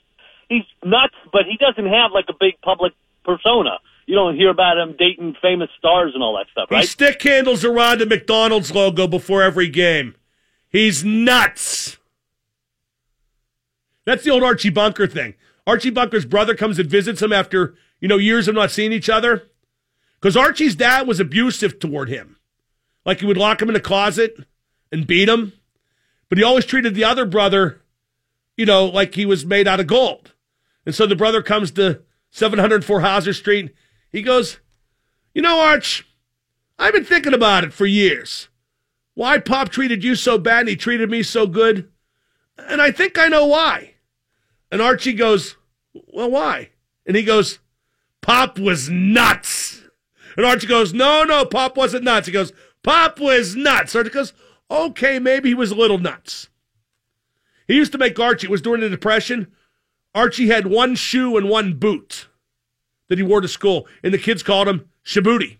he's 0.50 0.64
nuts, 0.84 1.16
but 1.32 1.44
he 1.46 1.58
doesn't 1.58 1.88
have 1.88 2.12
like 2.14 2.26
a 2.30 2.34
big 2.40 2.60
public 2.62 2.94
persona. 3.24 3.80
You 4.08 4.16
don't 4.16 4.36
hear 4.36 4.50
about 4.50 4.78
him 4.78 4.96
dating 4.98 5.36
famous 5.42 5.70
stars 5.78 6.12
and 6.14 6.24
all 6.24 6.36
that 6.38 6.48
stuff, 6.52 6.68
He 6.70 6.76
right? 6.76 6.88
stick 6.88 7.22
handles 7.22 7.64
around 7.64 8.00
the 8.00 8.06
McDonald's 8.06 8.74
logo 8.74 9.08
before 9.08 9.42
every 9.44 9.68
game. 9.70 10.16
He's 10.70 11.04
nuts. 11.06 11.98
That's 14.06 14.24
the 14.24 14.32
old 14.32 14.44
Archie 14.44 14.70
Bunker 14.70 15.08
thing. 15.08 15.36
Archie 15.68 15.92
Bunker's 15.92 16.26
brother 16.26 16.56
comes 16.56 16.80
and 16.80 16.90
visits 16.90 17.22
him 17.22 17.32
after, 17.32 17.76
you 18.00 18.08
know, 18.08 18.18
years 18.18 18.48
of 18.48 18.56
not 18.56 18.72
seeing 18.72 18.92
each 18.92 19.10
other. 19.10 19.50
Because 20.20 20.36
Archie's 20.36 20.76
dad 20.76 21.08
was 21.08 21.20
abusive 21.20 21.80
toward 21.80 22.10
him. 22.10 22.38
Like 23.06 23.20
he 23.20 23.26
would 23.26 23.38
lock 23.38 23.62
him 23.62 23.70
in 23.70 23.76
a 23.76 23.80
closet 23.82 24.36
and 24.92 25.06
beat 25.08 25.30
him. 25.30 25.54
But 26.32 26.38
he 26.38 26.46
always 26.46 26.66
treated 26.66 26.96
the 26.96 27.04
other 27.04 27.26
brother, 27.26 27.82
you 28.56 28.66
know, 28.66 28.86
like 28.86 29.16
he 29.16 29.26
was 29.26 29.46
made 29.46 29.68
out 29.68 29.82
of 29.82 29.88
gold. 29.88 30.32
And 30.86 30.96
so 30.96 31.06
the 31.06 31.14
brother 31.14 31.44
comes 31.44 31.72
to 31.72 32.04
704 32.30 33.02
Hauser 33.02 33.34
Street. 33.34 33.76
He 34.14 34.22
goes, 34.22 34.60
You 35.34 35.42
know, 35.42 35.60
Arch, 35.60 36.08
I've 36.80 36.94
been 36.94 37.04
thinking 37.04 37.34
about 37.34 37.66
it 37.66 37.74
for 37.74 37.86
years. 37.86 38.48
Why 39.14 39.40
Pop 39.40 39.68
treated 39.68 40.06
you 40.06 40.16
so 40.16 40.38
bad 40.38 40.62
and 40.62 40.70
he 40.70 40.78
treated 40.78 41.10
me 41.10 41.22
so 41.22 41.48
good. 41.48 41.92
And 42.58 42.82
I 42.82 42.92
think 42.92 43.20
I 43.20 43.28
know 43.28 43.48
why. 43.48 43.96
And 44.72 44.82
Archie 44.82 45.12
goes, 45.12 45.58
Well, 45.94 46.32
why? 46.32 46.70
And 47.06 47.18
he 47.18 47.24
goes, 47.24 47.60
Pop 48.22 48.58
was 48.58 48.90
nuts. 48.90 49.82
And 50.38 50.46
Archie 50.46 50.68
goes, 50.68 50.94
No, 50.94 51.26
no, 51.26 51.44
Pop 51.44 51.76
wasn't 51.76 52.06
nuts. 52.06 52.28
He 52.28 52.32
goes, 52.32 52.54
Pop 52.84 53.20
was 53.20 53.54
nuts. 53.54 53.94
Archie 53.94 54.12
goes, 54.12 54.32
Okay, 54.72 55.20
maybe 55.20 55.50
he 55.50 55.56
was 55.56 55.72
a 55.72 55.76
little 55.76 55.98
nuts. 55.98 56.48
He 57.68 57.76
used 57.76 57.92
to 57.92 57.98
make 57.98 58.18
Archie, 58.18 58.48
it 58.48 58.52
was 58.52 58.62
during 58.62 58.80
the 58.82 58.90
Depression. 58.90 59.52
Archie 60.16 60.48
had 60.48 60.68
one 60.68 60.96
shoe 60.96 61.36
and 61.38 61.50
one 61.50 61.74
boot 61.74 62.28
that 63.10 63.18
he 63.18 63.24
wore 63.24 63.42
to 63.42 63.48
school, 63.50 63.86
and 64.02 64.14
the 64.14 64.18
kids 64.18 64.44
called 64.44 64.70
him 64.70 64.90
Shoebootie. 65.06 65.58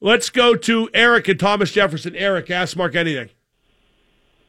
Let's 0.00 0.30
go 0.30 0.54
to 0.54 0.88
Eric 0.94 1.26
and 1.26 1.40
Thomas 1.40 1.72
Jefferson. 1.72 2.14
Eric, 2.14 2.50
ask 2.50 2.76
Mark 2.76 2.94
anything. 2.94 3.30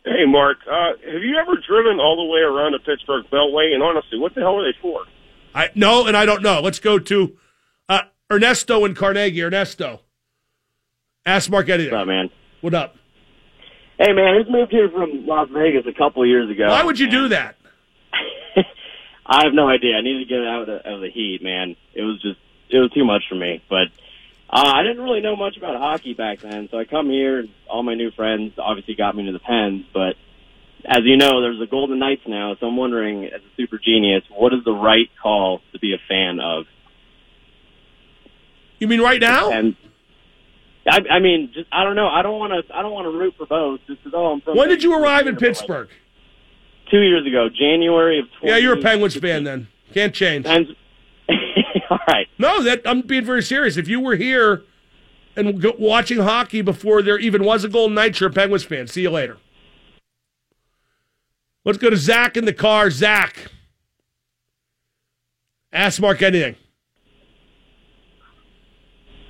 Hey, 0.06 0.26
Mark, 0.28 0.58
uh, 0.70 0.92
have 1.12 1.24
you 1.24 1.36
ever 1.38 1.60
driven 1.68 2.00
all 2.00 2.16
the 2.16 2.32
way 2.32 2.42
around 2.42 2.74
the 2.74 2.80
Pittsburgh 2.80 3.26
Beltway? 3.32 3.74
And 3.74 3.82
honestly, 3.82 4.20
what 4.20 4.36
the 4.36 4.42
hell 4.42 4.60
are 4.60 4.64
they 4.64 4.78
for? 4.82 5.04
I 5.56 5.70
no, 5.74 6.06
and 6.06 6.16
I 6.16 6.26
don't 6.26 6.44
know. 6.44 6.62
Let's 6.62 6.80
go 6.80 7.00
to 7.00 7.38
uh, 7.90 8.02
Ernesto 8.32 8.86
and 8.86 8.96
Carnegie. 8.96 9.42
Ernesto, 9.42 10.02
ask 11.26 11.50
Mark 11.50 11.70
anything. 11.70 11.92
What's 11.92 12.02
up, 12.02 12.08
man? 12.08 12.30
What 12.68 12.74
up? 12.74 12.98
Hey, 13.98 14.12
man, 14.12 14.36
I 14.36 14.40
just 14.40 14.52
moved 14.52 14.74
here 14.74 14.90
from 14.90 15.26
Las 15.26 15.48
Vegas 15.54 15.86
a 15.88 15.98
couple 15.98 16.26
years 16.26 16.52
ago. 16.52 16.68
Why 16.68 16.84
would 16.84 17.00
you 17.00 17.10
do 17.10 17.30
that? 17.30 17.56
I 19.26 19.46
have 19.46 19.54
no 19.54 19.70
idea. 19.70 19.96
I 19.96 20.02
needed 20.02 20.28
to 20.28 20.36
get 20.36 20.46
out 20.46 20.62
of 20.64 20.68
the, 20.68 20.94
of 20.94 21.00
the 21.00 21.10
heat, 21.10 21.42
man. 21.42 21.78
It 21.94 22.02
was 22.02 22.22
just, 22.22 22.38
it 22.70 22.78
was 22.80 22.92
too 22.92 23.06
much 23.06 23.24
for 23.30 23.36
me. 23.36 23.64
But 23.70 23.88
uh, 24.50 24.70
I 24.76 24.84
didn't 24.84 25.02
really 25.02 25.22
know 25.22 25.38
much 25.38 25.56
about 25.56 25.78
hockey 25.78 26.14
back 26.14 26.40
then, 26.40 26.68
so 26.70 26.78
I 26.78 26.84
come 26.84 27.10
here. 27.10 27.40
and 27.40 27.50
All 27.70 27.84
my 27.84 27.94
new 27.94 28.12
friends 28.12 28.56
obviously 28.58 28.96
got 28.96 29.16
me 29.16 29.22
into 29.22 29.32
the 29.32 29.40
Pens, 29.40 29.86
but 29.94 30.18
as 30.84 31.06
you 31.06 31.16
know, 31.16 31.40
there's 31.40 31.60
the 31.60 31.68
Golden 31.68 32.00
Knights 32.00 32.24
now. 32.28 32.58
So 32.60 32.68
I'm 32.68 32.76
wondering, 32.76 33.28
as 33.28 33.40
a 33.40 33.56
super 33.56 33.78
genius, 33.78 34.26
what 34.30 34.54
is 34.54 34.66
the 34.66 34.74
right 34.74 35.10
call 35.24 35.62
to 35.72 35.80
be 35.80 35.94
a 35.94 36.02
fan 36.10 36.42
of? 36.42 36.66
You 38.80 38.90
mean 38.90 39.00
right 39.00 39.22
now? 39.22 39.52
And 39.52 39.78
I, 40.88 41.02
I 41.12 41.20
mean, 41.20 41.52
just 41.54 41.68
I 41.72 41.84
don't 41.84 41.96
know. 41.96 42.08
I 42.08 42.22
don't 42.22 42.40
want 42.40 42.54
to. 42.54 42.76
I 42.76 42.82
don't 42.82 42.94
want 42.94 43.06
to 43.06 43.18
root 43.18 43.36
for 43.38 43.46
both. 43.46 43.80
Just 43.88 44.04
because 44.04 44.14
oh, 44.16 44.34
I'm 44.34 44.42
from. 44.42 44.58
When 44.58 44.70
did 44.70 44.84
you 44.84 44.94
arrive 44.94 45.28
in 45.28 45.36
Pittsburgh? 45.36 45.90
Two 46.90 47.02
years 47.02 47.28
ago, 47.28 47.50
January 47.50 48.20
of. 48.20 48.26
20, 48.40 48.52
Yeah, 48.52 48.58
you're 48.58 48.78
a 48.78 48.82
Penguins 48.82 49.16
fan 49.16 49.44
then. 49.44 49.68
Can't 49.94 50.14
change. 50.14 50.46
All 51.90 52.00
right. 52.08 52.28
No, 52.38 52.64
that 52.64 52.82
I'm 52.86 53.02
being 53.02 53.26
very 53.26 53.44
serious. 53.44 53.78
If 53.78 53.88
you 53.88 54.00
were 54.00 54.16
here 54.16 54.64
and 55.36 55.62
go, 55.62 55.74
watching 55.78 56.20
hockey 56.20 56.62
before 56.62 57.02
there 57.02 57.20
even 57.20 57.44
was 57.44 57.64
a 57.64 57.70
Golden 57.70 57.96
Knights, 57.96 58.20
you're 58.20 58.30
a 58.30 58.34
Penguins 58.34 58.64
fan. 58.64 58.88
See 58.88 59.02
you 59.02 59.10
later. 59.10 59.38
Let's 61.66 61.78
go 61.78 61.90
to 61.90 61.98
Zach 61.98 62.38
in 62.38 62.46
the 62.46 62.54
car. 62.54 62.90
Zach, 62.90 63.52
ask 65.74 66.00
Mark 66.00 66.22
anything. 66.22 66.56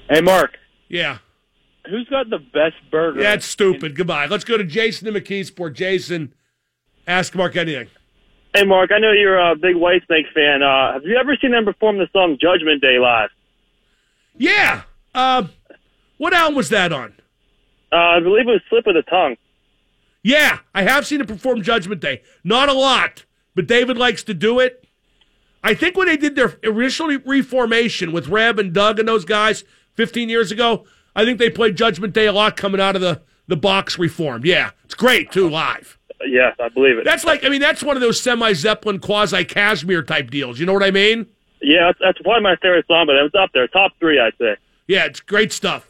Hey, 0.07 0.21
Mark. 0.21 0.57
Yeah. 0.87 1.17
Who's 1.89 2.07
got 2.09 2.29
the 2.29 2.39
best 2.39 2.75
burger? 2.91 3.21
Yeah, 3.21 3.33
it's 3.33 3.45
stupid. 3.45 3.95
Goodbye. 3.95 4.25
Let's 4.25 4.43
go 4.43 4.57
to 4.57 4.63
Jason 4.63 5.07
in 5.07 5.13
McKeesport. 5.13 5.73
Jason, 5.73 6.33
ask 7.07 7.33
Mark 7.35 7.55
anything. 7.55 7.87
Hey, 8.53 8.63
Mark. 8.65 8.91
I 8.93 8.99
know 8.99 9.11
you're 9.11 9.37
a 9.37 9.55
big 9.55 9.75
Whitesnake 9.75 10.31
fan. 10.33 10.63
Uh, 10.63 10.93
have 10.93 11.03
you 11.03 11.17
ever 11.17 11.35
seen 11.41 11.51
them 11.51 11.65
perform 11.65 11.97
the 11.97 12.07
song 12.11 12.37
Judgment 12.41 12.81
Day 12.81 12.97
live? 12.99 13.29
Yeah. 14.37 14.83
Uh, 15.13 15.47
what 16.17 16.33
album 16.33 16.55
was 16.55 16.69
that 16.69 16.91
on? 16.91 17.13
Uh, 17.91 17.95
I 17.95 18.19
believe 18.19 18.47
it 18.47 18.51
was 18.51 18.61
Slip 18.69 18.87
of 18.87 18.95
the 18.95 19.03
Tongue. 19.03 19.37
Yeah, 20.23 20.59
I 20.73 20.83
have 20.83 21.07
seen 21.07 21.21
it 21.21 21.27
perform 21.27 21.61
Judgment 21.61 22.01
Day. 22.01 22.21
Not 22.43 22.67
a 22.67 22.73
lot, 22.73 23.25
but 23.55 23.67
David 23.67 23.97
likes 23.97 24.23
to 24.23 24.33
do 24.33 24.59
it. 24.59 24.85
I 25.63 25.73
think 25.73 25.95
when 25.95 26.07
they 26.07 26.17
did 26.17 26.35
their 26.35 26.57
initial 26.63 27.07
reformation 27.25 28.11
with 28.11 28.27
Reb 28.27 28.59
and 28.59 28.73
Doug 28.73 28.99
and 28.99 29.07
those 29.07 29.25
guys 29.25 29.63
15 29.95 30.29
years 30.29 30.51
ago, 30.51 30.85
I 31.17 31.25
think 31.25 31.39
they 31.39 31.49
play 31.49 31.71
Judgment 31.71 32.13
Day 32.13 32.27
a 32.27 32.31
lot 32.31 32.55
coming 32.55 32.79
out 32.79 32.95
of 32.95 33.01
the, 33.01 33.21
the 33.47 33.57
box 33.57 33.97
reformed. 33.97 34.45
Yeah, 34.45 34.69
it's 34.85 34.93
great 34.93 35.31
too, 35.31 35.49
live. 35.49 35.97
Yes, 36.25 36.55
I 36.59 36.69
believe 36.69 36.99
it. 36.99 37.05
That's 37.05 37.25
like, 37.25 37.43
I 37.43 37.49
mean, 37.49 37.59
that's 37.59 37.83
one 37.83 37.97
of 37.97 38.01
those 38.01 38.21
semi 38.21 38.53
Zeppelin, 38.53 38.99
quasi 38.99 39.43
Kashmir 39.43 40.03
type 40.03 40.29
deals. 40.29 40.59
You 40.59 40.67
know 40.67 40.73
what 40.73 40.83
I 40.83 40.91
mean? 40.91 41.25
Yeah, 41.61 41.87
that's, 41.87 41.99
that's 41.99 42.21
probably 42.21 42.43
my 42.43 42.55
favorite 42.57 42.85
song, 42.87 43.07
but 43.07 43.15
it's 43.15 43.35
up 43.35 43.49
there. 43.53 43.67
Top 43.67 43.93
three, 43.99 44.19
I'd 44.19 44.33
say. 44.39 44.57
Yeah, 44.87 45.05
it's 45.05 45.19
great 45.19 45.51
stuff. 45.51 45.86